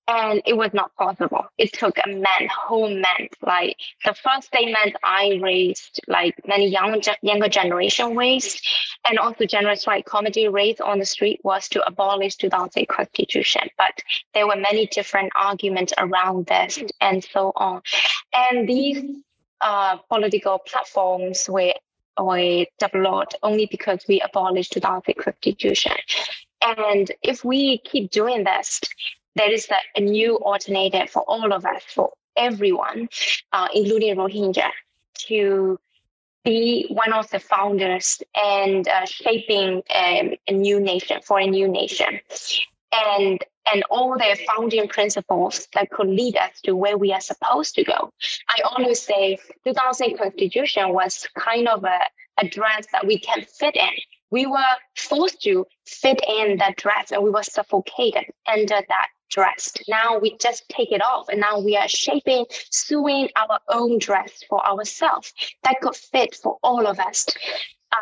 and 0.06 0.42
it 0.44 0.56
was 0.56 0.70
not 0.74 0.94
possible. 0.96 1.46
It 1.56 1.72
took 1.72 1.96
a 2.04 2.08
month, 2.08 2.50
whole 2.50 2.90
month. 2.90 3.34
Like 3.40 3.76
the 4.04 4.14
first 4.14 4.48
statement 4.48 4.96
I 5.02 5.38
raised, 5.42 6.00
like 6.08 6.34
many 6.46 6.68
young 6.68 7.00
younger 7.22 7.48
generation 7.48 8.14
raised, 8.14 8.66
and 9.08 9.18
also 9.18 9.46
General 9.46 9.76
Strike 9.76 10.06
Committee 10.06 10.48
raised 10.48 10.80
on 10.80 10.98
the 10.98 11.06
street 11.06 11.40
was 11.42 11.68
to 11.70 11.86
abolish 11.86 12.36
2008 12.36 12.88
constitution. 12.88 13.62
But 13.78 14.02
there 14.34 14.46
were 14.46 14.56
many 14.56 14.86
different 14.86 15.32
arguments 15.34 15.94
around 15.96 16.46
this 16.46 16.78
and 17.00 17.24
so 17.24 17.52
on. 17.56 17.80
And 18.34 18.68
these 18.68 19.02
uh, 19.60 19.96
political 20.10 20.58
platforms 20.58 21.48
were 21.48 21.74
were 22.18 22.66
developed 22.78 23.34
only 23.42 23.66
because 23.66 24.04
we 24.08 24.20
abolished 24.20 24.72
2008 24.72 25.16
constitution. 25.18 25.92
And 26.60 27.10
if 27.22 27.44
we 27.44 27.78
keep 27.78 28.10
doing 28.10 28.44
this, 28.44 28.80
there 29.36 29.52
is 29.52 29.68
a, 29.70 30.00
a 30.00 30.00
new 30.00 30.36
alternative 30.38 31.10
for 31.10 31.22
all 31.22 31.52
of 31.52 31.64
us, 31.64 31.82
for 31.88 32.12
everyone, 32.36 33.08
uh, 33.52 33.68
including 33.74 34.16
Rohingya, 34.16 34.70
to 35.26 35.78
be 36.44 36.86
one 36.90 37.12
of 37.12 37.28
the 37.30 37.40
founders 37.40 38.22
and 38.36 38.86
uh, 38.86 39.06
shaping 39.06 39.82
um, 39.94 40.34
a 40.46 40.52
new 40.52 40.78
nation 40.78 41.20
for 41.22 41.38
a 41.38 41.46
new 41.46 41.68
nation. 41.68 42.20
And 42.92 43.40
and 43.72 43.82
all 43.90 44.12
the 44.12 44.38
founding 44.46 44.88
principles 44.88 45.68
that 45.74 45.90
could 45.90 46.06
lead 46.06 46.36
us 46.36 46.60
to 46.62 46.76
where 46.76 46.98
we 46.98 47.12
are 47.12 47.20
supposed 47.20 47.74
to 47.74 47.84
go. 47.84 48.12
I 48.48 48.60
always 48.62 49.00
say 49.00 49.38
2008 49.64 50.18
constitution 50.18 50.92
was 50.92 51.26
kind 51.38 51.66
of 51.68 51.84
a, 51.84 51.98
a 52.40 52.46
dress 52.46 52.86
that 52.92 53.06
we 53.06 53.18
can 53.18 53.42
fit 53.42 53.74
in. 53.74 53.88
We 54.30 54.46
were 54.46 54.58
forced 54.96 55.42
to 55.42 55.66
fit 55.86 56.20
in 56.28 56.58
that 56.58 56.76
dress 56.76 57.10
and 57.10 57.22
we 57.22 57.30
were 57.30 57.42
suffocated 57.42 58.24
under 58.46 58.82
that 58.86 59.08
dressed. 59.30 59.82
Now 59.88 60.18
we 60.18 60.36
just 60.38 60.68
take 60.68 60.92
it 60.92 61.02
off 61.02 61.28
and 61.28 61.40
now 61.40 61.58
we 61.60 61.76
are 61.76 61.88
shaping, 61.88 62.46
sewing 62.70 63.28
our 63.36 63.60
own 63.68 63.98
dress 63.98 64.42
for 64.48 64.64
ourselves 64.66 65.32
that 65.62 65.80
could 65.80 65.96
fit 65.96 66.34
for 66.34 66.58
all 66.62 66.86
of 66.86 66.98
us. 66.98 67.26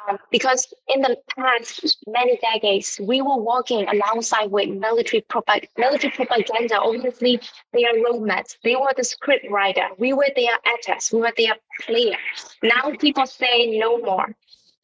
Um, 0.09 0.19
because 0.31 0.73
in 0.89 1.03
the 1.03 1.17
past 1.37 1.99
many 2.07 2.39
decades, 2.39 2.99
we 3.03 3.21
were 3.21 3.37
working 3.37 3.87
alongside 3.89 4.51
with 4.51 4.71
military, 4.71 5.23
propag- 5.23 5.69
military 5.77 6.13
propaganda. 6.13 6.81
Obviously, 6.81 7.41
they 7.73 7.85
are 7.85 7.95
roadmaps. 7.95 8.57
They 8.65 8.75
were 8.75 8.95
the 8.97 9.05
script 9.05 9.47
writer. 9.51 9.89
We 9.99 10.15
were 10.15 10.29
their 10.35 10.55
actors. 10.65 11.11
We 11.13 11.21
were 11.21 11.33
their 11.37 11.57
player. 11.83 12.17
Now 12.63 12.93
people 12.99 13.27
say 13.27 13.79
no 13.79 13.99
more. 13.99 14.35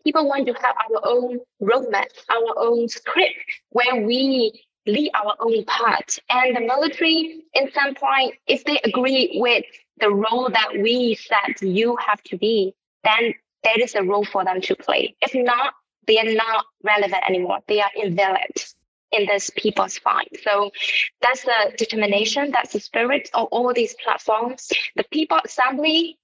People 0.05 0.29
want 0.29 0.47
to 0.47 0.53
have 0.55 0.77
our 0.91 1.01
own 1.05 1.41
roadmap, 1.63 2.07
our 2.31 2.55
own 2.59 2.89
script, 2.89 3.35
where 3.71 3.97
we 4.05 4.63
lead 4.89 5.11
our 5.15 5.35
own 5.41 5.65
part. 5.65 6.19
And 6.31 6.57
the 6.57 6.61
military, 6.61 7.43
in 7.55 7.71
some 7.73 7.95
point, 7.95 8.35
if 8.47 8.65
they 8.65 8.81
agree 8.85 9.39
with 9.41 9.65
the 10.01 10.11
role 10.11 10.49
that 10.51 10.73
we 10.81 11.15
said 11.15 11.61
you 11.61 11.97
have 11.97 12.23
to 12.25 12.37
be, 12.37 12.75
then 13.05 13.35
there 13.65 13.81
is 13.81 13.95
a 13.95 14.03
role 14.03 14.25
for 14.25 14.45
them 14.45 14.61
to 14.63 14.77
play. 14.77 15.15
If 15.21 15.35
not, 15.35 15.75
they 16.07 16.19
are 16.19 16.35
not 16.35 16.65
relevant 16.83 17.23
anymore. 17.29 17.59
They 17.67 17.81
are 17.81 17.91
invalid 17.97 18.57
in 19.13 19.27
this 19.27 19.51
people's 19.57 19.99
fight. 19.99 20.37
So 20.43 20.71
that's 21.23 21.45
the 21.45 21.73
determination, 21.77 22.51
that's 22.51 22.73
the 22.73 22.81
spirit 22.81 23.31
of 23.35 23.49
all 23.51 23.73
these 23.73 23.95
platforms. 24.03 24.71
The 24.97 25.05
People 25.11 25.39
Assembly 25.45 26.19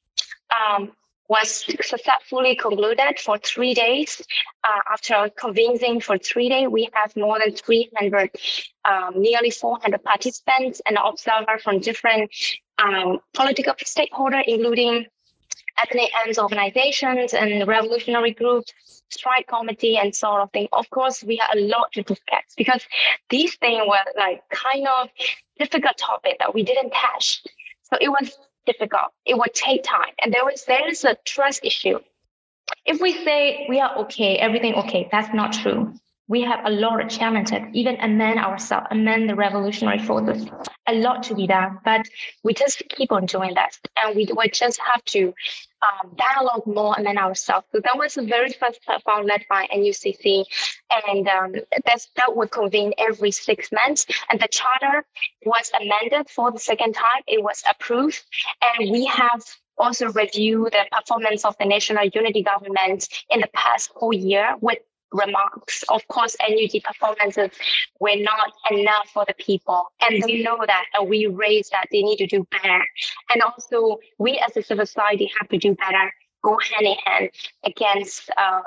um, 0.55 0.93
was 1.29 1.64
successfully 1.64 2.55
concluded 2.57 3.18
for 3.18 3.39
three 3.39 3.75
days. 3.75 4.22
Uh, 4.62 4.81
after 4.93 5.31
convening 5.39 6.01
for 6.01 6.18
three 6.18 6.49
days, 6.49 6.68
we 6.68 6.89
have 6.93 7.16
more 7.16 7.39
than 7.39 7.55
300, 7.55 8.31
um, 8.85 9.12
nearly 9.16 9.51
400 9.51 10.03
participants 10.05 10.83
and 10.87 10.99
observers 11.03 11.62
from 11.62 11.81
different 11.81 12.31
um, 12.79 13.20
political 13.33 13.75
stakeholders, 13.75 14.45
including 14.47 15.07
ethnic 15.79 16.11
arms 16.25 16.39
organizations 16.39 17.35
and 17.35 17.66
revolutionary 17.66 18.33
groups, 18.33 18.72
strike 19.09 19.47
committee, 19.49 19.97
and 19.97 20.14
sort 20.14 20.43
of 20.43 20.51
thing. 20.53 20.68
Of 20.72 20.89
course, 20.91 21.25
we 21.25 21.37
had 21.37 21.57
a 21.57 21.61
lot 21.61 21.93
to 21.93 22.03
discuss 22.03 22.45
because 22.57 22.87
these 23.31 23.57
things 23.57 23.83
were 23.87 24.12
like 24.16 24.43
kind 24.51 24.87
of 24.87 25.09
difficult 25.59 25.97
topic 25.97 26.37
that 26.39 26.55
we 26.55 26.62
didn't 26.62 26.91
touch. 26.91 27.43
So 27.83 27.99
it 28.01 28.09
was 28.09 28.37
difficult. 28.67 29.12
It 29.25 29.37
would 29.37 29.55
take 29.55 29.83
time. 29.85 30.15
And 30.23 30.33
there 30.33 30.45
was 30.45 30.65
there 30.65 30.89
is 30.89 31.05
a 31.05 31.17
trust 31.25 31.65
issue. 31.65 31.99
If 32.87 33.01
we 33.01 33.12
say 33.25 33.67
we 33.69 33.81
are 33.81 33.97
okay, 33.99 34.37
everything 34.37 34.75
okay, 34.75 35.09
that's 35.11 35.35
not 35.35 35.53
true 35.53 35.95
we 36.27 36.41
have 36.43 36.61
a 36.64 36.70
lot 36.70 37.03
of 37.03 37.11
challenges, 37.11 37.61
even 37.72 37.97
among 38.01 38.39
ourselves, 38.39 38.87
among 38.91 39.27
the 39.27 39.35
revolutionary 39.35 39.99
forces, 39.99 40.47
a 40.89 40.95
lot 40.95 41.22
to 41.25 41.35
be 41.35 41.47
done. 41.47 41.79
But 41.85 42.09
we 42.43 42.55
just 42.55 42.83
keep 42.89 43.12
on 43.12 43.27
doing 43.27 43.55
that, 43.55 43.79
and 43.97 44.16
we, 44.16 44.29
we 44.37 44.49
just 44.49 44.81
have 44.81 45.05
to 45.07 45.35
um, 45.83 46.16
dialogue 46.16 46.66
more 46.66 46.95
among 46.97 47.18
ourselves. 47.18 47.66
So 47.72 47.81
that 47.81 47.99
was 47.99 48.14
the 48.14 48.22
very 48.22 48.53
first 48.53 48.83
platform 48.83 49.27
led 49.27 49.45
by 49.51 49.66
NUCC, 49.66 50.45
and 51.07 51.29
um, 51.29 51.55
that's, 51.85 52.09
that 52.16 52.35
would 52.35 52.51
convene 52.51 52.95
every 52.97 53.31
six 53.31 53.70
months. 53.70 54.07
And 54.31 54.41
the 54.41 54.49
charter 54.49 55.05
was 55.45 55.70
amended 55.79 56.31
for 56.31 56.51
the 56.51 56.59
second 56.59 56.95
time. 56.95 57.22
It 57.27 57.43
was 57.43 57.62
approved, 57.68 58.22
and 58.62 58.91
we 58.91 59.05
have 59.07 59.43
also 59.77 60.11
reviewed 60.12 60.72
the 60.72 60.87
performance 60.91 61.45
of 61.45 61.57
the 61.59 61.66
national 61.66 62.05
unity 62.14 62.43
government 62.43 63.09
in 63.29 63.41
the 63.41 63.49
past 63.53 63.91
whole 63.95 64.14
year 64.14 64.55
with 64.61 64.79
remarks. 65.15 65.85
Of 65.89 66.07
course, 66.09 66.37
NUG 66.47 66.83
performances 66.83 67.51
were 68.01 68.17
not 68.17 68.53
enough 68.71 69.09
for 69.15 69.25
the 69.27 69.35
people. 69.35 69.87
And 70.01 70.23
they 70.23 70.43
know 70.43 70.59
that 70.67 70.85
and 70.93 71.09
we 71.09 71.27
raise 71.27 71.71
that 71.71 71.87
they 71.91 72.03
need 72.03 72.17
to 72.17 72.27
do 72.27 72.47
better. 72.51 72.85
And 73.31 73.43
also 73.43 73.99
we 74.19 74.39
as 74.39 74.57
a 74.57 74.62
civil 74.62 74.87
society 74.87 75.31
have 75.41 75.49
to 75.49 75.59
do 75.59 75.75
better, 75.75 76.12
go 76.43 76.59
hand 76.59 76.87
in 76.87 76.97
hand 77.05 77.31
against 77.65 78.31
uh, 78.37 78.61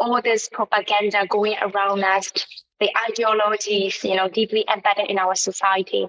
all 0.00 0.20
this 0.22 0.48
propaganda 0.48 1.26
going 1.28 1.56
around 1.60 2.02
us, 2.02 2.32
the 2.80 2.90
ideologies, 3.08 4.02
you 4.02 4.16
know, 4.16 4.28
deeply 4.28 4.64
embedded 4.74 5.10
in 5.10 5.18
our 5.18 5.34
society. 5.34 6.06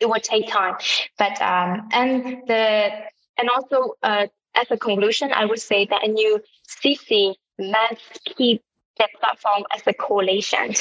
It 0.00 0.06
will 0.06 0.20
take 0.20 0.48
time. 0.48 0.76
But 1.18 1.40
um 1.40 1.88
and 1.92 2.42
the 2.46 2.90
and 3.38 3.50
also 3.50 3.94
uh 4.02 4.26
as 4.54 4.70
a 4.70 4.76
conclusion, 4.76 5.32
I 5.32 5.44
would 5.44 5.60
say 5.60 5.86
that 5.86 6.04
a 6.04 6.08
new 6.08 6.40
CC 6.68 7.34
must 7.58 8.24
keep 8.36 8.62
the 8.98 9.08
platform 9.20 9.64
as 9.74 9.82
a 9.86 9.94
coalition 9.94 10.74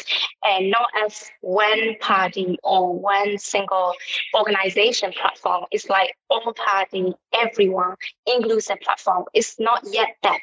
and 0.44 0.72
not 0.72 0.88
as 1.06 1.30
one 1.42 1.96
party 2.00 2.58
or 2.64 2.98
one 2.98 3.38
single 3.38 3.94
organization 4.34 5.12
platform. 5.14 5.66
It's 5.72 5.90
like 5.90 6.16
all 6.30 6.54
party, 6.54 7.14
everyone, 7.34 7.96
inclusive 8.26 8.80
platform. 8.82 9.26
It's 9.34 9.60
not 9.60 9.84
yet 9.92 10.16
that. 10.24 10.40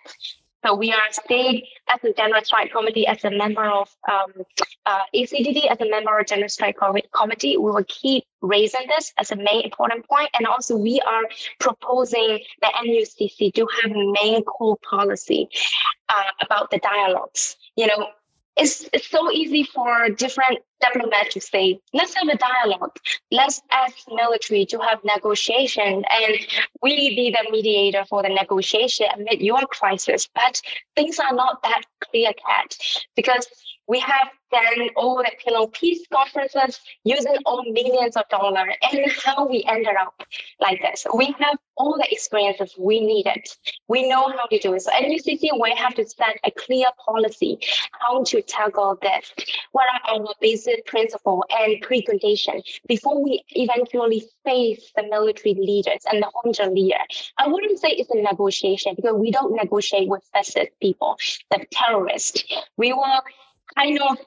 So 0.65 0.77
we 0.77 0.93
are 0.93 1.01
staying 1.11 1.63
as 1.89 1.99
a 2.05 2.13
General 2.13 2.45
Strike 2.45 2.71
Committee, 2.71 3.05
as 3.07 3.25
a 3.25 3.31
member 3.31 3.65
of 3.65 3.91
um, 4.09 4.33
uh, 4.87 5.01
ACDD, 5.13 5.67
as 5.69 5.81
a 5.81 5.91
member 5.91 6.17
of 6.17 6.27
General 6.27 6.49
Strike 6.49 6.77
Committee. 7.13 7.57
We 7.57 7.71
will 7.73 7.85
keep 7.89 8.25
raising 8.43 8.87
this 8.87 9.13
as 9.19 9.33
a 9.33 9.37
main 9.37 9.63
important 9.63 10.07
point. 10.09 10.29
And 10.35 10.47
also 10.47 10.77
we 10.77 11.01
are 11.01 11.23
proposing 11.59 12.41
the 12.61 12.69
NUCC 12.87 13.53
to 13.55 13.67
have 13.83 13.91
a 13.91 14.13
main 14.13 14.45
core 14.45 14.79
policy 14.89 15.49
uh, 16.09 16.31
about 16.41 16.71
the 16.71 16.79
dialogues. 16.79 17.57
You 17.77 17.87
know, 17.87 18.09
it's, 18.57 18.89
it's 18.93 19.09
so 19.09 19.31
easy 19.31 19.63
for 19.65 20.11
different 20.11 20.59
diplomats 20.81 21.35
to 21.35 21.41
say, 21.41 21.81
let's 21.95 22.15
have 22.15 22.29
a 22.29 22.37
dialogue. 22.37 22.97
Let's 23.31 23.63
ask 23.71 23.97
military 24.09 24.67
to 24.67 24.79
have 24.81 24.99
negotiation 25.05 26.05
and 26.11 26.37
we 26.83 27.17
be 27.17 27.31
the 27.31 27.51
mediator 27.51 28.05
for 28.05 28.23
the 28.23 28.29
negotiation 28.29 29.07
amid 29.15 29.41
your 29.41 29.63
crisis. 29.63 30.29
But 30.35 30.61
things 30.97 31.19
are 31.19 31.35
not 31.35 31.63
that 31.63 31.83
clear 32.11 32.33
cut 32.47 32.77
because 33.17 33.47
We 33.89 33.99
have 34.01 34.29
done 34.53 34.91
all 34.97 35.17
the 35.17 35.69
peace 35.73 36.07
conferences 36.13 36.81
using 37.05 37.37
all 37.47 37.65
millions 37.65 38.17
of 38.17 38.29
dollars 38.29 38.75
and 38.93 39.11
how 39.25 39.49
we 39.49 39.65
ended 39.67 39.97
up 40.01 40.23
like 40.61 40.81
this. 40.83 41.07
We 41.15 41.35
have 41.39 41.59
all 41.77 41.97
the 41.97 42.07
experiences 42.13 42.75
we 42.79 43.01
needed. 43.01 43.47
We 43.89 44.09
know 44.09 44.29
how 44.29 44.47
to 44.47 44.59
do 44.59 44.75
it. 44.75 44.83
So 44.83 44.93
at 44.93 45.05
UCC, 45.05 45.49
we 45.61 45.75
have 45.75 45.95
to 45.95 46.07
set 46.07 46.39
a 46.45 46.51
clear 46.51 46.87
policy 47.05 47.59
how 47.99 48.23
to 48.25 48.43
tackle 48.43 48.99
this. 49.01 49.33
What 49.73 49.87
are 49.89 50.15
our 50.15 50.35
basic 50.41 50.87
principle 50.87 51.45
and 51.51 51.83
precondition 51.83 52.63
before 52.87 53.23
we 53.23 53.43
eventually 53.51 54.25
face 54.45 54.93
the 54.95 55.05
military 55.05 55.55
leaders 55.55 56.03
and 56.11 56.23
the 56.23 56.31
junta 56.45 56.71
leader? 56.71 57.03
I 57.39 57.49
wouldn't 57.49 57.81
say 57.81 57.89
it's 57.89 58.11
a 58.11 58.21
negotiation 58.21 58.95
because 58.95 59.15
we 59.15 59.31
don't 59.31 59.55
negotiate 59.55 60.09
with 60.09 60.23
fascist 60.33 60.71
people, 60.81 61.17
the 61.51 61.65
terrorists. 61.71 62.45
We 62.77 62.93
will 62.93 63.23
kind 63.77 63.99
of 64.01 64.19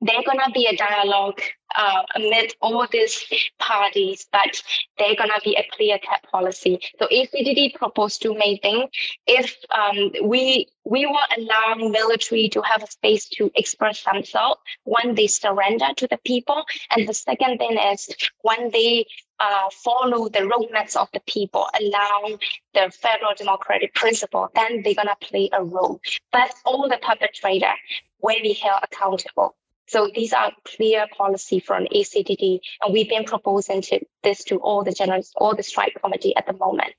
they're 0.00 0.22
going 0.22 0.38
to 0.44 0.50
be 0.52 0.66
a 0.66 0.76
dialogue 0.76 1.40
uh, 1.76 2.02
amid 2.14 2.54
all 2.60 2.86
these 2.90 3.24
parties, 3.58 4.26
but 4.32 4.62
they're 4.98 5.16
going 5.16 5.30
to 5.30 5.40
be 5.44 5.54
a 5.56 5.66
clear 5.76 5.98
cut 5.98 6.22
policy. 6.30 6.80
So 6.98 7.06
ACDD 7.06 7.74
proposed 7.74 8.22
two 8.22 8.34
main 8.34 8.58
things. 8.60 8.90
If 9.26 9.56
um, 9.70 10.12
we 10.22 10.68
we 10.84 11.04
will 11.04 11.18
allow 11.36 11.74
military 11.74 12.48
to 12.50 12.62
have 12.62 12.82
a 12.82 12.90
space 12.90 13.28
to 13.30 13.50
express 13.54 14.02
themselves 14.04 14.60
when 14.84 15.14
they 15.14 15.26
surrender 15.26 15.88
to 15.96 16.06
the 16.06 16.18
people, 16.24 16.64
and 16.90 17.06
the 17.06 17.14
second 17.14 17.58
thing 17.58 17.76
is 17.76 18.08
when 18.40 18.70
they 18.70 19.04
uh, 19.40 19.68
follow 19.70 20.28
the 20.28 20.40
roadmaps 20.40 20.96
of 20.96 21.08
the 21.12 21.20
people, 21.26 21.68
allow 21.78 22.38
the 22.74 22.90
federal 22.90 23.34
democratic 23.36 23.94
principle, 23.94 24.48
then 24.54 24.82
they're 24.82 24.94
gonna 24.94 25.16
play 25.20 25.50
a 25.52 25.62
role. 25.62 26.00
But 26.32 26.52
all 26.64 26.88
the 26.88 26.98
perpetrator 26.98 27.74
will 28.22 28.40
be 28.42 28.54
held 28.54 28.80
accountable. 28.82 29.54
So 29.88 30.10
these 30.14 30.34
are 30.34 30.52
clear 30.64 31.06
policy 31.16 31.60
from 31.60 31.86
ACDD, 31.86 32.60
and 32.82 32.92
we've 32.92 33.08
been 33.08 33.24
proposing 33.24 33.80
to 33.82 34.00
this 34.22 34.44
to 34.44 34.56
all 34.56 34.84
the 34.84 34.92
generals, 34.92 35.32
all 35.36 35.56
the 35.56 35.62
strike 35.62 35.96
committee 36.02 36.36
at 36.36 36.46
the 36.46 36.52
moment. 36.52 36.94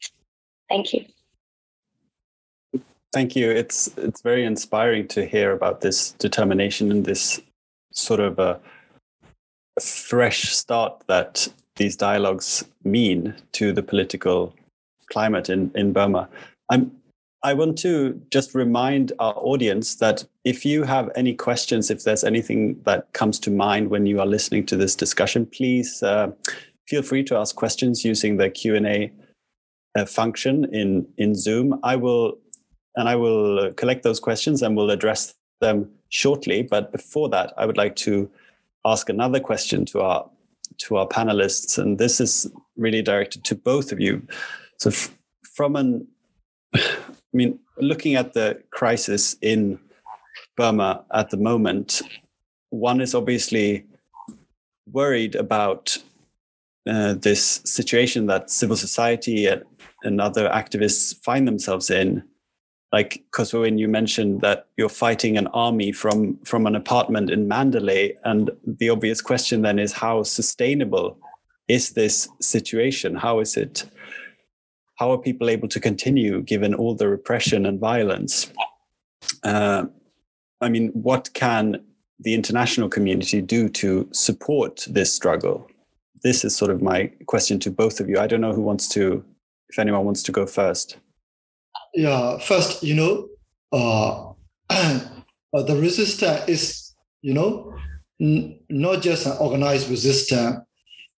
Thank 0.67 0.93
you. 0.93 1.05
Thank 3.13 3.35
you. 3.35 3.51
It's 3.51 3.89
it's 3.97 4.21
very 4.21 4.43
inspiring 4.43 5.07
to 5.09 5.25
hear 5.25 5.51
about 5.51 5.81
this 5.81 6.11
determination 6.13 6.91
and 6.91 7.05
this 7.05 7.41
sort 7.91 8.19
of 8.19 8.39
a 8.39 8.59
fresh 9.79 10.49
start 10.49 11.03
that 11.07 11.47
these 11.75 11.95
dialogues 11.95 12.65
mean 12.83 13.35
to 13.53 13.71
the 13.71 13.83
political 13.83 14.53
climate 15.11 15.49
in, 15.49 15.71
in 15.75 15.93
Burma. 15.93 16.27
I'm 16.69 16.98
I 17.41 17.53
want 17.53 17.77
to 17.79 18.21
just 18.31 18.53
remind 18.53 19.13
our 19.19 19.33
audience 19.37 19.95
that 19.95 20.25
if 20.43 20.65
you 20.65 20.83
have 20.83 21.09
any 21.15 21.33
questions, 21.33 21.89
if 21.89 22.03
there's 22.03 22.23
anything 22.23 22.81
that 22.83 23.13
comes 23.13 23.39
to 23.39 23.51
mind 23.51 23.89
when 23.89 24.05
you 24.05 24.19
are 24.19 24.25
listening 24.25 24.65
to 24.67 24.75
this 24.75 24.95
discussion, 24.95 25.45
please 25.45 26.03
uh, 26.03 26.31
feel 26.87 27.01
free 27.01 27.23
to 27.23 27.37
ask 27.37 27.55
questions 27.55 28.03
using 28.03 28.37
the 28.37 28.49
Q 28.49 28.75
and 28.75 28.87
A 28.87 29.11
uh, 29.95 30.05
function 30.05 30.65
in 30.73 31.07
in 31.17 31.33
Zoom. 31.33 31.79
I 31.83 31.95
will 31.95 32.37
and 32.95 33.07
I 33.07 33.15
will 33.15 33.59
uh, 33.59 33.71
collect 33.73 34.03
those 34.03 34.19
questions 34.19 34.61
and 34.61 34.75
we'll 34.75 34.91
address 34.91 35.33
them 35.61 35.89
shortly. 36.09 36.63
But 36.63 36.91
before 36.91 37.29
that, 37.29 37.53
I 37.57 37.65
would 37.65 37.77
like 37.77 37.95
to 37.97 38.29
ask 38.85 39.09
another 39.09 39.39
question 39.39 39.85
to 39.85 40.01
our 40.01 40.29
to 40.79 40.97
our 40.97 41.07
panelists, 41.07 41.77
and 41.77 41.97
this 41.97 42.19
is 42.19 42.51
really 42.75 43.01
directed 43.01 43.43
to 43.45 43.55
both 43.55 43.91
of 43.91 43.99
you. 43.99 44.25
So, 44.77 44.89
f- 44.89 45.15
from 45.43 45.75
an 45.75 46.07
I 46.73 47.33
mean, 47.33 47.59
looking 47.77 48.15
at 48.15 48.33
the 48.33 48.61
crisis 48.71 49.35
in 49.41 49.79
Burma 50.57 51.05
at 51.13 51.29
the 51.29 51.37
moment, 51.37 52.01
one 52.69 53.01
is 53.01 53.15
obviously 53.15 53.85
worried 54.91 55.35
about 55.35 55.97
uh, 56.87 57.13
this 57.13 57.61
situation 57.65 58.27
that 58.27 58.49
civil 58.49 58.75
society 58.75 59.45
and, 59.45 59.63
and 60.03 60.21
other 60.21 60.49
activists 60.49 61.15
find 61.23 61.47
themselves 61.47 61.89
in. 61.89 62.23
Like 62.91 63.23
Ko 63.31 63.43
Swe 63.43 63.61
Win, 63.61 63.77
you 63.77 63.87
mentioned 63.87 64.41
that 64.41 64.65
you're 64.75 64.89
fighting 64.89 65.37
an 65.37 65.45
army 65.47 65.91
from 65.91 66.39
from 66.43 66.65
an 66.65 66.75
apartment 66.75 67.29
in 67.29 67.47
Mandalay, 67.47 68.15
and 68.23 68.49
the 68.65 68.89
obvious 68.89 69.21
question 69.21 69.61
then 69.61 69.77
is 69.77 69.93
how 69.93 70.23
sustainable 70.23 71.19
is 71.67 71.91
this 71.91 72.27
situation? 72.41 73.13
How 73.15 73.41
is 73.41 73.55
it 73.57 73.85
how 74.99 75.13
are 75.13 75.17
people 75.17 75.49
able 75.49 75.69
to 75.69 75.79
continue 75.79 76.41
given 76.41 76.73
all 76.73 76.93
the 76.93 77.07
repression 77.07 77.65
and 77.65 77.79
violence? 77.79 78.51
Uh, 79.45 79.85
I 80.59 80.67
mean, 80.67 80.89
what 80.89 81.33
can 81.33 81.81
the 82.19 82.33
international 82.33 82.89
community 82.89 83.41
do 83.41 83.69
to 83.69 84.09
support 84.11 84.85
this 84.89 85.13
struggle? 85.13 85.65
This 86.21 86.43
is 86.43 86.53
sort 86.53 86.69
of 86.69 86.81
my 86.81 87.09
question 87.27 87.59
to 87.59 87.71
both 87.71 88.01
of 88.01 88.09
you. 88.09 88.19
I 88.19 88.27
don't 88.27 88.41
know 88.41 88.51
who 88.51 88.61
wants 88.61 88.89
to, 88.89 89.23
if 89.69 89.79
anyone 89.79 90.03
wants 90.03 90.21
to 90.23 90.33
go 90.33 90.45
first. 90.45 90.97
Yeah, 91.93 92.37
first, 92.39 92.83
you 92.83 92.95
know, 92.95 93.29
uh, 93.71 94.33
uh, 94.69 95.63
the 95.63 95.77
resistance 95.77 96.49
is, 96.49 96.93
you 97.21 97.33
know, 97.33 97.73
n- 98.19 98.59
not 98.69 99.01
just 99.01 99.27
an 99.27 99.37
organized 99.39 99.89
resistance 99.89 100.57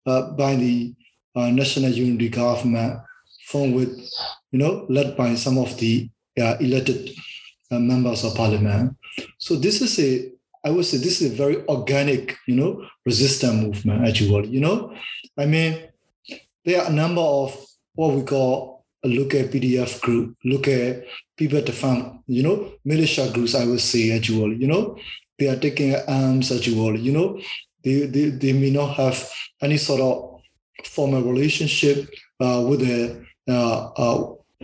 uh, 0.05 0.31
by 0.33 0.55
the 0.55 0.93
uh, 1.35 1.49
national 1.49 1.89
unity 1.89 2.29
government, 2.29 3.01
with, 3.53 3.97
you 4.51 4.59
know, 4.59 4.85
led 4.89 5.15
by 5.17 5.35
some 5.35 5.57
of 5.57 5.77
the 5.77 6.09
uh, 6.39 6.55
elected 6.59 7.11
uh, 7.71 7.79
members 7.79 8.23
of 8.23 8.35
parliament. 8.35 8.95
So 9.37 9.55
this 9.55 9.81
is 9.81 9.99
a, 9.99 10.31
I 10.63 10.71
would 10.71 10.85
say, 10.85 10.97
this 10.97 11.21
is 11.21 11.33
a 11.33 11.35
very 11.35 11.65
organic, 11.67 12.37
you 12.47 12.55
know, 12.55 12.85
resistance 13.05 13.61
movement, 13.61 14.07
actually. 14.07 14.27
You 14.27 14.33
will, 14.33 14.45
you 14.45 14.59
know, 14.61 14.95
I 15.37 15.45
mean, 15.45 15.87
there 16.65 16.81
are 16.81 16.89
a 16.89 16.93
number 16.93 17.21
of 17.21 17.57
what 17.95 18.13
we 18.13 18.23
call 18.23 18.85
a 19.03 19.07
look 19.07 19.33
at 19.33 19.51
PDF 19.51 19.99
group, 20.01 20.37
look 20.45 20.67
at 20.67 21.03
people 21.35 21.61
to 21.61 21.71
find, 21.71 22.19
you 22.27 22.43
know, 22.43 22.73
militia 22.85 23.29
groups, 23.33 23.55
I 23.55 23.65
would 23.65 23.81
say, 23.81 24.11
actually, 24.11 24.35
you 24.35 24.41
will, 24.41 24.53
you 24.53 24.67
know, 24.67 24.97
they 25.39 25.47
are 25.47 25.55
taking 25.55 25.95
arms, 26.07 26.51
actually, 26.51 26.75
you 26.75 26.81
will, 26.81 26.99
you 26.99 27.11
know, 27.11 27.39
they, 27.83 28.05
they, 28.05 28.29
they 28.29 28.53
may 28.53 28.69
not 28.69 28.95
have 28.95 29.27
any 29.61 29.77
sort 29.77 30.01
of 30.01 30.41
formal 30.85 31.23
relationship 31.23 32.09
uh, 32.39 32.63
with 32.67 32.81
the 32.81 33.25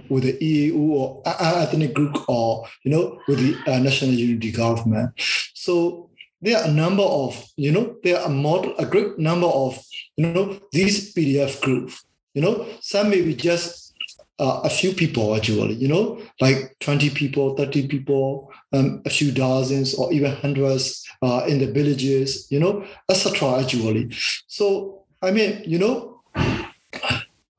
with 0.10 0.24
the 0.24 0.44
EU 0.44 0.78
or 0.78 1.22
ethnic 1.26 1.94
group 1.94 2.18
or 2.28 2.66
you 2.84 2.92
know 2.92 3.20
with 3.28 3.40
the 3.40 3.72
uh, 3.72 3.80
national 3.80 4.12
unity 4.12 4.52
government. 4.52 5.12
So 5.54 6.10
there 6.42 6.58
are 6.58 6.68
a 6.68 6.72
number 6.72 7.04
of 7.04 7.44
you 7.56 7.72
know 7.72 7.96
there 8.04 8.20
are 8.20 8.28
a 8.28 8.30
model 8.30 8.76
a 8.78 8.86
great 8.86 9.18
number 9.18 9.48
of 9.48 9.80
you 10.16 10.28
know 10.28 10.60
these 10.72 11.14
PDF 11.14 11.62
groups. 11.62 12.06
You 12.34 12.42
know 12.42 12.68
some 12.82 13.10
may 13.10 13.22
be 13.22 13.36
just 13.36 13.96
uh, 14.40 14.62
a 14.64 14.70
few 14.70 14.94
people 14.94 15.36
actually. 15.36 15.74
You 15.74 15.88
know 15.88 16.22
like 16.40 16.76
twenty 16.80 17.10
people, 17.10 17.56
thirty 17.56 17.88
people, 17.88 18.52
um, 18.74 19.02
a 19.06 19.10
few 19.10 19.32
dozens 19.32 19.96
or 19.96 20.14
even 20.14 20.32
hundreds 20.32 21.06
uh, 21.22 21.46
in 21.48 21.60
the 21.60 21.72
villages. 21.72 22.48
You 22.52 22.60
know 22.60 22.86
etc. 23.10 23.62
Actually, 23.62 24.12
so 24.48 25.04
I 25.22 25.32
mean 25.32 25.64
you 25.66 25.80
know. 25.80 26.14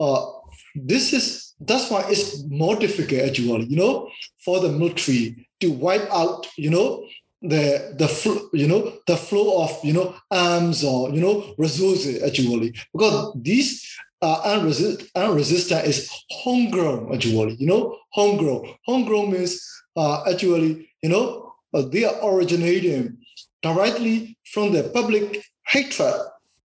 Uh, 0.01 0.38
this 0.75 1.13
is 1.13 1.55
that's 1.61 1.91
why 1.91 2.05
it's 2.09 2.43
more 2.49 2.77
difficult 2.77 3.23
actually 3.23 3.65
you 3.65 3.77
know 3.77 4.09
for 4.45 4.61
the 4.61 4.69
military 4.71 5.49
to 5.61 5.71
wipe 5.71 6.09
out 6.13 6.47
you 6.57 6.71
know 6.71 7.05
the 7.43 7.95
the 7.99 8.09
fl- 8.09 8.49
you 8.53 8.67
know 8.67 8.93
the 9.07 9.17
flow 9.17 9.63
of 9.63 9.79
you 9.85 9.93
know 9.93 10.15
arms 10.31 10.83
or 10.85 11.11
you 11.11 11.21
know 11.21 11.55
resources 11.57 12.23
actually 12.23 12.75
because 12.93 13.33
these 13.41 13.97
uh, 14.23 14.43
unresist, 14.43 15.09
unresistant 15.15 15.87
is 15.87 16.11
homegrown 16.31 17.15
actually 17.15 17.55
you 17.55 17.67
know 17.67 17.97
homegrown. 18.11 18.75
Homegrown 18.87 19.31
means 19.31 19.65
uh, 19.97 20.25
actually 20.29 20.91
you 21.03 21.09
know 21.09 21.53
uh, 21.75 21.83
they 21.83 22.05
are 22.05 22.17
originating 22.25 23.17
directly 23.63 24.37
from 24.53 24.73
the 24.73 24.85
public 24.95 25.45
hatred 25.67 26.15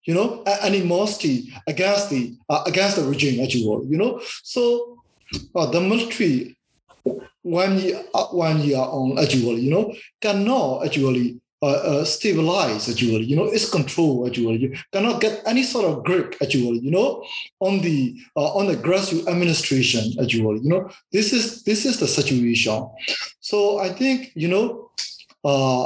you 0.10 0.16
know, 0.16 0.41
animosity 0.64 1.53
against 1.68 2.10
the 2.10 2.36
uh, 2.49 2.64
against 2.66 2.95
the 2.95 3.03
regime, 3.03 3.39
as 3.41 3.53
you 3.53 3.70
will, 3.70 3.86
you 3.86 3.95
know. 3.95 4.20
So 4.41 4.97
uh, 5.55 5.68
the 5.68 5.80
military, 5.80 6.57
when 7.43 7.78
you 7.78 8.01
uh, 8.16 8.26
when 8.34 8.60
you 8.62 8.76
are 8.76 8.89
on, 8.89 9.20
as 9.20 9.36
you 9.36 9.45
will, 9.47 9.60
you 9.60 9.70
know, 9.70 9.93
cannot 10.20 10.84
actually 10.84 11.39
uh, 11.62 11.82
uh, 11.91 12.05
stabilize 12.05 12.89
actually, 12.89 13.26
you 13.26 13.36
know, 13.36 13.45
its 13.45 13.70
control 13.70 14.26
actually. 14.26 14.57
You 14.57 14.76
cannot 14.91 15.22
get 15.22 15.43
any 15.45 15.62
sort 15.62 15.86
of 15.86 16.03
grip 16.03 16.34
actually, 16.41 16.80
you 16.80 16.89
know, 16.89 17.24
on 17.60 17.82
the 17.82 18.20
uh, 18.36 18.51
on 18.57 18.66
the 18.66 18.78
grassroots 18.78 19.28
administration 19.28 20.05
actually. 20.20 20.62
You 20.66 20.70
know, 20.70 20.89
this 21.12 21.34
is 21.34 21.62
this 21.66 21.86
is 21.86 21.99
the 21.99 22.07
situation. 22.07 22.89
So 23.41 23.78
I 23.78 23.89
think 23.89 24.32
you 24.34 24.47
know, 24.47 24.89
uh, 25.45 25.86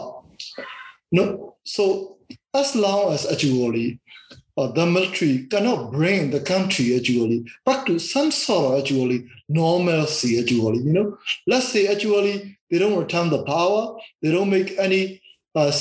no. 1.11 1.57
So 1.65 2.13
as 2.53 2.75
long 2.75 3.13
as 3.13 3.25
actually 3.25 3.99
uh, 4.57 4.67
the 4.67 4.85
military 4.85 5.45
cannot 5.47 5.91
bring 5.91 6.31
the 6.31 6.39
country 6.39 6.95
actually. 6.95 7.45
Back 7.65 7.85
to 7.87 7.99
some 7.99 8.31
sort 8.31 8.73
of 8.73 8.79
actually 8.79 9.25
normalcy 9.49 10.39
actually 10.39 10.79
you 10.79 10.93
know? 10.93 11.17
Let's 11.47 11.69
say 11.69 11.87
actually 11.87 12.57
they 12.69 12.79
don't 12.79 12.97
return 12.97 13.29
the 13.29 13.43
power. 13.43 13.97
They 14.21 14.31
don't 14.31 14.49
make 14.49 14.77
any 14.77 15.21
uh, 15.55 15.71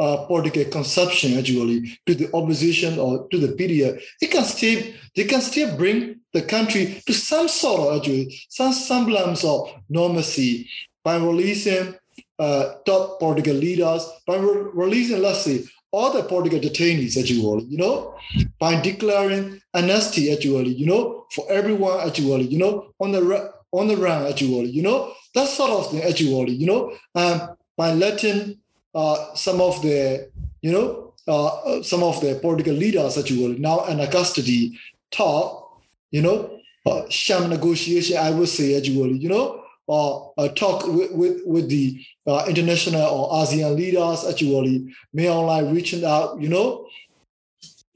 uh, 0.00 0.24
political 0.26 0.64
conception 0.66 1.36
actually 1.36 1.98
to 2.06 2.14
the 2.14 2.30
opposition 2.34 2.98
or 2.98 3.26
to 3.28 3.38
the 3.38 3.48
PDF, 3.48 4.00
it 4.20 4.30
can 4.30 4.44
still 4.44 4.82
they 5.16 5.24
can 5.24 5.40
still 5.40 5.76
bring 5.76 6.20
the 6.32 6.42
country 6.42 7.02
to 7.06 7.12
some 7.12 7.48
sort 7.48 7.80
of 7.80 7.96
actually 7.98 8.40
some 8.48 8.72
semblance 8.72 9.44
of 9.44 9.72
normalcy 9.88 10.68
by 11.02 11.16
releasing 11.16 11.94
uh, 12.38 12.74
top 12.86 13.18
political 13.18 13.54
leaders, 13.54 14.08
by 14.26 14.36
re- 14.36 14.70
releasing 14.72 15.20
let's 15.20 15.42
say 15.42 15.64
all 15.90 16.12
the 16.12 16.22
political 16.22 16.58
detainees 16.58 17.16
actually, 17.18 17.64
you 17.64 17.78
know, 17.78 18.14
by 18.58 18.80
declaring 18.80 19.60
amnesty 19.74 20.32
actually, 20.32 20.72
you 20.74 20.86
know, 20.86 21.26
for 21.32 21.50
everyone 21.50 22.06
actually, 22.06 22.44
you 22.44 22.58
know, 22.58 22.92
on 23.00 23.12
the 23.12 23.52
on 23.72 23.88
the 23.88 23.96
run 23.96 24.26
actually, 24.26 24.66
you 24.66 24.82
know, 24.82 25.12
that 25.34 25.48
sort 25.48 25.70
of 25.70 25.90
thing 25.90 26.02
actually, 26.02 26.52
you 26.52 26.66
know, 26.66 26.92
um, 27.14 27.56
by 27.76 27.92
letting 27.92 28.58
uh, 28.94 29.34
some 29.34 29.60
of 29.60 29.80
the, 29.82 30.30
you 30.62 30.72
know, 30.72 31.14
uh, 31.26 31.82
some 31.82 32.02
of 32.02 32.20
the 32.20 32.38
political 32.40 32.72
leaders 32.72 33.16
will 33.16 33.56
now 33.58 33.80
under 33.80 34.06
custody 34.06 34.78
talk, 35.10 35.80
you 36.10 36.22
know, 36.22 36.58
uh, 36.86 37.02
sham 37.10 37.50
negotiation, 37.50 38.16
I 38.16 38.30
would 38.30 38.48
say, 38.48 38.72
will, 38.96 39.12
you 39.14 39.28
know, 39.28 39.62
or 39.88 40.32
uh, 40.36 40.48
talk 40.48 40.86
with, 40.86 41.10
with, 41.12 41.40
with 41.46 41.68
the 41.68 42.04
uh, 42.26 42.44
international 42.46 43.02
or 43.02 43.32
ASEAN 43.42 43.74
leaders, 43.74 44.24
actually, 44.28 44.94
Min 45.14 45.26
Aung 45.26 45.48
Hlaing 45.48 45.74
reaching 45.74 46.04
out, 46.04 46.40
you 46.40 46.48
know, 46.48 46.86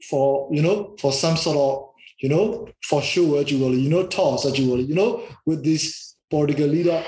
for, 0.09 0.49
you 0.51 0.61
know, 0.61 0.95
for 0.99 1.13
some 1.13 1.37
sort 1.37 1.55
of, 1.55 1.89
you 2.19 2.29
know, 2.29 2.67
for 2.83 3.01
sure, 3.01 3.39
actually, 3.39 3.79
you 3.79 3.89
know, 3.89 4.07
talks, 4.07 4.45
actually, 4.45 4.83
you 4.83 4.95
know, 4.95 5.23
with 5.45 5.63
this 5.63 6.15
political 6.29 6.65
leader, 6.65 7.03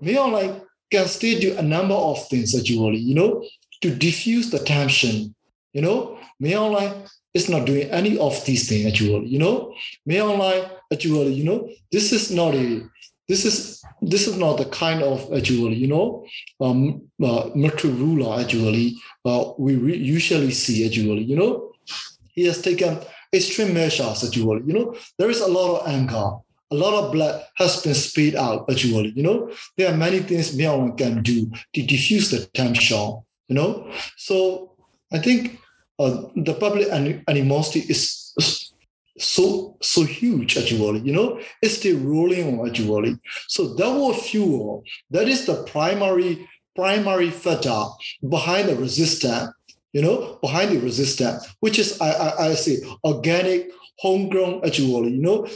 Min 0.00 0.16
Aung 0.16 0.32
Hlaing 0.32 0.60
can 0.90 1.06
still 1.06 1.38
do 1.40 1.56
a 1.56 1.62
number 1.62 1.94
of 1.94 2.26
things 2.28 2.54
actually, 2.58 2.98
you 2.98 3.14
know, 3.14 3.44
to 3.80 3.94
diffuse 3.94 4.50
the 4.50 4.58
tension. 4.58 5.34
You 5.72 5.82
know, 5.82 6.18
Min 6.40 6.52
Aung 6.52 6.76
Hlaing 6.76 7.08
is 7.32 7.48
not 7.48 7.66
doing 7.66 7.88
any 7.90 8.18
of 8.18 8.44
these 8.44 8.68
things 8.68 8.86
actually, 8.86 9.28
you 9.28 9.38
know. 9.38 9.72
Min 10.04 10.20
Aung 10.20 10.38
Hlaing 10.38 10.70
actually, 10.92 11.32
you 11.34 11.44
know, 11.44 11.68
this 11.92 12.12
is 12.12 12.32
not 12.32 12.54
a 12.54 12.82
this 13.28 13.44
is 13.44 13.82
this 14.02 14.28
is 14.28 14.36
not 14.36 14.58
the 14.58 14.66
kind 14.66 15.02
of 15.02 15.32
actually, 15.32 15.74
you 15.74 15.88
know, 15.88 16.24
um, 16.60 17.02
uh, 17.22 17.50
military 17.54 17.92
ruler 17.94 18.40
actually 18.40 18.96
uh, 19.24 19.52
we 19.58 19.76
re- 19.76 19.96
usually 19.96 20.50
see 20.50 20.86
actually, 20.86 21.22
you 21.22 21.36
know. 21.36 21.72
He 22.34 22.44
has 22.44 22.60
taken 22.60 22.98
extreme 23.32 23.72
measures 23.72 24.22
actually, 24.22 24.62
you 24.66 24.74
know. 24.74 24.94
There 25.18 25.30
is 25.30 25.40
a 25.40 25.48
lot 25.48 25.80
of 25.80 25.88
anger 25.88 26.36
a 26.70 26.74
lot 26.74 26.94
of 26.94 27.12
blood 27.12 27.44
has 27.54 27.82
been 27.82 27.94
spilled 27.94 28.34
out 28.34 28.68
actually 28.70 29.12
you 29.14 29.22
know 29.22 29.50
there 29.76 29.92
are 29.92 29.96
many 29.96 30.18
things 30.18 30.56
Min 30.56 30.66
Aung 30.66 30.90
Hlaing 30.90 30.98
can 30.98 31.22
do 31.22 31.50
to 31.74 31.82
diffuse 31.82 32.30
the 32.30 32.44
tension 32.46 33.22
you 33.48 33.54
know 33.54 33.88
so 34.16 34.72
i 35.12 35.18
think 35.18 35.60
uh, 35.98 36.24
the 36.34 36.54
public 36.54 36.88
animosity 37.28 37.80
is 37.88 38.25
so 39.18 39.76
so 39.80 40.02
huge 40.02 40.56
actually 40.56 41.00
you 41.00 41.12
know? 41.12 41.40
It's 41.62 41.76
still 41.76 41.98
rolling 41.98 42.58
on 42.58 42.68
actually 42.68 43.18
so 43.48 43.74
that 43.74 43.88
will 43.88 44.14
fuel. 44.14 44.84
That 45.10 45.28
is 45.28 45.46
the 45.46 45.64
primary 45.64 46.48
primary 46.74 47.30
factor 47.30 47.84
behind 48.28 48.68
the 48.68 48.76
resistance 48.76 49.50
you 49.92 50.02
know 50.02 50.38
behind 50.42 50.70
the 50.70 50.78
resistance 50.78 51.56
which 51.60 51.78
is 51.78 51.98
i 52.02 52.10
i, 52.10 52.46
I 52.48 52.54
say 52.54 52.82
organic 53.02 53.70
homegrown 53.98 54.64
actually, 54.64 55.12
you 55.12 55.22
know, 55.22 55.46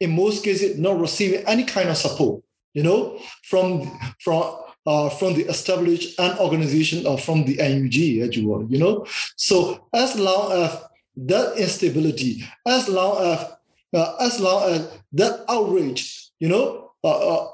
in 0.00 0.14
most 0.14 0.44
cases 0.44 0.78
not 0.78 1.00
receiving 1.00 1.46
any 1.46 1.64
kind 1.64 1.88
of 1.88 1.96
support, 1.96 2.42
you 2.74 2.82
know, 2.82 3.18
from 3.44 3.90
from 4.20 4.56
uh, 4.86 5.08
from 5.10 5.34
the 5.34 5.44
established 5.44 6.18
and 6.18 6.38
organization 6.38 7.06
or 7.06 7.18
from 7.18 7.44
the 7.44 7.56
NUG 7.56 8.26
actually, 8.26 8.66
you 8.68 8.78
know. 8.78 9.06
So 9.36 9.88
as 9.94 10.18
long 10.18 10.52
as 10.52 10.82
that 11.26 11.56
instability, 11.58 12.44
as 12.66 12.88
long 12.88 13.22
as 13.24 13.52
uh, 13.92 14.16
as 14.20 14.38
long 14.40 14.70
as 14.70 14.88
that 15.12 15.44
outrage, 15.48 16.30
you 16.38 16.48
know, 16.48 16.92
uh, 17.02 17.44
uh, 17.44 17.48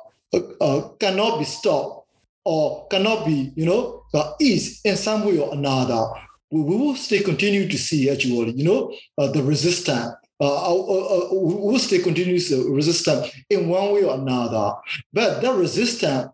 uh 0.60 0.88
cannot 1.00 1.38
be 1.38 1.44
stopped 1.44 2.08
or 2.44 2.86
cannot 2.88 3.26
be, 3.26 3.52
you 3.56 3.66
know, 3.66 4.04
uh, 4.14 4.32
eased 4.40 4.86
in 4.86 4.96
some 4.96 5.24
way 5.24 5.38
or 5.38 5.52
another, 5.52 6.06
we 6.50 6.60
will 6.62 6.94
still 6.94 7.22
continue 7.22 7.68
to 7.68 7.76
see 7.76 8.08
actually, 8.10 8.52
you 8.52 8.64
know, 8.64 8.94
uh, 9.18 9.26
the 9.32 9.42
resistance. 9.42 10.14
Uh, 10.38 10.44
uh, 10.44 10.74
uh, 10.74 11.34
we 11.34 11.54
will 11.54 11.78
still 11.78 12.02
continue 12.02 12.38
to 12.38 12.74
resistance 12.74 13.34
in 13.48 13.68
one 13.68 13.92
way 13.92 14.04
or 14.04 14.14
another. 14.14 14.74
But 15.12 15.40
that 15.40 15.54
resistance 15.54 16.28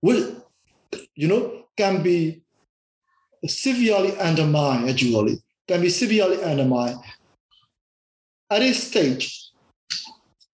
will, 0.00 0.46
you 1.14 1.28
know, 1.28 1.64
can 1.76 2.02
be 2.02 2.42
severely 3.46 4.16
undermined, 4.18 4.88
actually, 4.88 5.42
can 5.68 5.80
be 5.80 5.88
severely 5.88 6.42
undermined. 6.42 6.98
At 8.50 8.60
this 8.60 8.88
stage, 8.88 9.50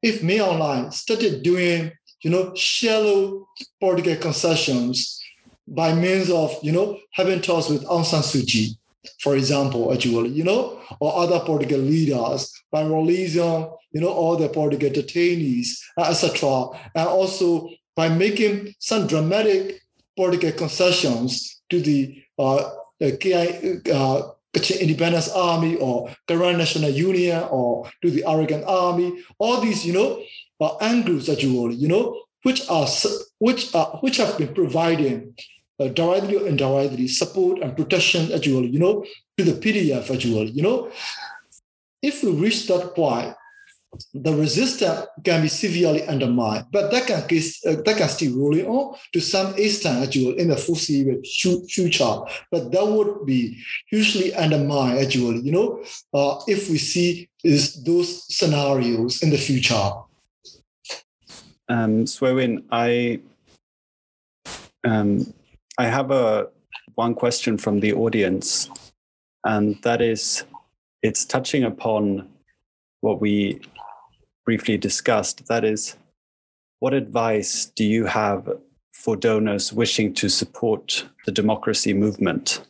if 0.03 0.23
Min 0.23 0.39
Aung 0.41 0.59
Hlaing 0.59 0.93
started 0.93 1.43
doing, 1.43 1.93
you 2.23 2.31
know, 2.31 2.55
shallow 2.55 3.47
political 3.81 4.17
concessions 4.17 5.21
by 5.67 5.95
means 5.95 6.31
of, 6.31 6.57
you 6.63 6.73
know, 6.73 6.99
having 7.13 7.41
talks 7.41 7.69
with 7.69 7.85
Aung 7.85 8.05
San 8.05 8.23
Suu 8.23 8.47
Kyi, 8.47 8.77
for 9.21 9.37
example, 9.37 9.93
actually, 9.93 10.31
you 10.31 10.45
know, 10.45 10.81
or 11.01 11.17
other 11.17 11.41
political 11.41 11.79
leaders 11.79 12.53
by 12.71 12.83
releasing, 12.83 13.71
you 13.93 14.01
know, 14.01 14.09
all 14.09 14.37
the 14.37 14.49
political 14.49 14.91
detainees, 14.91 15.81
etc., 15.99 16.69
and 16.95 17.09
also 17.09 17.69
by 17.97 18.09
making 18.09 18.75
some 18.79 19.07
dramatic 19.07 19.81
political 20.17 20.53
concessions 20.53 21.63
to 21.71 21.81
the 21.81 22.23
uh, 22.39 22.71
KI, 23.01 23.81
uh, 23.93 24.23
Independence 24.55 25.29
Army 25.31 25.77
or 25.77 26.11
Karen 26.27 26.59
National 26.59 26.91
Union 26.91 27.45
or 27.51 27.89
to 28.03 28.11
the 28.11 28.23
Arakan 28.23 28.65
Army, 28.67 29.23
all 29.39 29.61
these, 29.61 29.87
you 29.87 29.93
know, 29.93 30.23
uh, 30.61 30.77
angles 30.81 31.29
actually, 31.29 31.77
you 31.77 31.89
know, 31.89 32.21
which 32.43 32.69
are 32.69 32.87
which 33.39 33.75
are 33.75 33.99
which 34.01 34.17
have 34.17 34.37
been 34.39 34.53
providing 34.55 35.35
uh, 35.79 35.89
directly 35.89 36.37
or 36.37 36.47
indirectly 36.47 37.09
support 37.09 37.61
and 37.61 37.77
protection 37.77 38.33
actually, 38.33 38.69
you 38.69 38.79
know, 38.79 39.05
to 39.37 39.45
the 39.45 39.53
PDF 39.53 40.13
actually, 40.13 40.51
you 40.51 40.63
know. 40.63 40.91
If 42.03 42.23
we 42.23 42.33
reach 42.33 42.67
that 42.69 42.95
point, 42.95 43.35
the 44.15 44.33
resistance 44.35 45.07
can 45.25 45.43
be 45.43 45.49
severely 45.49 46.07
undermined, 46.07 46.67
but 46.71 46.91
that 46.91 47.07
can 47.07 47.23
uh, 47.23 47.83
that 47.83 47.97
can 47.97 48.09
still 48.09 48.37
roll 48.37 48.67
on 48.67 48.97
to 49.13 49.21
some 49.21 49.55
extent 49.57 50.05
actually 50.05 50.39
in 50.39 50.49
the 50.49 50.57
foreseeable 50.57 51.21
future. 51.69 52.17
But 52.51 52.71
that 52.71 52.87
would 52.87 53.27
be 53.27 53.59
hugely 53.89 54.33
undermined 54.35 54.99
actually, 54.99 55.41
you 55.41 55.53
know, 55.53 55.85
uh, 56.15 56.41
if 56.47 56.71
we 56.71 56.79
see 56.79 57.29
is 57.43 57.83
those 57.83 58.33
scenarios 58.35 59.23
in 59.23 59.31
the 59.31 59.39
future. 59.39 59.91
Um, 61.69 62.07
Swe 62.07 62.33
Win, 62.33 62.65
I 62.71 63.21
um, 64.85 65.35
I 65.79 65.87
have 65.87 66.11
a 66.11 66.49
one 66.95 67.15
question 67.15 67.59
from 67.59 67.81
the 67.81 67.93
audience, 67.93 68.71
and 69.45 69.81
that 69.83 70.01
is, 70.01 70.45
it's 71.03 71.25
touching 71.25 71.65
upon 71.65 72.29
what 73.01 73.21
we 73.21 73.61
briefly 74.51 74.77
discussed. 74.77 75.47
That 75.47 75.65
is, 75.65 75.97
what 76.81 76.93
advice 76.93 77.71
do 77.77 77.85
you 77.85 78.07
have 78.07 78.51
for 78.91 79.15
donors 79.15 79.73
wishing 79.73 80.13
to 80.15 80.29
support 80.29 81.07
the 81.25 81.31
democracy 81.31 81.95
movement? 81.95 82.61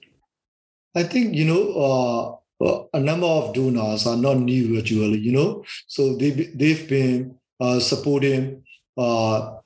I 0.95 1.05
think 1.05 1.35
you 1.35 1.47
know 1.51 1.65
uh, 1.87 2.23
uh 2.67 2.85
a 2.93 3.01
number 3.01 3.27
of 3.27 3.55
donors 3.55 4.07
are 4.07 4.21
not 4.27 4.37
new 4.53 4.79
actually. 4.79 5.21
You 5.27 5.33
know, 5.33 5.65
so 5.87 6.01
they 6.21 6.31
they've 6.61 6.87
been 6.87 7.35
uh, 7.65 7.81
supporting 7.81 8.63
uh, 8.99 9.57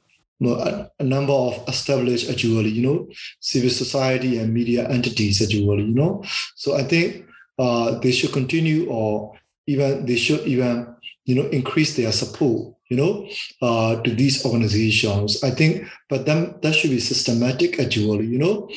a, 0.41 1.05
number 1.17 1.33
of 1.33 1.55
established 1.67 2.31
actually, 2.31 2.71
you 2.79 2.85
know, 2.87 3.09
civil 3.41 3.71
society 3.71 4.39
and 4.39 4.55
media 4.55 4.89
entities 4.89 5.43
actually, 5.43 5.87
you 5.91 5.97
know. 6.01 6.23
So 6.55 6.77
I 6.77 6.85
think 6.85 7.27
uh, 7.59 7.99
they 7.99 8.13
should 8.13 8.33
continue 8.33 8.87
or 8.89 9.35
even 9.67 10.07
they 10.07 10.17
should 10.17 10.47
even, 10.47 10.94
you 11.25 11.35
know, 11.35 11.49
increase 11.49 11.97
their 11.97 12.13
support, 12.13 12.75
you 12.89 12.97
know, 12.97 13.29
uh, 13.63 14.01
to 14.03 14.15
these 14.15 14.45
organizations. 14.45 15.43
I 15.43 15.51
think, 15.51 15.87
but 16.09 16.27
then 16.27 16.55
that 16.63 16.75
should 16.75 16.91
be 16.91 17.01
systematic 17.01 17.81
actually, 17.81 18.27
you 18.27 18.39
know, 18.39 18.69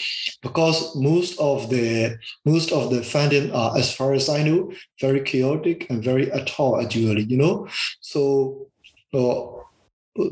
because 0.41 0.95
most 0.95 1.39
of 1.39 1.69
the 1.69 2.17
most 2.45 2.71
of 2.71 2.89
the 2.91 3.03
funding 3.03 3.51
are, 3.51 3.77
as 3.77 3.93
far 3.93 4.13
as 4.13 4.29
I 4.29 4.43
know, 4.43 4.71
very 4.99 5.21
chaotic 5.21 5.89
and 5.89 6.03
very 6.03 6.31
at 6.31 6.59
all 6.59 6.81
actually, 6.81 7.23
you 7.23 7.37
know. 7.37 7.67
So 7.99 8.67
uh, 9.13 9.57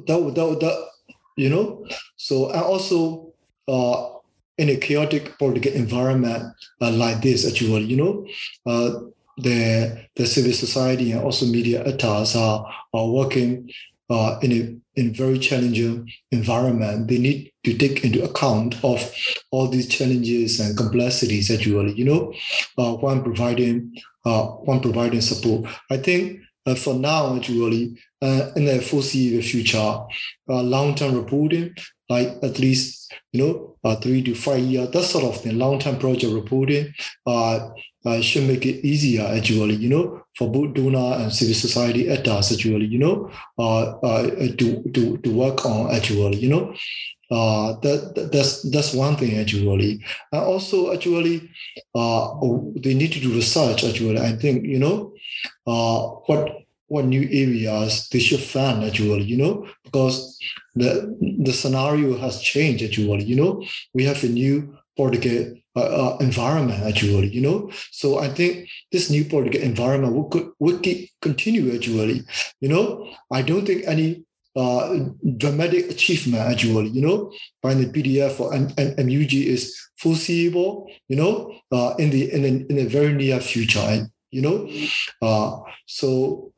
that, 0.08 0.20
would 0.22 0.36
that, 0.36 0.60
that 0.62 0.88
you 1.36 1.50
know. 1.50 1.86
So 2.16 2.50
and 2.52 2.64
also 2.64 3.34
uh, 3.68 4.10
in 4.58 4.70
a 4.70 4.78
chaotic 4.78 5.38
political 5.38 5.74
environment 5.74 6.54
uh, 6.82 6.92
like 6.92 7.22
this, 7.22 7.48
actually, 7.48 7.84
you 7.84 7.98
know, 7.98 8.26
uh, 8.66 9.00
the 9.38 10.08
the 10.16 10.26
civil 10.26 10.54
society 10.54 11.12
and 11.12 11.22
also 11.22 11.46
media 11.46 11.86
actors 11.86 12.36
are 12.36 12.66
are 12.94 13.08
working 13.08 13.70
uh, 14.10 14.40
in 14.42 14.52
a 14.52 14.76
in 14.96 15.14
very 15.14 15.38
challenging 15.38 16.10
environment, 16.32 17.08
they 17.08 17.18
need 17.18 17.52
to 17.66 17.78
take 17.78 18.04
into 18.06 18.24
account 18.24 18.82
of 18.84 19.14
all 19.52 19.68
these 19.68 19.88
challenges 19.88 20.60
and 20.60 20.78
complexities 20.78 21.52
actually, 21.52 21.94
you 21.94 22.06
know, 22.06 22.34
uh, 22.78 22.94
when 22.96 23.22
providing 23.22 23.94
uh, 24.26 24.46
when 24.46 24.80
providing 24.80 25.22
support. 25.22 25.70
I 25.92 25.98
think 25.98 26.40
uh, 26.66 26.76
for 26.76 26.96
now, 26.96 27.36
actually, 27.36 27.98
uh, 28.22 28.52
in 28.56 28.66
the 28.66 28.82
foreseeable 28.82 29.44
future, 29.44 29.78
uh, 30.50 30.62
long-term 30.62 31.16
reporting, 31.16 31.76
like 32.10 32.30
at 32.44 32.60
least 32.60 33.14
you 33.32 33.44
know 33.44 33.78
uh, 33.84 33.96
three 33.96 34.22
to 34.24 34.34
five 34.36 34.60
year, 34.60 34.88
that 34.88 35.04
sort 35.04 35.24
of 35.24 35.40
thing, 35.42 35.58
long-term 35.58 35.98
project 36.00 36.34
reporting, 36.34 36.94
uh, 37.28 37.70
uh, 38.06 38.22
should 38.22 38.48
make 38.48 38.66
it 38.66 38.86
easier 38.86 39.24
actually, 39.24 39.76
you 39.76 39.90
know, 39.90 40.24
for 40.38 40.52
both 40.52 40.74
donor 40.74 41.22
and 41.22 41.34
civil 41.34 41.54
society 41.54 42.10
actors 42.10 42.52
actually, 42.52 42.86
you 42.86 43.00
know, 43.00 43.30
uh, 43.60 43.98
uh, 44.00 44.28
to 44.58 44.84
to 44.94 45.18
to 45.18 45.32
work 45.32 45.66
on 45.66 45.94
actually, 45.94 46.38
you 46.38 46.50
know. 46.50 46.74
Uh, 47.32 47.74
that 47.80 48.30
that's 48.32 48.62
that's 48.70 48.94
one 48.94 49.16
thing 49.16 49.38
actually. 49.40 50.00
And 50.32 50.44
also 50.44 50.94
actually, 50.94 51.50
uh, 51.96 52.36
they 52.76 52.94
need 52.94 53.14
to 53.14 53.20
do 53.20 53.34
research 53.34 53.84
actually. 53.84 54.20
I 54.20 54.34
think 54.34 54.64
you 54.66 54.78
know, 54.78 55.14
uh, 55.66 56.02
what 56.28 56.65
what 56.88 57.06
new 57.06 57.22
areas 57.32 58.08
they 58.12 58.20
should 58.20 58.42
find 58.42 58.84
actually, 58.84 59.24
you 59.24 59.38
know, 59.38 59.68
because 59.84 60.38
the 60.76 61.16
the 61.44 61.54
scenario 61.54 62.18
has 62.18 62.42
changed 62.42 62.84
actually. 62.84 63.24
You 63.24 63.36
know, 63.36 63.64
we 63.94 64.04
have 64.06 64.24
a 64.24 64.28
new 64.28 64.78
political 64.96 65.56
uh, 65.76 65.82
uh, 65.82 66.18
environment 66.22 66.82
actually 66.84 67.28
you 67.28 67.42
know? 67.42 67.70
So 67.92 68.20
i 68.20 68.30
think 68.30 68.70
this 68.92 69.10
new 69.10 69.26
political 69.26 69.62
environment 69.62 70.14
will, 70.14 70.54
will 70.60 70.80
continue 71.22 71.76
actually 71.76 72.22
you 72.62 72.70
know? 72.70 73.14
I 73.32 73.42
don't 73.42 73.66
think 73.66 73.84
any 73.86 74.24
uh, 74.56 75.00
dramatic 75.36 75.92
achievement 75.92 76.44
actually 76.50 76.90
you 76.90 77.02
know? 77.02 77.32
By 77.62 77.74
the 77.74 77.88
pdf 77.88 78.40
or 78.40 78.54
M- 78.54 78.72
M- 78.78 78.96
mug 78.96 79.34
is 79.34 79.76
foreseeable 79.98 80.90
you 81.10 81.18
know? 81.18 81.54
Uh, 81.72 81.96
in 82.00 82.10
the 82.10 82.32
in 82.32 82.42
the, 82.44 82.66
in 82.70 82.76
the 82.78 82.86
very 82.86 83.14
near 83.14 83.42
future 83.42 84.08
you 84.36 84.42
know 84.42 84.58
uh, 85.22 85.52
so 85.86 86.52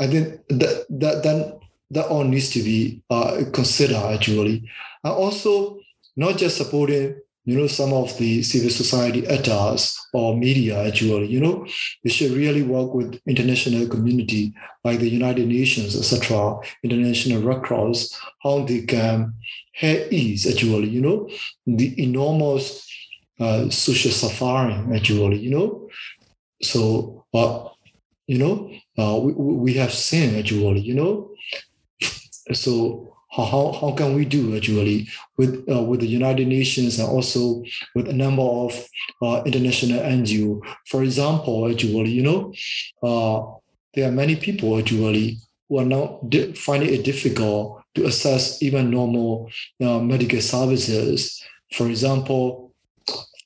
i 0.00 0.06
think 0.06 0.26
that 0.48 0.86
that 0.88 1.58
that 1.90 2.06
all 2.06 2.24
needs 2.24 2.50
to 2.50 2.62
be 2.62 3.02
uh, 3.10 3.42
considered 3.52 4.04
actually 4.14 4.56
and 5.04 5.12
also 5.12 5.78
not 6.16 6.36
just 6.38 6.56
supporting 6.56 7.14
you 7.44 7.58
know, 7.58 7.66
some 7.66 7.92
of 7.92 8.16
the 8.16 8.42
civil 8.42 8.70
society 8.70 9.26
actors 9.26 9.98
or 10.14 10.36
media 10.36 10.82
actually, 10.86 11.26
you 11.26 11.40
know, 11.40 11.66
they 12.02 12.10
should 12.10 12.32
really 12.32 12.62
work 12.62 12.94
with 12.94 13.20
international 13.26 13.86
community 13.86 14.54
like 14.82 14.98
the 15.00 15.08
United 15.08 15.46
Nations, 15.46 15.94
etc., 15.94 16.56
International 16.82 17.42
Red 17.42 17.62
Cross, 17.62 18.18
how 18.42 18.64
they 18.64 18.82
can 18.82 19.34
help 19.74 20.10
ease 20.10 20.46
actually, 20.50 20.88
you 20.88 21.02
know, 21.02 21.28
the 21.66 22.02
enormous 22.02 22.82
uh, 23.40 23.68
social 23.68 24.10
suffering 24.10 24.94
actually, 24.96 25.38
you 25.38 25.50
know. 25.50 25.88
So, 26.62 27.13
uh, 27.34 27.68
you 28.26 28.38
know, 28.38 28.70
uh, 28.98 29.18
we, 29.20 29.32
we 29.32 29.74
have 29.74 29.92
seen 29.92 30.36
actually, 30.36 30.80
you 30.80 30.94
know. 30.94 31.30
So 32.52 33.16
how, 33.30 33.72
how 33.80 33.94
can 33.96 34.14
we 34.14 34.24
do 34.24 34.56
actually 34.56 35.08
with 35.36 35.64
uh, 35.70 35.82
with 35.82 36.00
the 36.00 36.06
United 36.06 36.46
Nations 36.46 36.98
and 36.98 37.08
also 37.08 37.64
with 37.94 38.08
a 38.08 38.12
number 38.12 38.42
of 38.42 38.72
uh, 39.22 39.42
international 39.44 40.00
NGO. 40.00 40.60
For 40.86 41.02
example, 41.02 41.70
actually, 41.70 42.10
you 42.10 42.22
know, 42.22 42.52
uh, 43.02 43.58
there 43.94 44.08
are 44.08 44.12
many 44.12 44.36
people 44.36 44.78
actually 44.78 45.38
who 45.68 45.78
are 45.78 45.84
now 45.84 46.20
di- 46.28 46.52
finding 46.52 46.94
it 46.94 47.04
difficult 47.04 47.82
to 47.94 48.06
access 48.06 48.62
even 48.62 48.90
normal 48.90 49.50
uh, 49.82 49.98
medical 49.98 50.40
services. 50.40 51.42
For 51.72 51.88
example, 51.88 52.73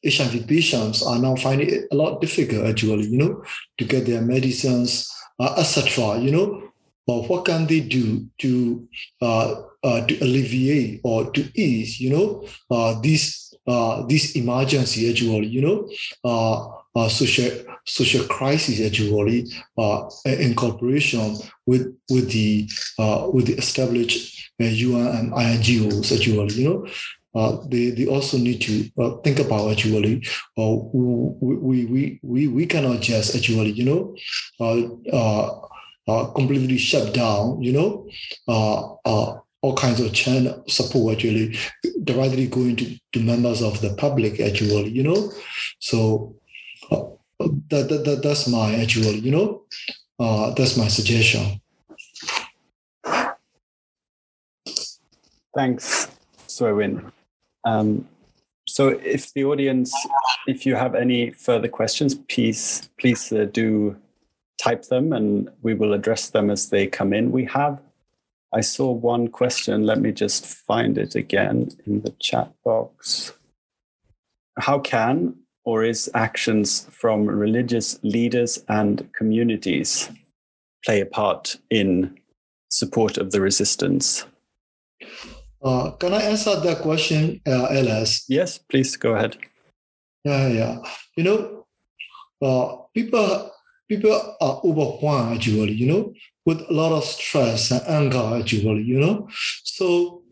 HIV 0.04 0.46
patients 0.46 1.02
are 1.02 1.18
now 1.18 1.36
finding 1.36 1.70
it 1.70 1.84
a 1.90 1.94
lot 1.94 2.20
difficult 2.20 2.66
actually, 2.66 3.06
you 3.06 3.18
know, 3.18 3.42
to 3.78 3.84
get 3.84 4.06
their 4.06 4.22
medicines, 4.22 5.10
uh, 5.38 5.54
etc. 5.58 6.18
You 6.18 6.30
know, 6.30 6.62
but 7.06 7.28
what 7.28 7.46
can 7.46 7.66
they 7.66 7.80
do 7.80 8.26
to 8.38 8.88
uh, 9.20 9.62
uh, 9.82 10.06
to 10.06 10.18
alleviate 10.20 11.00
or 11.04 11.30
to 11.32 11.48
ease, 11.54 12.00
you 12.00 12.10
know, 12.10 12.46
uh, 12.70 13.00
this 13.00 13.54
uh, 13.66 14.04
this 14.06 14.36
emergency 14.36 15.10
actually, 15.10 15.46
you 15.46 15.60
know, 15.60 15.88
uh, 16.24 16.68
uh, 16.94 17.08
social 17.08 17.50
social 17.84 18.24
crisis 18.26 18.84
actually 18.84 19.46
uh, 19.78 20.08
in 20.24 20.54
cooperation 20.54 21.36
with 21.66 21.94
with 22.10 22.30
the 22.30 22.68
uh, 22.98 23.28
with 23.32 23.46
the 23.46 23.54
established 23.54 24.50
uh, 24.60 24.64
UN 24.64 25.06
and 25.16 25.32
INGOs 25.32 26.14
actually, 26.14 26.54
you 26.54 26.68
know. 26.68 26.86
Uh, 27.38 27.62
they, 27.68 27.90
they 27.90 28.06
also 28.08 28.36
need 28.36 28.60
to 28.60 28.90
uh, 28.98 29.16
think 29.18 29.38
about 29.38 29.70
actually 29.70 30.26
uh, 30.58 30.74
we, 30.92 31.86
we, 31.86 32.20
we, 32.22 32.48
we 32.48 32.66
cannot 32.66 33.00
just 33.00 33.36
actually 33.36 33.70
you 33.70 33.84
know 33.84 34.16
uh, 34.58 34.82
uh, 35.16 35.60
uh, 36.08 36.24
completely 36.32 36.76
shut 36.76 37.14
down 37.14 37.62
you 37.62 37.72
know 37.72 38.08
uh, 38.48 38.92
uh, 39.04 39.38
all 39.62 39.76
kinds 39.76 40.00
of 40.00 40.12
channel 40.12 40.64
support 40.66 41.14
actually 41.14 41.56
directly 42.02 42.48
going 42.48 42.74
to, 42.74 42.98
to 43.12 43.20
members 43.20 43.62
of 43.62 43.80
the 43.82 43.94
public 43.94 44.40
actually 44.40 44.88
you 44.88 45.04
know 45.04 45.30
so 45.78 46.34
uh, 46.90 47.04
that, 47.70 47.88
that, 47.88 48.04
that 48.04 48.20
that's 48.20 48.48
my 48.48 48.74
actually 48.74 49.20
you 49.20 49.30
know 49.30 49.62
uh, 50.18 50.50
that's 50.54 50.76
my 50.76 50.88
suggestion 50.88 51.60
thanks 55.54 56.08
Swe 56.48 56.72
Win. 56.72 57.12
Um, 57.68 58.08
so 58.66 58.88
if 58.88 59.32
the 59.32 59.44
audience 59.44 59.92
if 60.46 60.66
you 60.66 60.74
have 60.74 60.94
any 60.94 61.30
further 61.30 61.68
questions 61.68 62.14
please 62.14 62.90
please 63.00 63.32
uh, 63.32 63.46
do 63.50 63.96
type 64.62 64.82
them 64.84 65.12
and 65.12 65.48
we 65.62 65.72
will 65.74 65.94
address 65.94 66.30
them 66.30 66.50
as 66.50 66.68
they 66.68 66.86
come 66.86 67.14
in 67.14 67.32
we 67.32 67.44
have 67.46 67.80
I 68.52 68.62
saw 68.62 68.90
one 68.90 69.28
question. 69.28 69.84
Let 69.84 70.00
me 70.00 70.10
just 70.10 70.46
find 70.46 70.96
it 70.96 71.14
again 71.14 71.68
in 71.86 72.00
the 72.00 72.14
chat 72.18 72.50
box. 72.64 73.32
How 74.58 74.78
can 74.78 75.34
or 75.64 75.84
is 75.84 76.10
actions 76.14 76.86
from 76.90 77.26
religious 77.26 77.98
leaders 78.02 78.64
and 78.68 79.12
communities 79.12 80.10
play 80.84 81.00
a 81.00 81.06
part 81.06 81.56
in 81.68 82.18
support 82.70 83.18
of 83.18 83.32
the 83.32 83.40
resistance? 83.40 84.24
Uh, 85.62 85.90
can 85.92 86.14
I 86.14 86.22
answer 86.22 86.58
that 86.60 86.78
question, 86.82 87.40
uh, 87.46 87.66
Alice? 87.70 88.24
Yes, 88.28 88.58
please 88.58 88.96
go 88.96 89.14
ahead. 89.14 89.36
Yeah, 90.24 90.48
yeah. 90.48 90.78
You 91.16 91.24
know, 91.24 91.66
uh, 92.42 92.76
people 92.94 93.50
people 93.88 94.12
are 94.40 94.60
overwhelmed 94.64 95.36
actually. 95.36 95.72
You 95.72 95.86
know, 95.86 96.12
with 96.44 96.60
a 96.68 96.72
lot 96.72 96.92
of 96.92 97.04
stress 97.04 97.70
and 97.70 97.82
anger, 97.88 98.38
actually, 98.38 98.82
you 98.82 99.00
know. 99.00 99.28
So 99.64 100.22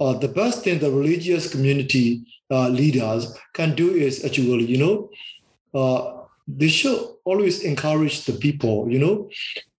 uh, 0.00 0.14
the 0.14 0.28
best 0.28 0.64
thing 0.64 0.78
the 0.78 0.90
religious 0.90 1.50
community 1.50 2.24
uh, 2.50 2.68
leaders 2.68 3.36
can 3.54 3.74
do 3.74 3.94
is 3.94 4.24
actually, 4.24 4.64
you 4.64 4.78
know, 4.78 5.10
uh, 5.74 6.24
they 6.48 6.68
should 6.68 6.98
always 7.24 7.62
encourage 7.62 8.24
the 8.24 8.32
people, 8.32 8.90
you 8.90 8.98
know, 8.98 9.28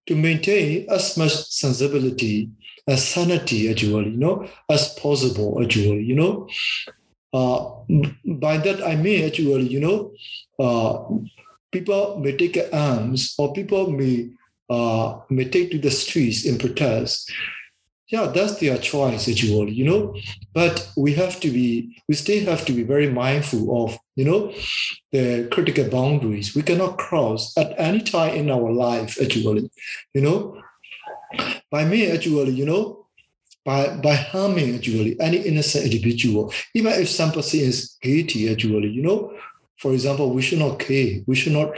to 0.06 0.14
maintain 0.14 0.86
as 0.90 1.16
much 1.18 1.32
sensibility 1.32 2.50
and 2.86 2.98
sanity, 2.98 3.70
actually, 3.70 4.10
you 4.10 4.16
know, 4.16 4.48
as 4.68 4.94
possible, 4.94 5.62
actually, 5.62 6.02
you 6.02 6.14
know. 6.14 6.48
Uh, 7.32 7.70
by 8.26 8.58
that 8.58 8.82
I 8.84 8.96
mean, 8.96 9.24
actually, 9.24 9.68
you 9.68 9.80
know, 9.80 10.12
uh, 10.58 11.04
people 11.70 12.18
may 12.18 12.36
take 12.36 12.58
arms 12.72 13.34
or 13.38 13.52
people 13.52 13.90
may 13.90 14.30
uh, 14.68 15.20
may 15.30 15.44
take 15.44 15.70
to 15.70 15.78
the 15.78 15.90
streets 15.90 16.44
in 16.46 16.58
protest, 16.58 17.30
yeah, 18.12 18.26
that's 18.26 18.56
their 18.60 18.76
choice, 18.76 19.26
actually, 19.26 19.72
you 19.72 19.86
know. 19.86 20.14
But 20.52 20.86
we 20.98 21.14
have 21.14 21.40
to 21.40 21.50
be, 21.50 21.96
we 22.08 22.14
still 22.14 22.44
have 22.44 22.64
to 22.66 22.72
be 22.72 22.82
very 22.82 23.08
mindful 23.10 23.84
of, 23.84 23.98
you 24.16 24.26
know, 24.26 24.52
the 25.12 25.48
critical 25.50 25.88
boundaries. 25.88 26.54
We 26.54 26.62
cannot 26.62 26.98
cross 26.98 27.56
at 27.56 27.74
any 27.78 28.02
time 28.02 28.34
in 28.34 28.50
our 28.50 28.70
life, 28.70 29.18
actually, 29.20 29.70
you 30.14 30.20
know. 30.20 30.61
By 31.70 31.84
me, 31.84 32.10
actually, 32.10 32.52
you 32.52 32.66
know, 32.66 33.06
by 33.64 33.96
by 33.96 34.14
harming 34.14 34.76
actually 34.76 35.18
any 35.20 35.38
innocent 35.38 35.84
individual, 35.84 36.52
even 36.74 36.92
if 36.92 37.08
some 37.08 37.32
person 37.32 37.60
is 37.60 37.96
guilty, 38.00 38.50
actually, 38.50 38.88
you 38.88 39.02
know. 39.02 39.32
For 39.78 39.92
example, 39.92 40.32
we 40.32 40.42
should 40.42 40.60
not 40.60 40.78
kill, 40.78 41.22
we 41.26 41.34
should 41.34 41.52
not 41.52 41.76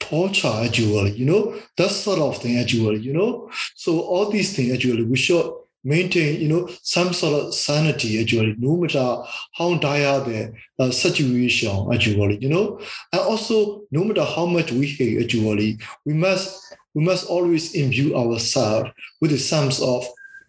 torture 0.00 0.52
actually, 0.64 1.12
you 1.12 1.24
know, 1.24 1.58
that 1.76 1.90
sort 1.90 2.18
of 2.18 2.38
thing 2.38 2.58
actually, 2.58 2.98
you 2.98 3.12
know. 3.12 3.50
So 3.74 4.00
all 4.00 4.30
these 4.30 4.54
things 4.54 4.72
actually 4.72 5.04
we 5.04 5.16
should 5.16 5.50
maintain, 5.84 6.40
you 6.40 6.48
know, 6.48 6.68
some 6.82 7.12
sort 7.12 7.34
of 7.34 7.54
sanity 7.54 8.20
actually, 8.20 8.54
no 8.58 8.76
matter 8.76 9.22
how 9.52 9.74
dire 9.78 10.20
the 10.20 10.52
uh, 10.78 10.90
situation 10.90 11.88
actually, 11.92 12.38
you 12.40 12.48
know. 12.48 12.80
And 13.12 13.20
also, 13.22 13.82
no 13.90 14.04
matter 14.04 14.24
how 14.24 14.46
much 14.46 14.72
we 14.72 14.86
hate 14.86 15.22
actually, 15.22 15.78
we 16.04 16.14
must 16.14 16.74
we 16.94 17.04
must 17.04 17.26
always 17.26 17.74
imbue 17.74 18.16
ourselves 18.16 18.90
with 19.20 19.30
the 19.30 19.38
sense 19.38 19.80
of 19.80 20.06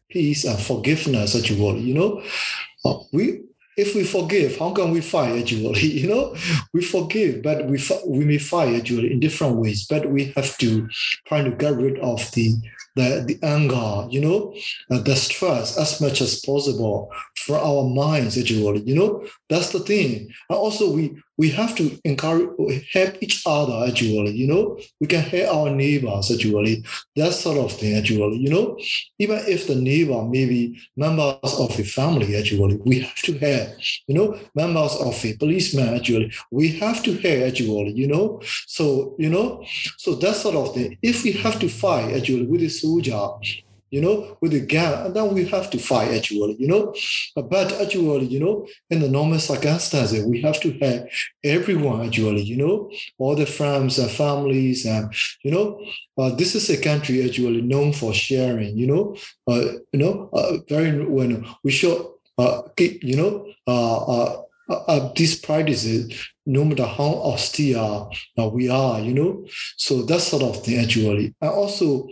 peace 0.09 0.45
and 0.45 0.59
forgiveness, 0.59 1.35
actually. 1.35 1.81
You 1.81 1.93
know, 1.93 2.23
uh, 2.85 2.99
we 3.11 3.41
if 3.79 3.95
we 3.95 4.03
forgive, 4.03 4.57
how 4.57 4.71
can 4.71 4.91
we 4.91 5.01
fight 5.01 5.39
actually? 5.39 5.79
You 5.99 6.07
know, 6.07 6.35
we 6.73 6.83
forgive, 6.83 7.41
but 7.41 7.65
we 7.67 7.79
we 8.05 8.25
may 8.25 8.37
fight 8.37 8.75
actually 8.75 9.11
in 9.11 9.19
different 9.19 9.55
ways. 9.57 9.85
But 9.87 10.09
we 10.09 10.33
have 10.35 10.57
to 10.57 10.87
try 11.27 11.43
to 11.43 11.51
get 11.51 11.75
rid 11.75 11.99
of 11.99 12.19
the 12.31 12.55
the, 12.95 13.23
the 13.25 13.39
anger, 13.45 14.07
you 14.09 14.19
know, 14.19 14.53
uh, 14.91 14.99
the 14.99 15.15
stress 15.15 15.77
as 15.77 16.01
much 16.01 16.21
as 16.21 16.41
possible 16.41 17.09
for 17.45 17.57
our 17.57 17.83
minds 17.83 18.37
actually. 18.37 18.81
You 18.81 18.95
know, 18.95 19.25
that's 19.47 19.71
the 19.71 19.79
thing. 19.79 20.29
And 20.49 20.57
also 20.57 20.91
we 20.91 21.21
we 21.39 21.49
have 21.49 21.73
to 21.73 21.85
encourage 22.03 22.49
help 22.91 23.13
each 23.23 23.41
other 23.45 23.87
actually 23.87 24.31
you 24.31 24.47
know? 24.47 24.77
We 24.99 25.07
can 25.07 25.21
help 25.21 25.55
our 25.55 25.69
neighbors 25.73 26.29
actually 26.31 26.83
that 27.15 27.33
sort 27.33 27.57
of 27.57 27.71
thing 27.71 27.95
actually 27.95 28.37
you 28.37 28.49
know? 28.49 28.77
Even 29.17 29.39
if 29.47 29.67
the 29.67 29.75
neighbor 29.75 30.21
maybe 30.21 30.77
members 30.97 31.53
of 31.63 31.79
a 31.79 31.83
family 31.83 32.35
actually 32.35 32.75
we 32.85 32.99
have 32.99 33.21
to 33.27 33.37
help 33.37 33.69
you 34.07 34.15
know? 34.15 34.37
Members 34.53 34.95
of 34.97 35.25
a 35.25 35.33
policeman 35.37 35.95
actually 35.95 36.31
we 36.51 36.65
have 36.83 37.01
to 37.03 37.13
help 37.13 37.41
actually 37.49 37.93
you 37.93 38.07
know? 38.07 38.41
So 38.67 39.15
you 39.17 39.29
know? 39.29 39.63
So 39.97 40.15
that 40.15 40.35
sort 40.35 40.55
of 40.55 40.73
thing. 40.75 40.97
If 41.01 41.23
we 41.23 41.31
have 41.43 41.57
to 41.61 41.69
fight 41.69 42.15
actually 42.17 42.47
with 42.47 42.61
a 42.63 42.69
soldier 42.69 43.27
you 43.91 44.01
know, 44.01 44.37
with 44.41 44.51
the 44.51 44.61
gun, 44.61 45.05
and 45.05 45.15
then 45.15 45.33
we 45.33 45.45
have 45.45 45.69
to 45.71 45.79
fight 45.79 46.11
actually, 46.11 46.55
you 46.59 46.67
know. 46.67 46.93
But 47.35 47.73
actually, 47.81 48.25
you 48.25 48.39
know, 48.39 48.67
in 48.89 48.99
the 48.99 49.09
normal 49.09 49.39
circumstances, 49.39 50.25
we 50.25 50.41
have 50.41 50.59
to 50.61 50.71
have 50.79 51.07
everyone 51.43 52.05
actually, 52.05 52.43
you 52.43 52.57
know, 52.57 52.91
all 53.17 53.35
the 53.35 53.45
friends 53.45 53.99
and 53.99 54.11
families, 54.11 54.85
and 54.85 55.13
you 55.43 55.51
know, 55.51 55.81
uh, 56.17 56.35
this 56.35 56.55
is 56.55 56.69
a 56.69 56.81
country 56.81 57.23
actually 57.23 57.61
known 57.61 57.93
for 57.93 58.13
sharing, 58.13 58.77
you 58.77 58.87
know, 58.87 59.15
uh, 59.47 59.73
you 59.91 59.99
know, 59.99 60.29
uh, 60.33 60.57
very 60.67 61.05
when 61.05 61.45
we 61.63 61.71
should 61.71 62.05
uh, 62.37 62.61
keep, 62.77 63.03
you 63.03 63.15
know, 63.15 63.45
uh, 63.67 64.03
uh, 64.05 64.43
uh, 64.69 65.11
these 65.15 65.39
practices, 65.39 66.13
no 66.49 66.65
matter 66.65 66.85
how 66.85 67.11
austere 67.29 67.77
uh, 67.77 68.49
we 68.49 68.69
are, 68.69 68.99
you 68.99 69.13
know. 69.13 69.45
So 69.77 70.01
that 70.03 70.21
sort 70.21 70.43
of 70.43 70.63
thing 70.63 70.79
actually. 70.79 71.35
And 71.41 71.51
also, 71.51 72.09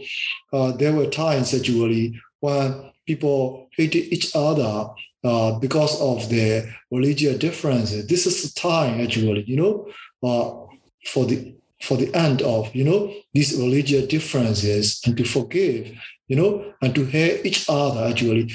uh, 0.54 0.72
there 0.74 0.94
were 0.94 1.08
times 1.08 1.54
actually 1.56 2.20
when 2.40 2.92
people 3.08 3.68
hated 3.76 4.14
each 4.14 4.36
other 4.36 4.90
uh, 5.24 5.58
because 5.60 6.00
of 6.00 6.30
their 6.30 6.76
religious 6.92 7.38
differences. 7.40 8.06
This 8.06 8.28
is 8.28 8.44
the 8.44 8.60
time 8.60 9.02
actually, 9.02 9.44
you 9.48 9.58
know, 9.58 9.88
uh, 10.24 10.68
for 11.08 11.26
the 11.26 11.56
for 11.82 11.98
the 11.98 12.14
end 12.16 12.42
of 12.42 12.74
you 12.76 12.84
know 12.84 13.14
these 13.34 13.56
religious 13.56 14.08
differences 14.08 15.02
and 15.06 15.18
to 15.18 15.24
forgive, 15.24 15.92
you 16.28 16.36
know, 16.36 16.74
and 16.84 16.94
to 16.94 17.06
hear 17.06 17.40
each 17.44 17.66
other 17.70 18.06
actually 18.06 18.52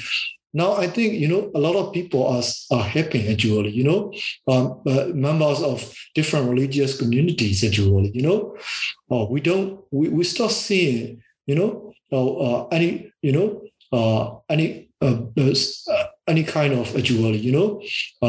now 0.53 0.73
I 0.73 0.87
think 0.87 1.13
you 1.13 1.27
know 1.27 1.51
a 1.55 1.59
lot 1.59 1.75
of 1.75 1.93
people 1.93 2.27
are 2.27 2.43
are 2.71 2.83
happy 2.83 3.27
actually. 3.31 3.71
You 3.71 3.83
know, 3.83 4.13
um, 4.47 4.81
uh, 4.85 5.07
members 5.13 5.61
of 5.61 5.93
different 6.13 6.49
religious 6.49 6.97
communities 6.97 7.63
actually. 7.63 8.11
You 8.13 8.21
know, 8.21 8.57
uh, 9.11 9.25
we 9.29 9.41
don't 9.41 9.81
we, 9.91 10.09
we 10.09 10.23
start 10.23 10.51
seeing 10.51 11.21
you 11.47 11.55
know 11.55 11.93
uh, 12.11 12.33
uh 12.33 12.67
any 12.71 13.11
you 13.21 13.31
know 13.31 13.63
uh, 13.91 14.37
any 14.49 14.89
uh, 15.01 15.21
any 16.27 16.43
kind 16.43 16.73
of 16.73 16.95
actually 16.95 17.37
you 17.37 17.51
know 17.51 17.81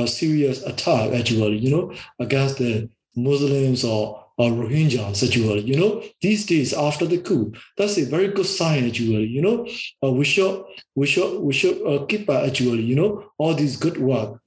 serious 0.07 0.63
attack 0.63 1.13
actually 1.13 1.59
you 1.59 1.71
know 1.71 1.93
against 2.19 2.59
the 2.59 2.89
Muslims 3.17 3.85
or 3.85 4.24
or 4.37 4.51
Rohingya 4.51 5.09
actually, 5.11 5.61
you 5.61 5.77
know, 5.77 6.03
these 6.21 6.47
days 6.47 6.73
after 6.73 7.07
the 7.07 7.19
coup, 7.19 7.53
that's 7.77 7.99
a 7.99 8.05
very 8.05 8.29
good 8.29 8.47
sign 8.47 8.87
actually, 8.87 9.27
you 9.27 9.43
know. 9.43 9.67
Uh, 10.03 10.13
we 10.13 10.25
should 10.25 10.65
we 10.95 11.07
should 11.07 11.41
we 11.41 11.53
should 11.53 11.81
uh, 11.87 12.05
keep 12.07 12.29
actually, 12.29 12.83
you 12.83 12.97
know, 12.97 13.25
all 13.39 13.55
this 13.55 13.77
good 13.77 13.99
work, 13.99 14.41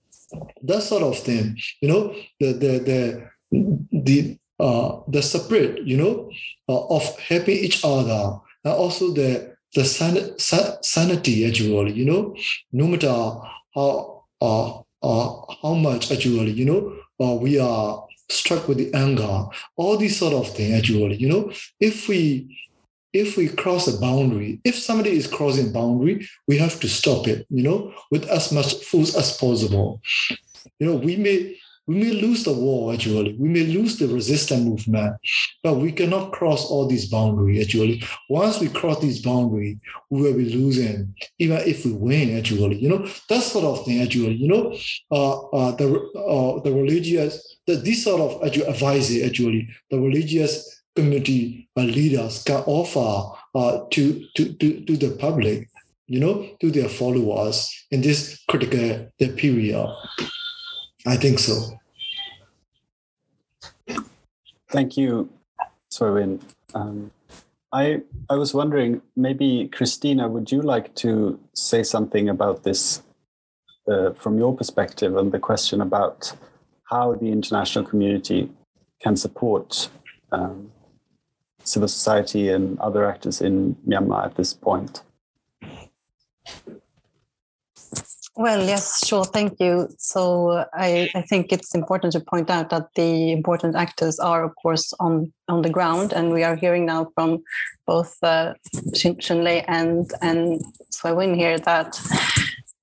that 0.63 0.83
sort 0.83 1.03
of 1.03 1.17
thing, 1.17 1.57
you 1.81 1.87
know, 1.87 2.13
the 2.39 2.53
the 2.53 2.79
the 2.89 3.29
the 3.91 4.37
uh 4.59 4.99
the 5.07 5.21
spirit, 5.21 5.85
you 5.85 5.97
know, 5.97 6.29
uh, 6.69 6.87
of 6.87 7.03
helping 7.19 7.57
each 7.57 7.83
other, 7.83 8.37
and 8.63 8.73
also 8.73 9.11
the 9.13 9.55
the 9.75 9.85
san- 9.85 10.37
san- 10.39 10.81
sanity 10.81 11.45
actually, 11.47 11.93
you 11.93 12.05
know, 12.05 12.35
no 12.71 12.87
matter 12.87 13.13
how 13.75 14.23
uh, 14.41 14.79
uh 15.03 15.41
how 15.61 15.73
much 15.75 16.11
actually, 16.11 16.51
you 16.51 16.65
know, 16.65 16.93
uh, 17.23 17.35
we 17.35 17.59
are 17.59 18.06
struck 18.29 18.67
with 18.67 18.77
the 18.77 18.93
anger, 18.93 19.45
all 19.75 19.97
these 19.97 20.17
sort 20.17 20.33
of 20.33 20.53
things 20.55 20.77
actually, 20.77 21.15
you 21.15 21.29
know, 21.29 21.51
if 21.79 22.07
we 22.07 22.57
if 23.13 23.37
we 23.37 23.47
cross 23.47 23.87
a 23.87 23.99
boundary, 23.99 24.59
if 24.63 24.75
somebody 24.75 25.11
is 25.11 25.27
crossing 25.27 25.71
boundary, 25.71 26.27
we 26.47 26.57
have 26.57 26.79
to 26.79 26.87
stop 26.87 27.27
it, 27.27 27.47
you 27.49 27.63
know, 27.63 27.93
with 28.11 28.27
as 28.29 28.51
much 28.51 28.75
force 28.83 29.15
as 29.15 29.35
possible. 29.37 30.01
You 30.79 30.87
know, 30.87 30.95
we 30.95 31.15
may 31.15 31.57
we 31.87 31.95
may 31.95 32.11
lose 32.11 32.43
the 32.43 32.51
war 32.51 32.93
actually, 32.93 33.33
we 33.39 33.47
may 33.47 33.65
lose 33.65 33.97
the 33.97 34.07
resistance 34.07 34.65
movement, 34.65 35.15
but 35.63 35.75
we 35.75 35.91
cannot 35.93 36.33
cross 36.33 36.65
all 36.65 36.85
these 36.85 37.09
boundaries 37.09 37.65
actually. 37.65 38.03
Once 38.29 38.59
we 38.59 38.67
cross 38.67 38.99
these 38.99 39.21
boundaries, 39.21 39.77
we 40.09 40.21
will 40.21 40.33
be 40.33 40.53
losing, 40.53 41.15
even 41.39 41.57
if 41.59 41.85
we 41.85 41.93
win 41.93 42.37
actually, 42.37 42.75
you 42.75 42.89
know, 42.89 43.07
that 43.29 43.41
sort 43.41 43.63
of 43.63 43.85
thing 43.85 44.01
actually, 44.01 44.33
you 44.33 44.49
know, 44.49 44.77
uh, 45.11 45.39
uh, 45.51 45.71
the 45.77 45.87
uh, 46.17 46.59
the 46.61 46.71
religious 46.71 47.56
that 47.67 47.83
this 47.83 48.03
sort 48.03 48.21
of 48.21 48.41
advice 48.43 49.11
actually 49.23 49.69
the 49.91 49.99
religious 49.99 50.81
community 50.95 51.69
uh, 51.77 51.81
leaders 51.81 52.43
can 52.43 52.63
offer 52.65 53.37
uh, 53.53 53.85
to, 53.91 54.25
to, 54.35 54.53
to, 54.53 54.83
to 54.85 54.97
the 54.97 55.15
public, 55.19 55.69
you 56.07 56.19
know, 56.19 56.49
to 56.59 56.71
their 56.71 56.89
followers 56.89 57.85
in 57.91 58.01
this 58.01 58.43
critical 58.49 59.07
period. 59.35 59.87
I 61.05 61.17
think 61.17 61.39
so. 61.39 61.77
Thank 64.69 64.97
you, 64.97 65.29
Swe 65.89 66.11
Win. 66.11 66.41
Um, 66.73 67.11
I 67.71 68.01
I 68.29 68.35
was 68.35 68.53
wondering, 68.53 69.01
maybe 69.15 69.69
Christina, 69.71 70.27
would 70.27 70.51
you 70.51 70.61
like 70.61 70.93
to 70.95 71.39
say 71.53 71.83
something 71.83 72.27
about 72.27 72.63
this 72.63 73.01
uh, 73.87 74.11
from 74.13 74.37
your 74.37 74.55
perspective 74.55 75.15
on 75.15 75.29
the 75.29 75.39
question 75.39 75.81
about 75.81 76.33
how 76.89 77.13
the 77.15 77.31
international 77.31 77.85
community 77.85 78.49
can 79.01 79.15
support 79.15 79.89
um, 80.31 80.71
civil 81.63 81.87
society 81.87 82.49
and 82.49 82.79
other 82.79 83.05
actors 83.05 83.41
in 83.41 83.75
Myanmar 83.87 84.25
at 84.25 84.35
this 84.35 84.53
point? 84.53 85.03
Well, 88.37 88.63
yes, 88.63 89.05
sure. 89.07 89.25
Thank 89.25 89.59
you. 89.59 89.89
So 89.97 90.63
I, 90.71 91.09
I, 91.15 91.23
think 91.23 91.51
it's 91.51 91.73
important 91.73 92.13
to 92.13 92.19
point 92.19 92.51
out 92.51 92.69
that 92.69 92.89
the 92.93 93.31
important 93.31 93.75
actors 93.75 94.19
are, 94.19 94.43
of 94.43 94.55
course, 94.55 94.93
on, 94.99 95.33
on 95.47 95.63
the 95.63 95.71
ground. 95.71 96.13
And 96.13 96.31
we 96.31 96.43
are 96.43 96.55
hearing 96.55 96.85
now 96.85 97.07
from 97.15 97.43
both 97.87 98.15
uh, 98.21 98.53
Shunlei 98.93 99.65
and, 99.67 100.11
and 100.21 100.61
Swe 100.91 101.13
Win 101.13 101.33
here 101.33 101.57
that 101.57 101.99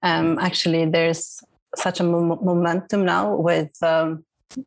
um, 0.03 0.41
actually 0.41 0.87
there's 0.87 1.41
such 1.77 2.01
a 2.01 2.05
momentum 2.05 3.05
now 3.05 3.35
with 3.35 3.72
um, 3.83 4.25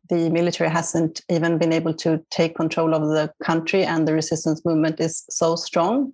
the 0.08 0.28
military 0.30 0.70
hasn't 0.70 1.22
even 1.30 1.58
been 1.58 1.72
able 1.72 1.94
to 1.94 2.22
take 2.30 2.56
control 2.56 2.94
of 2.94 3.02
the 3.08 3.32
country 3.42 3.84
and 3.84 4.06
the 4.06 4.12
resistance 4.12 4.64
movement 4.64 5.00
is 5.00 5.24
so 5.30 5.56
strong. 5.56 6.12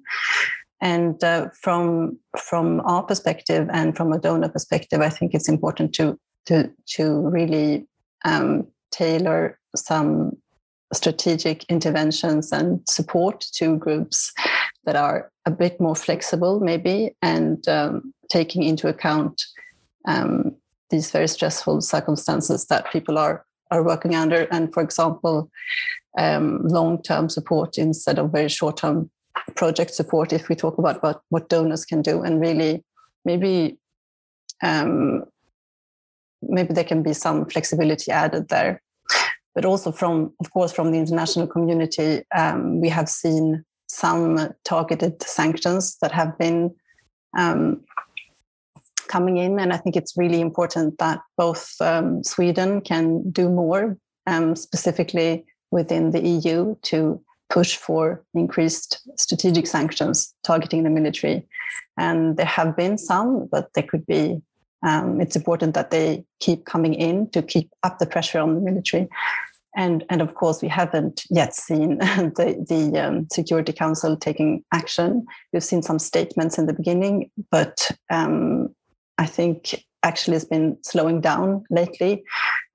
And 0.81 1.23
uh, 1.25 1.49
from 1.61 2.19
from 2.39 2.81
our 2.85 3.03
perspective 3.03 3.69
and 3.73 3.97
from 3.97 4.13
a 4.13 4.19
donor 4.19 4.49
perspective 4.49 5.01
i 5.01 5.09
think 5.09 5.33
it's 5.35 5.49
important 5.49 5.95
to 5.95 6.19
to 6.47 6.71
to 6.87 7.29
really 7.29 7.87
um, 8.25 8.67
tailor 8.91 9.59
some 9.75 10.37
strategic 10.93 11.65
interventions 11.65 12.53
and 12.53 12.81
support 12.89 13.41
to 13.53 13.77
groups 13.77 14.33
that 14.85 14.97
are 14.97 15.31
a 15.47 15.51
bit 15.51 15.81
more 15.81 15.97
flexible 15.97 16.61
maybe 16.61 17.17
and 17.23 17.67
um, 17.69 18.13
taking 18.31 18.63
into 18.63 18.89
account 18.89 19.43
um, 20.07 20.55
these 20.95 21.11
very 21.11 21.27
stressful 21.27 21.81
circumstances 21.81 22.67
that 22.67 22.91
people 22.93 23.19
are 23.19 23.45
are 23.71 23.83
working 23.83 24.15
under. 24.15 24.47
And 24.53 24.73
for 24.73 24.83
example 24.83 25.51
um, 26.17 26.47
long-term 26.79 27.29
support 27.29 27.77
instead 27.77 28.19
of 28.19 28.31
very 28.31 28.49
short-term 28.49 29.11
project 29.57 29.93
support 29.93 30.33
if 30.33 30.49
we 30.49 30.55
talk 30.55 30.79
about, 30.79 30.99
about 30.99 31.23
what 31.31 31.49
donors 31.49 31.85
can 31.85 32.01
do. 32.03 32.23
And 32.23 32.41
really 32.41 32.85
maybe 33.25 33.79
um, 34.63 35.25
maybe 36.43 36.73
there 36.73 36.91
can 36.93 37.03
be 37.03 37.15
some 37.15 37.47
flexibility 37.47 38.13
added 38.13 38.49
there. 38.49 38.81
But 39.55 39.65
also 39.65 39.91
from 39.91 40.33
of 40.41 40.53
course 40.53 40.73
from 40.73 40.93
the 40.93 40.99
international 40.99 41.49
community 41.49 42.23
um, 42.37 42.81
we 42.81 42.89
have 42.91 43.09
seen 43.09 43.65
some 43.89 44.51
targeted 44.65 45.23
sanctions 45.23 45.97
that 46.01 46.13
have 46.13 46.39
been 46.39 46.75
um, 47.37 47.83
coming 49.09 49.37
in. 49.37 49.59
And 49.59 49.73
I 49.73 49.77
think 49.77 49.97
it's 49.97 50.17
really 50.17 50.41
important 50.41 50.99
that 50.99 51.21
both 51.37 51.75
um, 51.81 52.23
Sweden 52.25 52.81
can 52.81 53.31
do 53.31 53.49
more, 53.49 53.97
um, 54.27 54.57
specifically 54.57 55.45
within 55.71 56.11
the 56.11 56.27
EU, 56.27 56.77
to 56.83 57.21
push 57.51 57.77
for 57.77 58.25
increased 58.35 59.01
strategic 59.17 59.67
sanctions 59.67 60.35
targeting 60.43 60.83
the 60.83 60.91
military. 60.91 61.47
And 61.97 62.37
there 62.37 62.47
have 62.47 62.77
been 62.77 62.99
some, 62.99 63.49
but 63.51 63.73
there 63.75 63.85
could 63.85 64.07
be. 64.07 64.41
Um, 64.83 65.21
it's 65.21 65.37
important 65.37 65.73
that 65.75 65.91
they 65.91 66.25
keep 66.41 66.67
coming 66.67 66.93
in 66.93 67.31
to 67.31 67.41
keep 67.43 67.71
up 67.83 67.99
the 67.99 68.07
pressure 68.07 68.39
on 68.39 68.55
the 68.55 68.61
military. 68.61 69.09
And, 69.77 70.05
and 70.09 70.23
of 70.23 70.35
course, 70.35 70.63
we 70.63 70.69
haven't 70.69 71.25
yet 71.31 71.55
seen 71.55 71.99
the, 71.99 72.65
the 72.69 73.01
um, 73.01 73.27
Security 73.33 73.73
Council 73.73 74.17
taking 74.17 74.65
action. 74.73 75.27
We've 75.53 75.65
seen 75.65 75.83
some 75.83 75.99
statements 75.99 76.59
in 76.59 76.67
the 76.67 76.75
beginning, 76.75 77.31
but 77.51 77.91
um, 78.11 78.75
I 79.19 79.27
think 79.27 79.85
actually 80.03 80.35
has 80.35 80.45
been 80.45 80.77
slowing 80.83 81.21
down 81.21 81.65
lately. 81.71 82.25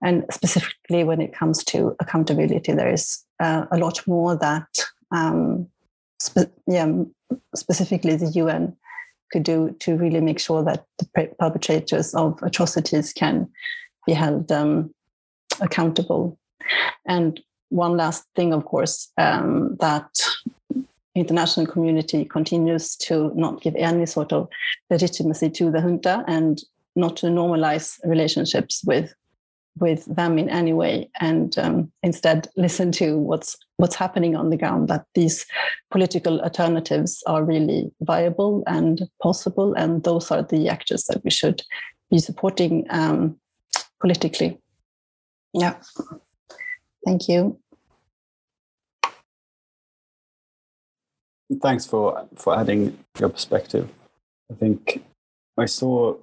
And 0.02 0.26
specifically 0.32 1.04
when 1.04 1.22
it 1.22 1.34
comes 1.34 1.64
to 1.66 1.96
accountability, 2.00 2.74
there 2.74 2.92
is 2.92 3.24
uh, 3.40 3.66
a 3.72 3.78
lot 3.78 4.06
more 4.08 4.36
that, 4.38 4.68
um, 5.12 5.68
spe- 6.20 6.52
yeah, 6.68 6.92
specifically 7.56 8.16
the 8.16 8.32
UN 8.32 8.76
could 9.32 9.44
do 9.44 9.76
to 9.80 9.96
really 9.96 10.22
make 10.22 10.40
sure 10.40 10.64
that 10.64 10.86
the 10.98 11.34
perpetrators 11.40 12.16
of 12.16 12.42
atrocities 12.42 13.14
can 13.14 13.48
be 14.08 14.14
held 14.14 14.52
um, 14.52 14.94
accountable. 15.62 16.40
And 17.06 17.40
one 17.70 17.96
last 17.96 18.26
thing, 18.36 18.54
of 18.54 18.66
course, 18.66 19.12
um, 19.18 19.78
that 19.80 20.10
international 21.20 21.66
community 21.66 22.26
continues 22.26 22.96
to 22.96 23.32
not 23.36 23.62
give 23.62 23.76
any 23.76 24.06
sort 24.06 24.32
of 24.32 24.48
legitimacy 24.90 25.50
to 25.50 25.70
the 25.70 25.82
junta 25.82 26.24
and 26.28 26.62
not 26.96 27.18
to 27.18 27.28
normalize 27.28 28.00
relationships 28.06 28.82
with 28.86 29.14
with 29.80 30.04
them 30.14 30.38
in 30.38 30.50
any 30.50 30.74
way 30.74 31.10
and 31.22 31.58
um, 31.58 31.92
instead 32.04 32.48
listen 32.58 32.92
to 32.92 33.18
what's 33.18 33.56
what's 33.78 33.96
happening 33.96 34.36
on 34.36 34.50
the 34.50 34.58
ground 34.58 34.88
that 34.88 35.06
these 35.16 35.46
political 35.92 36.42
alternatives 36.42 37.24
are 37.28 37.46
really 37.46 37.90
viable 38.02 38.64
and 38.68 39.04
possible 39.22 39.74
and 39.76 40.04
those 40.04 40.32
are 40.32 40.44
the 40.44 40.68
actors 40.68 41.06
that 41.06 41.24
we 41.24 41.30
should 41.30 41.62
be 42.12 42.20
supporting 42.20 42.86
um, 42.90 43.40
politically. 44.02 44.60
Yeah. 45.54 45.76
Thank 47.06 47.30
you 47.30 47.58
thanks 51.62 51.86
for 51.86 52.28
for 52.36 52.58
adding 52.58 52.98
your 53.20 53.30
perspective 53.30 53.90
i 54.52 54.54
think 54.56 55.04
i 55.58 55.66
saw 55.66 56.16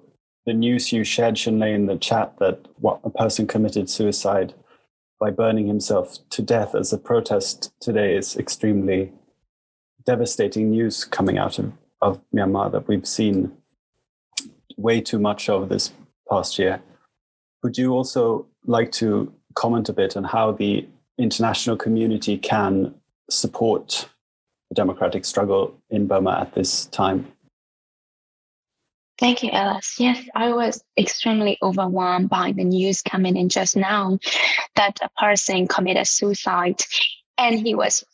the 0.47 0.55
news 0.55 0.93
you 0.93 1.03
shared, 1.05 1.35
Shunlei, 1.35 1.75
in 1.75 1.87
the 1.87 1.97
chat 1.97 2.39
that 2.39 2.61
what, 2.79 3.01
a 3.03 3.11
person 3.11 3.47
committed 3.47 3.91
suicide 3.91 4.55
by 5.19 5.31
burning 5.31 5.67
himself 5.67 6.19
to 6.31 6.41
death 6.41 6.75
as 6.75 6.93
a 6.93 6.99
protest 6.99 7.73
today 7.81 8.17
is 8.17 8.37
extremely 8.37 9.13
devastating 10.05 10.71
news 10.71 11.05
coming 11.05 11.37
out 11.37 11.59
of, 11.59 11.73
of 12.01 12.23
Myanmar 12.33 12.71
that 12.71 12.87
we've 12.87 13.07
seen 13.07 13.53
way 14.77 15.01
too 15.01 15.19
much 15.19 15.49
of 15.49 15.69
this 15.69 15.93
past 16.31 16.59
year. 16.59 16.81
Would 17.65 17.77
you 17.77 17.93
also 17.93 18.47
like 18.67 18.93
to 18.93 19.33
comment 19.55 19.89
a 19.89 19.93
bit 19.93 20.17
on 20.17 20.23
how 20.23 20.53
the 20.53 20.87
international 21.19 21.77
community 21.77 22.39
can 22.39 22.95
support 23.31 24.09
the 24.69 24.75
democratic 24.75 25.25
struggle 25.25 25.77
in 25.91 26.07
Burma 26.07 26.39
at 26.41 26.55
this 26.55 26.87
time? 26.87 27.33
Thank 29.19 29.43
you, 29.43 29.51
Alice. 29.51 29.97
Yes, 29.99 30.23
I 30.35 30.53
was 30.53 30.85
extremely 30.99 31.57
overwhelmed 31.63 32.29
by 32.29 32.53
the 32.53 32.65
news 32.65 33.01
coming 33.01 33.37
in 33.37 33.49
just 33.49 33.75
now 33.75 34.19
that 34.75 34.99
a 35.01 35.09
person 35.19 35.67
committed 35.67 36.07
suicide 36.07 36.83
and 37.39 37.59
he 37.59 37.75
was 37.75 38.05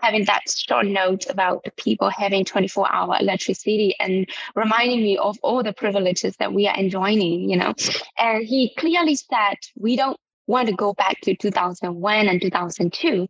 having 0.00 0.24
that 0.24 0.42
short 0.48 0.86
note 0.86 1.26
about 1.30 1.62
the 1.64 1.70
people 1.72 2.10
having 2.10 2.44
24 2.44 2.92
hour 2.92 3.16
electricity 3.20 3.94
and 4.00 4.28
reminding 4.56 5.02
me 5.02 5.16
of 5.16 5.38
all 5.42 5.62
the 5.62 5.72
privileges 5.72 6.36
that 6.38 6.52
we 6.52 6.66
are 6.66 6.76
enjoying, 6.76 7.48
you 7.48 7.56
know. 7.56 7.72
And 8.18 8.44
he 8.44 8.74
clearly 8.76 9.14
said, 9.14 9.56
we 9.78 9.96
don't 9.96 10.18
want 10.46 10.68
to 10.68 10.74
go 10.74 10.92
back 10.94 11.20
to 11.22 11.36
2001 11.36 12.28
and 12.28 12.40
2002. 12.40 13.28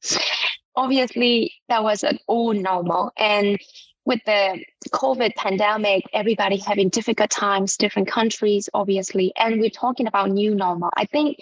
Obviously, 0.75 1.55
that 1.69 1.83
was 1.83 2.03
an 2.03 2.19
old 2.29 2.57
normal. 2.57 3.13
And 3.17 3.59
with 4.05 4.21
the 4.27 4.65
COVID 4.91 5.35
pandemic, 5.37 6.05
everybody 6.13 6.57
having 6.57 6.89
difficult 6.89 7.31
times, 7.31 7.77
different 7.77 8.09
countries, 8.09 8.69
obviously, 8.75 9.33
and 9.37 9.61
we're 9.61 9.71
talking 9.71 10.07
about 10.07 10.31
new 10.31 10.55
normal. 10.55 10.91
I 10.97 11.05
think 11.05 11.39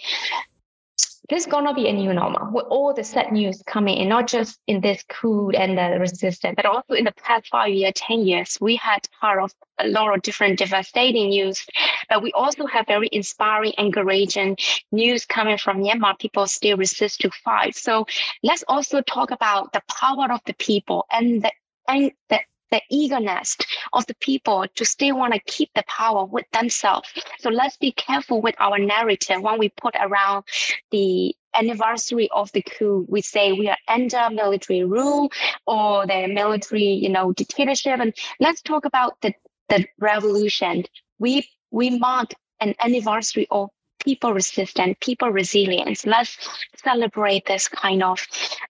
there's 1.30 1.46
gonna 1.46 1.72
be 1.72 1.88
a 1.88 1.92
new 1.92 2.12
normal 2.12 2.52
with 2.52 2.66
all 2.68 2.92
the 2.92 3.04
sad 3.04 3.30
news 3.30 3.62
coming 3.66 3.96
in, 3.98 4.08
not 4.08 4.26
just 4.26 4.58
in 4.66 4.80
this 4.80 5.04
coup 5.08 5.50
and 5.50 5.78
the 5.78 5.98
resistance, 6.00 6.54
but 6.56 6.66
also 6.66 6.94
in 6.94 7.04
the 7.04 7.12
past 7.12 7.46
five 7.48 7.72
years, 7.72 7.92
10 7.94 8.26
years, 8.26 8.58
we 8.60 8.74
had 8.74 8.98
part 9.20 9.40
of 9.40 9.52
a 9.78 9.86
lot 9.86 10.12
of 10.12 10.22
different 10.22 10.58
devastating 10.58 11.28
news, 11.28 11.64
but 12.08 12.20
we 12.20 12.32
also 12.32 12.66
have 12.66 12.86
very 12.88 13.08
inspiring, 13.12 13.72
encouraging 13.78 14.56
news 14.90 15.24
coming 15.24 15.56
from 15.56 15.78
Myanmar. 15.78 16.18
People 16.18 16.46
still 16.48 16.76
resist 16.76 17.20
to 17.20 17.30
fight. 17.44 17.76
So 17.76 18.06
let's 18.42 18.64
also 18.66 19.00
talk 19.00 19.30
about 19.30 19.72
the 19.72 19.82
power 19.88 20.32
of 20.32 20.40
the 20.46 20.54
people 20.54 21.06
and 21.12 21.42
the 21.42 21.52
and 21.88 22.12
the 22.28 22.40
the 22.70 22.80
eagerness 22.90 23.56
of 23.92 24.06
the 24.06 24.14
people 24.14 24.64
to 24.76 24.84
still 24.84 25.16
want 25.16 25.34
to 25.34 25.40
keep 25.40 25.70
the 25.74 25.84
power 25.88 26.24
with 26.24 26.46
themselves. 26.52 27.08
So 27.38 27.50
let's 27.50 27.76
be 27.76 27.92
careful 27.92 28.40
with 28.40 28.54
our 28.58 28.78
narrative 28.78 29.42
when 29.42 29.58
we 29.58 29.68
put 29.70 29.94
around 30.00 30.44
the 30.90 31.34
anniversary 31.54 32.28
of 32.32 32.50
the 32.52 32.62
coup. 32.62 33.06
We 33.08 33.22
say 33.22 33.52
we 33.52 33.68
are 33.68 33.76
under 33.88 34.30
military 34.30 34.84
rule 34.84 35.30
or 35.66 36.06
the 36.06 36.26
military, 36.28 36.84
you 36.84 37.08
know, 37.08 37.32
dictatorship. 37.32 38.00
And 38.00 38.14
let's 38.38 38.62
talk 38.62 38.84
about 38.84 39.20
the, 39.20 39.34
the 39.68 39.86
revolution. 39.98 40.84
We 41.18 41.48
we 41.70 41.98
mark 41.98 42.30
an 42.60 42.74
anniversary 42.80 43.46
of 43.50 43.70
people 44.04 44.32
resistance, 44.32 44.96
people 45.00 45.28
resilience. 45.30 46.06
Let's 46.06 46.36
celebrate 46.82 47.46
this 47.46 47.68
kind 47.68 48.02
of 48.02 48.26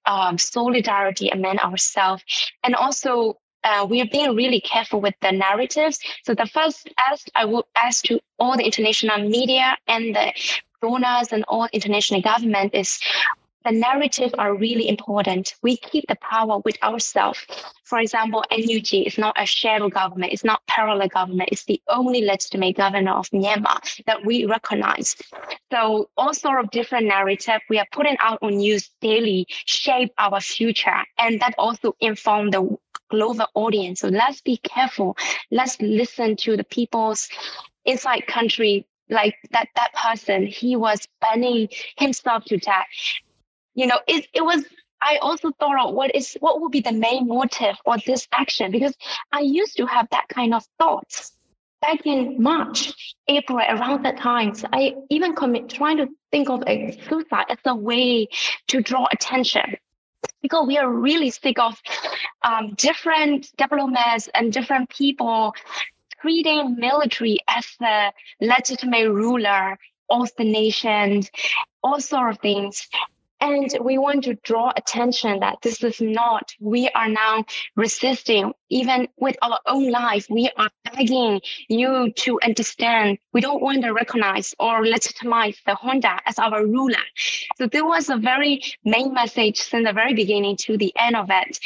um, 0.06 0.38
solidarity 0.38 1.28
among 1.28 1.58
ourselves. 1.58 2.24
And 2.64 2.74
also, 2.74 3.38
uh, 3.64 3.86
we 3.88 4.00
are 4.00 4.06
being 4.06 4.34
really 4.34 4.60
careful 4.60 5.00
with 5.00 5.14
the 5.20 5.32
narratives. 5.32 5.98
So 6.24 6.34
the 6.34 6.46
first 6.46 6.88
ask 6.98 7.26
I 7.34 7.44
would 7.44 7.64
ask 7.76 8.04
to 8.06 8.20
all 8.38 8.56
the 8.56 8.64
international 8.64 9.28
media 9.28 9.76
and 9.86 10.14
the 10.14 10.32
donors 10.80 11.32
and 11.32 11.44
all 11.48 11.68
international 11.72 12.22
government 12.22 12.74
is 12.74 13.00
the 13.64 13.72
narrative 13.72 14.34
are 14.38 14.54
really 14.54 14.88
important. 14.88 15.54
We 15.62 15.76
keep 15.76 16.06
the 16.08 16.16
power 16.16 16.60
with 16.64 16.82
ourselves. 16.82 17.46
For 17.84 17.98
example, 17.98 18.42
NUG 18.50 18.94
is 18.94 19.18
not 19.18 19.36
a 19.38 19.44
shadow 19.44 19.90
government, 19.90 20.32
it's 20.32 20.44
not 20.44 20.64
parallel 20.66 21.08
government, 21.08 21.50
it's 21.52 21.64
the 21.64 21.80
only 21.88 22.24
legitimate 22.24 22.76
government 22.76 23.08
of 23.08 23.28
Myanmar 23.30 23.78
that 24.06 24.24
we 24.24 24.46
recognize. 24.46 25.14
So 25.70 26.08
all 26.16 26.32
sort 26.32 26.60
of 26.64 26.70
different 26.70 27.06
narrative 27.06 27.60
we 27.68 27.78
are 27.78 27.86
putting 27.92 28.16
out 28.22 28.38
on 28.40 28.56
news 28.56 28.90
daily 29.02 29.46
shape 29.50 30.12
our 30.16 30.40
future. 30.40 31.04
And 31.18 31.40
that 31.40 31.54
also 31.58 31.94
inform 32.00 32.50
the 32.50 32.78
global 33.10 33.46
audience. 33.54 34.00
So 34.00 34.08
let's 34.08 34.40
be 34.40 34.56
careful. 34.58 35.16
Let's 35.50 35.80
listen 35.80 36.36
to 36.36 36.56
the 36.56 36.64
people's 36.64 37.28
inside 37.84 38.26
country 38.26 38.86
like 39.08 39.34
that 39.50 39.68
that 39.74 39.92
person 39.94 40.46
he 40.46 40.76
was 40.76 41.08
burning 41.20 41.68
himself 41.96 42.44
to 42.44 42.56
death 42.58 42.86
you 43.74 43.86
know, 43.86 43.98
it, 44.06 44.26
it 44.34 44.42
was 44.42 44.64
I 45.02 45.16
also 45.22 45.50
thought 45.58 45.88
of 45.88 45.94
what 45.94 46.14
is 46.14 46.36
what 46.40 46.60
would 46.60 46.72
be 46.72 46.80
the 46.80 46.92
main 46.92 47.26
motive 47.26 47.76
for 47.84 47.96
this 48.06 48.28
action 48.32 48.70
because 48.70 48.94
I 49.32 49.40
used 49.40 49.76
to 49.78 49.86
have 49.86 50.08
that 50.10 50.26
kind 50.28 50.52
of 50.52 50.64
thoughts 50.78 51.32
back 51.80 52.04
in 52.04 52.42
March, 52.42 52.92
April, 53.26 53.58
around 53.58 54.04
that 54.04 54.18
time. 54.18 54.54
So 54.54 54.68
I 54.72 54.94
even 55.08 55.34
commit 55.34 55.70
trying 55.70 55.96
to 55.96 56.08
think 56.30 56.50
of 56.50 56.62
a 56.66 56.98
suicide 57.08 57.46
as 57.48 57.58
a 57.64 57.74
way 57.74 58.28
to 58.68 58.82
draw 58.82 59.06
attention 59.10 59.76
because 60.42 60.66
we 60.66 60.78
are 60.78 60.90
really 60.90 61.30
sick 61.30 61.58
of 61.58 61.80
um, 62.42 62.74
different 62.74 63.50
diplomats 63.56 64.28
and 64.34 64.52
different 64.52 64.88
people 64.90 65.54
treating 66.20 66.76
military 66.76 67.38
as 67.48 67.66
the 67.78 68.12
legitimate 68.40 69.10
ruler 69.10 69.78
of 70.10 70.28
the 70.36 70.44
nation, 70.44 71.22
all 71.82 72.00
sort 72.00 72.30
of 72.30 72.38
things. 72.40 72.88
And 73.40 73.74
we 73.82 73.96
want 73.96 74.24
to 74.24 74.34
draw 74.34 74.72
attention 74.76 75.40
that 75.40 75.58
this 75.62 75.82
is 75.82 76.00
not, 76.00 76.52
we 76.60 76.88
are 76.90 77.08
now 77.08 77.44
resisting, 77.74 78.52
even 78.68 79.08
with 79.16 79.36
our 79.40 79.58
own 79.66 79.90
life, 79.90 80.26
we 80.28 80.50
are 80.56 80.68
begging 80.94 81.40
you 81.68 82.12
to 82.16 82.38
understand. 82.42 83.18
We 83.32 83.40
don't 83.40 83.62
want 83.62 83.82
to 83.82 83.92
recognize 83.92 84.54
or 84.58 84.86
legitimize 84.86 85.56
the 85.64 85.74
junta 85.74 86.18
as 86.26 86.38
our 86.38 86.66
ruler. 86.66 87.04
So 87.56 87.66
there 87.66 87.86
was 87.86 88.10
a 88.10 88.16
very 88.16 88.62
main 88.84 89.14
message 89.14 89.62
from 89.62 89.84
the 89.84 89.92
very 89.92 90.12
beginning 90.12 90.56
to 90.58 90.76
the 90.76 90.92
end 90.96 91.16
of 91.16 91.26
it. 91.30 91.58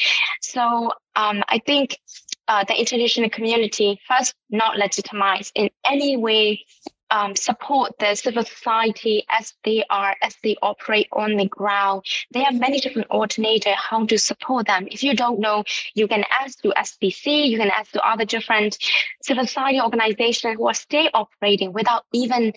So 0.43 0.93
um, 1.17 1.43
I 1.49 1.59
think 1.59 1.99
uh, 2.47 2.65
the 2.65 2.79
international 2.79 3.31
community 3.31 4.01
first 4.07 4.35
not 4.51 4.77
legitimized 4.77 5.53
in 5.55 5.71
any 5.85 6.17
way 6.17 6.65
um, 7.11 7.37
support 7.37 7.93
the 7.99 8.15
civil 8.15 8.45
society 8.45 9.25
as 9.29 9.55
they 9.65 9.85
are 9.91 10.17
as 10.23 10.37
they 10.43 10.57
operate 10.63 11.09
on 11.13 11.37
the 11.37 11.47
ground. 11.47 12.05
They 12.33 12.43
have 12.43 12.59
many 12.59 12.81
different 12.81 13.11
alternatives 13.11 13.77
how 13.77 14.07
to 14.07 14.19
support 14.19 14.67
them. 14.67 14.89
If 14.91 15.03
you 15.03 15.15
don't 15.15 15.41
know, 15.41 15.65
you 15.95 16.09
can 16.09 16.25
ask 16.31 16.61
to 16.63 16.73
SPC, 16.77 17.49
you 17.49 17.59
can 17.59 17.71
ask 17.71 17.93
to 17.93 18.07
other 18.07 18.25
different 18.25 18.79
civil 19.23 19.47
society 19.47 19.81
organizations 19.81 20.57
who 20.57 20.67
are 20.67 20.75
still 20.75 21.09
operating 21.15 21.73
without 21.73 22.05
even 22.13 22.53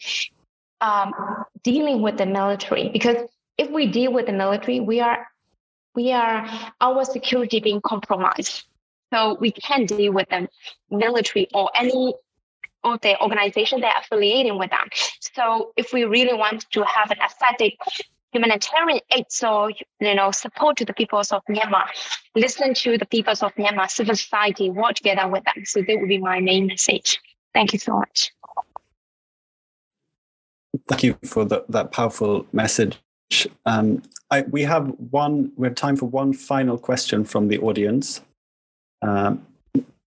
um, 0.81 1.13
dealing 1.63 2.01
with 2.01 2.17
the 2.17 2.25
military. 2.25 2.89
Because 2.89 3.17
if 3.57 3.69
we 3.69 3.87
deal 3.87 4.13
with 4.13 4.27
the 4.27 4.33
military, 4.33 4.79
we 4.79 5.01
are 5.01 5.27
we 5.95 6.11
are 6.11 6.47
our 6.79 7.03
security 7.05 7.59
being 7.59 7.81
compromised. 7.81 8.63
So 9.13 9.37
we 9.39 9.51
can't 9.51 9.87
deal 9.87 10.11
with 10.13 10.29
the 10.29 10.47
military 10.91 11.47
or 11.53 11.71
any 11.75 12.13
the 12.95 13.21
organization 13.21 13.81
they're 13.81 13.91
affiliating 13.99 14.57
with 14.57 14.69
them. 14.69 14.87
So 15.35 15.73
if 15.75 15.91
we 15.91 16.05
really 16.05 16.33
want 16.33 16.69
to 16.71 16.83
have 16.83 17.11
an 17.11 17.17
aesthetic 17.19 17.77
humanitarian 18.31 18.99
aid, 19.11 19.25
so 19.29 19.67
you 19.67 20.15
know, 20.15 20.31
support 20.31 20.77
to 20.77 20.85
the 20.85 20.93
peoples 20.93 21.31
of 21.31 21.41
Myanmar, 21.49 21.87
listen 22.35 22.73
to 22.75 22.97
the 22.97 23.05
peoples 23.05 23.43
of 23.43 23.53
Myanmar, 23.55 23.89
civil 23.89 24.15
society, 24.15 24.69
work 24.69 24.95
together 24.95 25.27
with 25.27 25.43
them. 25.43 25.65
So 25.65 25.81
that 25.81 25.97
would 25.99 26.09
be 26.09 26.19
my 26.19 26.39
main 26.39 26.67
message. 26.67 27.19
Thank 27.53 27.73
you 27.73 27.79
so 27.79 27.97
much. 27.97 28.31
Thank 30.87 31.03
you 31.03 31.17
for 31.25 31.43
the, 31.45 31.65
that 31.69 31.91
powerful 31.91 32.45
message. 32.53 32.99
Um, 33.65 34.03
I, 34.29 34.41
we 34.41 34.63
have 34.63 34.87
one. 35.11 35.51
We 35.55 35.67
have 35.67 35.75
time 35.75 35.95
for 35.95 36.05
one 36.05 36.33
final 36.33 36.77
question 36.77 37.23
from 37.25 37.47
the 37.47 37.59
audience. 37.59 38.21
Um, 39.01 39.45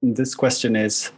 this 0.01 0.35
question 0.35 0.77
is: 0.77 1.11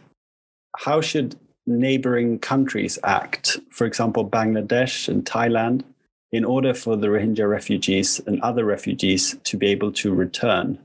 How 0.77 1.01
should 1.01 1.35
neighboring 1.67 2.39
countries 2.39 2.99
act, 3.03 3.59
for 3.69 3.85
example, 3.85 4.27
Bangladesh 4.27 5.07
and 5.07 5.25
Thailand, 5.25 5.83
in 6.31 6.45
order 6.45 6.73
for 6.73 6.95
the 6.95 7.07
Rohingya 7.07 7.49
refugees 7.49 8.19
and 8.27 8.41
other 8.41 8.65
refugees 8.65 9.37
to 9.43 9.57
be 9.57 9.67
able 9.67 9.91
to 9.93 10.13
return. 10.13 10.77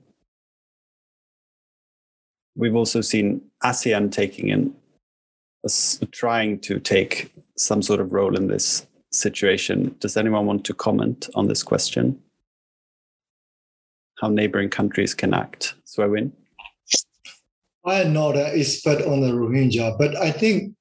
We've 2.56 2.76
also 2.76 3.00
seen 3.00 3.42
ASEAN 3.62 4.12
taking 4.12 4.48
in, 4.48 4.74
trying 6.12 6.60
to 6.60 6.78
take 6.78 7.32
some 7.56 7.82
sort 7.82 8.00
of 8.00 8.12
role 8.12 8.36
in 8.36 8.48
this 8.48 8.86
situation. 9.12 9.96
Does 10.00 10.16
anyone 10.16 10.46
want 10.46 10.64
to 10.66 10.74
comment 10.74 11.28
on 11.34 11.48
this 11.48 11.62
question? 11.62 12.22
How 14.20 14.28
neighboring 14.28 14.70
countries 14.70 15.14
can 15.14 15.34
act? 15.34 15.74
Swe 15.84 16.06
Win? 16.06 16.32
I 16.36 16.39
am 17.84 18.12
not 18.12 18.36
an 18.36 18.58
expert 18.58 19.02
on 19.02 19.20
the 19.20 19.32
Rohingya, 19.32 19.98
but 19.98 20.16
I 20.16 20.30
think 20.30 20.74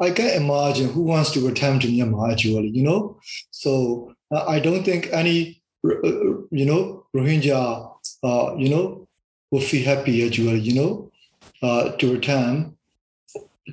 I 0.00 0.10
can 0.10 0.42
imagine 0.42 0.90
who 0.90 1.02
wants 1.02 1.30
to 1.32 1.46
return 1.46 1.80
to 1.80 1.88
Myanmar 1.88 2.32
actually, 2.32 2.68
you 2.68 2.82
know. 2.82 3.18
So 3.50 4.14
uh, 4.30 4.44
I 4.46 4.60
don't 4.60 4.84
think 4.84 5.08
any, 5.12 5.62
uh, 5.84 6.02
you 6.50 6.66
know, 6.66 7.06
Rohingya, 7.14 7.92
uh, 8.22 8.54
you 8.56 8.68
know, 8.68 9.08
will 9.50 9.60
feel 9.60 9.84
happy 9.84 10.26
actually, 10.26 10.60
you 10.60 10.74
know, 10.74 11.10
uh, 11.62 11.92
to 11.92 12.12
return 12.12 12.76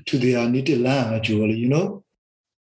to 0.05 0.17
their 0.17 0.47
native 0.47 0.79
land 0.79 1.15
actually, 1.15 1.55
you 1.55 1.69
know, 1.69 2.03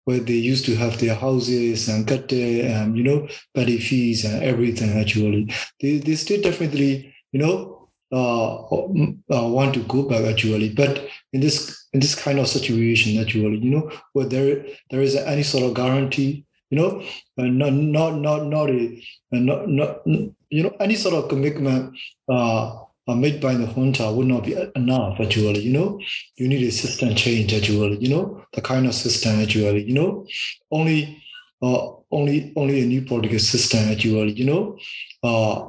where 0.04 0.20
they 0.20 0.34
used 0.34 0.64
to 0.66 0.76
have 0.76 0.98
their 0.98 1.14
houses 1.14 1.88
and 1.88 2.06
cut 2.06 2.32
and 2.32 2.96
you 2.96 3.02
know, 3.02 3.28
petty 3.54 3.78
fees 3.78 4.24
and 4.24 4.42
everything 4.42 4.98
actually. 4.98 5.52
They 5.80 5.98
they 5.98 6.14
still 6.16 6.40
definitely, 6.40 7.14
you 7.32 7.40
know, 7.40 7.48
uh, 7.48 7.74
uh, 7.74 7.83
want 8.10 9.74
to 9.74 9.82
go 9.84 10.08
back 10.08 10.24
actually. 10.24 10.74
But 10.74 11.08
in 11.32 11.40
this 11.40 11.86
in 11.92 12.00
this 12.00 12.14
kind 12.14 12.38
of 12.38 12.48
situation 12.48 13.20
actually, 13.20 13.58
you 13.58 13.70
know, 13.70 13.90
where 14.12 14.26
there 14.26 14.66
there 14.90 15.02
is 15.02 15.16
any 15.16 15.42
sort 15.42 15.64
of 15.64 15.74
guarantee, 15.74 16.44
you 16.70 16.78
know, 16.78 17.02
and 17.36 17.58
not 17.58 17.72
not 17.72 18.16
not 18.16 18.46
not 18.46 18.70
a 18.70 19.02
not 19.32 19.68
not 19.68 20.02
you 20.06 20.62
know 20.62 20.76
any 20.80 20.94
sort 20.94 21.14
of 21.14 21.28
commitment 21.28 21.96
uh, 22.28 22.84
made 23.08 23.40
by 23.40 23.54
the 23.54 23.66
junta 23.66 24.10
would 24.10 24.26
not 24.26 24.44
be 24.44 24.56
enough 24.76 25.20
actually. 25.20 25.60
You 25.60 25.72
know, 25.72 26.00
you 26.36 26.48
need 26.48 26.62
a 26.66 26.70
system 26.72 27.14
change 27.14 27.52
actually. 27.52 27.98
You 27.98 28.08
know, 28.08 28.44
the 28.52 28.62
kind 28.62 28.86
of 28.86 28.94
system 28.94 29.40
actually. 29.40 29.84
You 29.84 29.94
know, 29.94 30.26
only 30.70 31.22
uh, 31.62 31.92
only 32.10 32.52
only 32.56 32.82
a 32.82 32.86
new 32.86 33.02
political 33.02 33.38
system 33.38 33.90
actually. 33.90 34.32
You 34.32 34.44
know, 34.44 34.78
uh, 35.22 35.68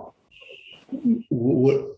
would 1.29 1.94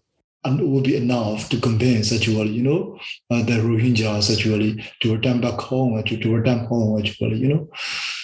and 0.48 0.72
will 0.72 0.82
be 0.82 0.96
enough 0.96 1.50
to 1.50 1.60
convince 1.60 2.14
actually, 2.14 2.34
you 2.34 2.40
will 2.40 2.48
you 2.48 2.64
know, 2.64 3.00
uh, 3.30 3.44
the 3.44 3.54
Rohingyas 3.54 4.34
actually 4.34 4.84
to 5.02 5.16
return 5.16 5.42
back 5.42 5.60
home, 5.60 6.00
actually, 6.00 6.22
to 6.22 6.36
return 6.36 6.66
home 6.66 7.00
actually, 7.00 7.38
you 7.38 7.50
know. 7.50 7.70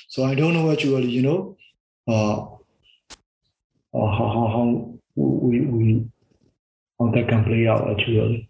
So 0.07 0.23
I 0.23 0.35
don't 0.35 0.53
know 0.53 0.71
actually, 0.71 1.09
you 1.09 1.21
know, 1.21 1.57
uh, 2.07 2.41
uh 3.95 4.07
how, 4.17 4.27
how, 4.35 4.47
how 4.55 4.93
we, 5.15 5.61
we 5.61 6.05
how 6.99 7.11
that 7.11 7.27
can 7.27 7.43
play 7.43 7.67
out 7.67 7.89
actually. 7.91 8.49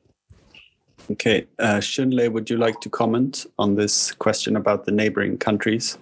Okay, 1.12 1.48
uh, 1.60 1.80
Shunlei, 1.82 2.32
would 2.32 2.50
you 2.50 2.58
like 2.58 2.80
to 2.82 2.90
comment 2.90 3.45
on 3.60 3.76
this 3.76 4.14
question 4.14 4.56
about 4.56 4.86
the 4.86 4.91
neighboring 4.91 5.38
countries? 5.38 5.98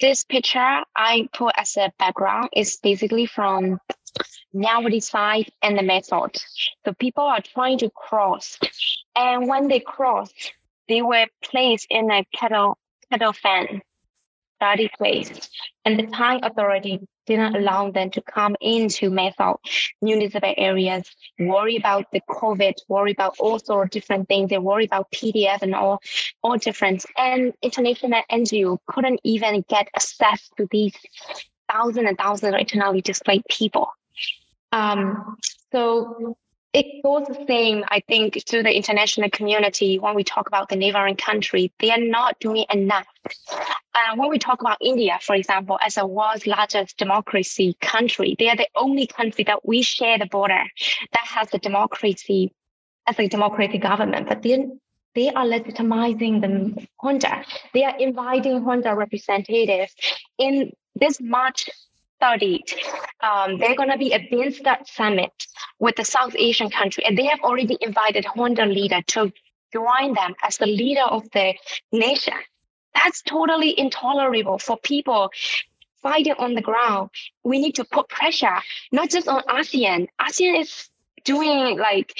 This 0.00 0.24
picture 0.24 0.82
I 0.96 1.28
put 1.34 1.52
as 1.56 1.76
a 1.76 1.92
background 1.98 2.48
is 2.54 2.78
basically 2.82 3.26
from 3.26 3.78
Myawaddy 4.54 5.02
side 5.02 5.50
and 5.62 5.78
the 5.78 5.82
Mae 5.82 6.02
Sot. 6.02 6.36
So 6.84 6.92
people 6.94 7.24
are 7.24 7.40
trying 7.40 7.78
to 7.78 7.90
cross. 7.90 8.58
And 9.16 9.48
when 9.48 9.68
they 9.68 9.80
cross, 9.80 10.32
they 10.88 11.02
were 11.02 11.26
placed 11.42 11.86
in 11.90 12.10
a 12.10 12.24
cattle 12.34 12.78
cattle 13.10 13.32
fan 13.32 13.82
study 14.56 14.90
place. 14.96 15.50
And 15.84 15.98
the 15.98 16.06
Thai 16.06 16.40
authority 16.42 17.00
didn't 17.26 17.56
allow 17.56 17.90
them 17.90 18.10
to 18.10 18.20
come 18.20 18.56
into 18.60 19.08
Mae 19.08 19.32
Sot 19.38 19.60
municipal 20.02 20.52
areas, 20.56 21.04
worry 21.38 21.76
about 21.76 22.10
the 22.12 22.20
COVID, 22.28 22.74
worry 22.88 23.12
about 23.12 23.36
all 23.38 23.58
sorts 23.58 23.86
of 23.86 23.90
different 23.90 24.28
things. 24.28 24.50
They 24.50 24.58
worry 24.58 24.84
about 24.84 25.10
PDF 25.12 25.62
and 25.62 25.74
all, 25.74 26.02
all 26.42 26.58
different. 26.58 27.06
And 27.16 27.54
international 27.62 28.22
NGO 28.30 28.78
couldn't 28.86 29.20
even 29.24 29.64
get 29.68 29.88
access 29.94 30.50
to 30.58 30.68
these 30.70 30.94
thousands 31.70 32.08
and 32.08 32.18
thousands 32.18 32.54
of 32.54 32.60
internally 32.60 33.00
displaced 33.00 33.48
people. 33.48 33.88
Um, 34.72 35.36
so 35.72 36.36
it 36.72 37.02
goes 37.02 37.26
the 37.26 37.44
same, 37.48 37.84
I 37.88 38.00
think, 38.06 38.44
to 38.44 38.62
the 38.62 38.74
international 38.74 39.28
community 39.30 39.98
when 39.98 40.14
we 40.14 40.22
talk 40.22 40.46
about 40.46 40.68
the 40.68 40.76
neighboring 40.76 41.16
country. 41.16 41.72
They 41.80 41.90
are 41.90 42.00
not 42.00 42.38
doing 42.38 42.64
enough. 42.72 43.06
Uh, 43.48 44.16
when 44.16 44.30
we 44.30 44.38
talk 44.38 44.60
about 44.60 44.78
India, 44.80 45.18
for 45.20 45.34
example, 45.34 45.78
as 45.84 45.96
a 45.96 46.06
world's 46.06 46.46
largest 46.46 46.96
democracy 46.96 47.76
country, 47.80 48.36
they 48.38 48.48
are 48.48 48.56
the 48.56 48.68
only 48.76 49.06
country 49.06 49.42
that 49.44 49.66
we 49.66 49.82
share 49.82 50.18
the 50.18 50.26
border 50.26 50.62
that 51.12 51.24
has 51.24 51.48
a 51.52 51.58
democracy 51.58 52.52
as 53.08 53.18
a 53.18 53.28
democratic 53.28 53.82
government. 53.82 54.28
But 54.28 54.42
they 54.42 54.66
they 55.16 55.28
are 55.28 55.44
legitimizing 55.44 56.40
the 56.40 56.86
junta. 57.02 57.44
They 57.74 57.82
are 57.82 57.98
inviting 57.98 58.62
junta 58.62 58.94
representatives 58.94 59.92
in 60.38 60.70
this 60.94 61.20
March 61.20 61.68
30, 62.20 62.64
um, 63.20 63.58
they're 63.58 63.76
going 63.76 63.90
to 63.90 63.98
be 63.98 64.12
a 64.12 64.18
BIMSTEC 64.18 64.86
summit 64.86 65.46
with 65.78 65.96
the 65.96 66.04
South 66.04 66.34
Asian 66.36 66.70
country, 66.70 67.04
and 67.04 67.16
they 67.16 67.26
have 67.26 67.40
already 67.40 67.76
invited 67.80 68.26
junta 68.36 68.66
leader 68.66 69.00
to 69.08 69.32
join 69.72 70.14
them 70.14 70.34
as 70.42 70.56
the 70.56 70.66
leader 70.66 71.02
of 71.02 71.30
the 71.30 71.54
nation. 71.92 72.34
That's 72.94 73.22
totally 73.22 73.78
intolerable 73.78 74.58
for 74.58 74.76
people 74.76 75.30
fighting 76.02 76.34
on 76.38 76.54
the 76.54 76.62
ground. 76.62 77.10
We 77.44 77.58
need 77.60 77.76
to 77.76 77.84
put 77.84 78.08
pressure, 78.08 78.58
not 78.90 79.10
just 79.10 79.28
on 79.28 79.42
ASEAN. 79.42 80.08
ASEAN 80.20 80.60
is 80.60 80.88
doing 81.24 81.78
like 81.78 82.14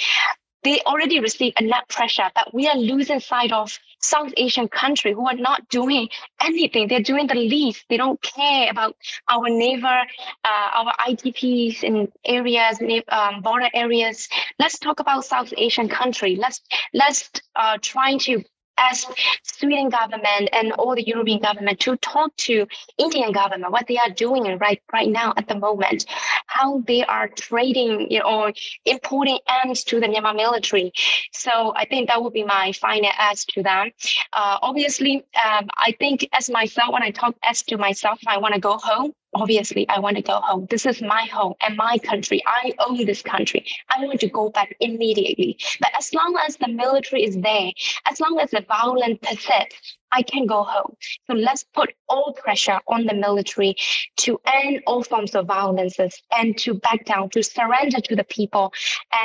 they 0.63 0.79
already 0.81 1.19
receive 1.19 1.53
enough 1.59 1.87
pressure 1.89 2.29
that 2.35 2.53
we 2.53 2.67
are 2.67 2.77
losing 2.77 3.19
sight 3.19 3.51
of 3.51 3.77
South 3.99 4.33
Asian 4.37 4.67
country 4.67 5.13
who 5.13 5.27
are 5.27 5.35
not 5.35 5.67
doing 5.69 6.09
anything. 6.41 6.87
They're 6.87 7.01
doing 7.01 7.27
the 7.27 7.35
least. 7.35 7.85
They 7.89 7.97
don't 7.97 8.21
care 8.21 8.69
about 8.69 8.95
our 9.29 9.49
neighbor, 9.49 10.01
uh, 10.43 10.69
our 10.73 10.93
IDPs 11.07 11.83
in 11.83 12.11
areas, 12.25 12.79
um, 13.09 13.41
border 13.41 13.69
areas. 13.73 14.27
Let's 14.59 14.79
talk 14.79 14.99
about 14.99 15.25
South 15.25 15.53
Asian 15.57 15.87
country. 15.89 16.35
Let's 16.35 16.61
let's 16.93 17.29
uh, 17.55 17.77
trying 17.81 18.19
to 18.19 18.43
as 18.89 19.05
Sweden 19.43 19.89
government 19.89 20.49
and 20.51 20.71
all 20.73 20.95
the 20.95 21.03
European 21.03 21.39
government 21.39 21.79
to 21.81 21.95
talk 21.97 22.35
to 22.37 22.65
Indian 22.97 23.31
government 23.31 23.71
what 23.71 23.87
they 23.87 23.97
are 23.97 24.09
doing 24.09 24.57
right 24.57 24.81
right 24.91 25.09
now 25.09 25.33
at 25.37 25.47
the 25.47 25.55
moment, 25.55 26.05
how 26.47 26.81
they 26.87 27.03
are 27.05 27.27
trading 27.27 28.11
you 28.11 28.19
know, 28.19 28.25
or 28.25 28.53
importing 28.85 29.39
arms 29.47 29.83
to 29.85 29.99
the 29.99 30.07
Myanmar 30.07 30.35
military. 30.35 30.91
So 31.31 31.73
I 31.75 31.85
think 31.85 32.09
that 32.09 32.21
would 32.21 32.33
be 32.33 32.43
my 32.43 32.71
final 32.73 33.11
ask 33.17 33.47
to 33.49 33.63
them. 33.63 33.91
Uh, 34.33 34.57
obviously, 34.61 35.23
um, 35.45 35.67
I 35.77 35.95
think 35.99 36.27
as 36.33 36.49
myself 36.49 36.93
when 36.93 37.03
I 37.03 37.11
talk 37.11 37.35
as 37.43 37.63
to 37.63 37.77
myself, 37.77 38.19
I 38.27 38.37
want 38.37 38.55
to 38.55 38.59
go 38.59 38.77
home 38.77 39.13
obviously 39.33 39.87
I 39.89 39.99
want 39.99 40.17
to 40.17 40.21
go 40.21 40.39
home. 40.41 40.67
This 40.69 40.85
is 40.85 41.01
my 41.01 41.23
home 41.31 41.53
and 41.61 41.77
my 41.77 41.97
country. 41.97 42.41
I 42.45 42.73
own 42.79 43.05
this 43.05 43.21
country. 43.21 43.65
I 43.89 44.05
want 44.05 44.19
to 44.21 44.29
go 44.29 44.49
back 44.49 44.75
immediately. 44.79 45.57
But 45.79 45.91
as 45.97 46.13
long 46.13 46.37
as 46.47 46.57
the 46.57 46.67
military 46.67 47.23
is 47.23 47.37
there, 47.37 47.71
as 48.09 48.19
long 48.19 48.39
as 48.39 48.51
the 48.51 48.65
violence 48.67 49.19
persists, 49.21 49.97
I 50.11 50.21
can 50.21 50.45
go 50.45 50.63
home. 50.63 50.95
So 51.27 51.33
let's 51.33 51.63
put 51.63 51.93
all 52.09 52.33
pressure 52.33 52.79
on 52.87 53.05
the 53.05 53.13
military 53.13 53.75
to 54.17 54.39
end 54.45 54.81
all 54.85 55.03
forms 55.03 55.35
of 55.35 55.47
violences 55.47 56.21
and 56.37 56.57
to 56.59 56.73
back 56.75 57.05
down, 57.05 57.29
to 57.29 57.43
surrender 57.43 58.01
to 58.01 58.15
the 58.15 58.23
people 58.23 58.73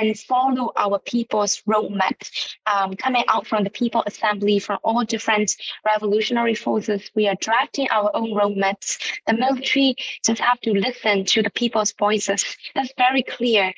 and 0.00 0.18
follow 0.18 0.72
our 0.76 0.98
people's 0.98 1.62
roadmap 1.68 2.28
um, 2.66 2.94
coming 2.94 3.24
out 3.28 3.46
from 3.46 3.64
the 3.64 3.70
People 3.70 4.02
Assembly, 4.06 4.58
from 4.58 4.78
all 4.82 5.04
different 5.04 5.54
revolutionary 5.84 6.54
forces. 6.54 7.10
We 7.14 7.28
are 7.28 7.36
drafting 7.40 7.88
our 7.90 8.10
own 8.14 8.30
roadmaps. 8.30 8.98
The 9.26 9.34
military 9.34 9.96
just 10.24 10.40
have 10.40 10.60
to 10.60 10.72
listen 10.72 11.24
to 11.26 11.42
the 11.42 11.50
people's 11.50 11.92
voices. 11.98 12.44
That's 12.74 12.92
very 12.96 13.22
clear. 13.22 13.72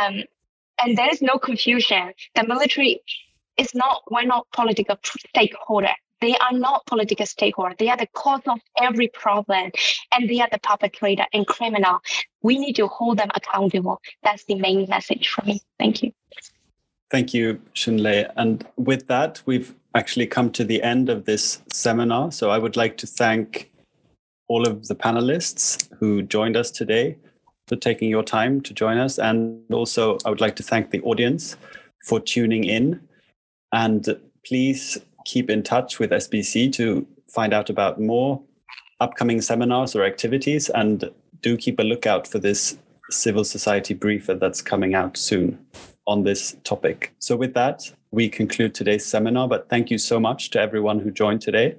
Um, 0.00 0.24
and 0.80 0.96
there 0.96 1.10
is 1.10 1.22
no 1.22 1.38
confusion. 1.38 2.12
The 2.34 2.46
military 2.46 3.00
is 3.56 3.74
not, 3.74 4.02
we're 4.10 4.24
not 4.24 4.46
political 4.52 4.96
stakeholder. 5.02 5.94
They 6.20 6.36
are 6.36 6.52
not 6.52 6.86
political 6.86 7.26
stakeholder. 7.26 7.74
They 7.78 7.88
are 7.88 7.96
the 7.96 8.08
cause 8.12 8.42
of 8.46 8.58
every 8.80 9.08
problem 9.08 9.70
and 10.12 10.28
they 10.28 10.40
are 10.40 10.48
the 10.50 10.58
perpetrator 10.58 11.26
and 11.32 11.46
criminal. 11.46 12.00
We 12.42 12.58
need 12.58 12.74
to 12.76 12.86
hold 12.86 13.18
them 13.18 13.30
accountable. 13.34 14.00
That's 14.22 14.44
the 14.44 14.56
main 14.56 14.88
message 14.88 15.28
for 15.28 15.44
me. 15.44 15.60
Thank 15.78 16.02
you. 16.02 16.12
Thank 17.10 17.32
you, 17.32 17.60
Shunlei. 17.74 18.30
And 18.36 18.66
with 18.76 19.06
that, 19.06 19.42
we've 19.46 19.74
actually 19.94 20.26
come 20.26 20.50
to 20.52 20.64
the 20.64 20.82
end 20.82 21.08
of 21.08 21.24
this 21.24 21.62
seminar. 21.72 22.32
So 22.32 22.50
I 22.50 22.58
would 22.58 22.76
like 22.76 22.96
to 22.98 23.06
thank 23.06 23.70
all 24.48 24.66
of 24.66 24.88
the 24.88 24.94
panelists 24.94 25.88
who 25.98 26.22
joined 26.22 26.56
us 26.56 26.70
today 26.70 27.16
for 27.66 27.76
taking 27.76 28.08
your 28.08 28.22
time 28.22 28.60
to 28.62 28.74
join 28.74 28.98
us. 28.98 29.18
And 29.18 29.62
also, 29.72 30.18
I 30.24 30.30
would 30.30 30.40
like 30.40 30.56
to 30.56 30.62
thank 30.62 30.90
the 30.90 31.00
audience 31.02 31.56
for 32.04 32.20
tuning 32.20 32.64
in. 32.64 33.00
And 33.72 34.18
please 34.44 34.98
keep 35.28 35.50
in 35.50 35.62
touch 35.62 35.98
with 35.98 36.10
SBC 36.10 36.72
to 36.72 37.06
find 37.28 37.52
out 37.52 37.68
about 37.68 38.00
more 38.00 38.40
upcoming 38.98 39.42
seminars 39.42 39.94
or 39.94 40.02
activities. 40.02 40.70
And 40.70 41.10
do 41.42 41.56
keep 41.56 41.78
a 41.78 41.82
lookout 41.82 42.26
for 42.26 42.38
this 42.38 42.78
civil 43.10 43.44
society 43.44 43.94
briefer 43.94 44.34
that's 44.34 44.62
coming 44.62 44.94
out 44.94 45.16
soon 45.16 45.58
on 46.06 46.24
this 46.24 46.56
topic. 46.64 47.12
So, 47.18 47.36
with 47.36 47.52
that, 47.54 47.92
we 48.10 48.30
conclude 48.30 48.74
today's 48.74 49.04
seminar. 49.04 49.46
But 49.46 49.68
thank 49.68 49.90
you 49.90 49.98
so 49.98 50.18
much 50.18 50.50
to 50.50 50.60
everyone 50.60 50.98
who 50.98 51.10
joined 51.10 51.42
today. 51.42 51.76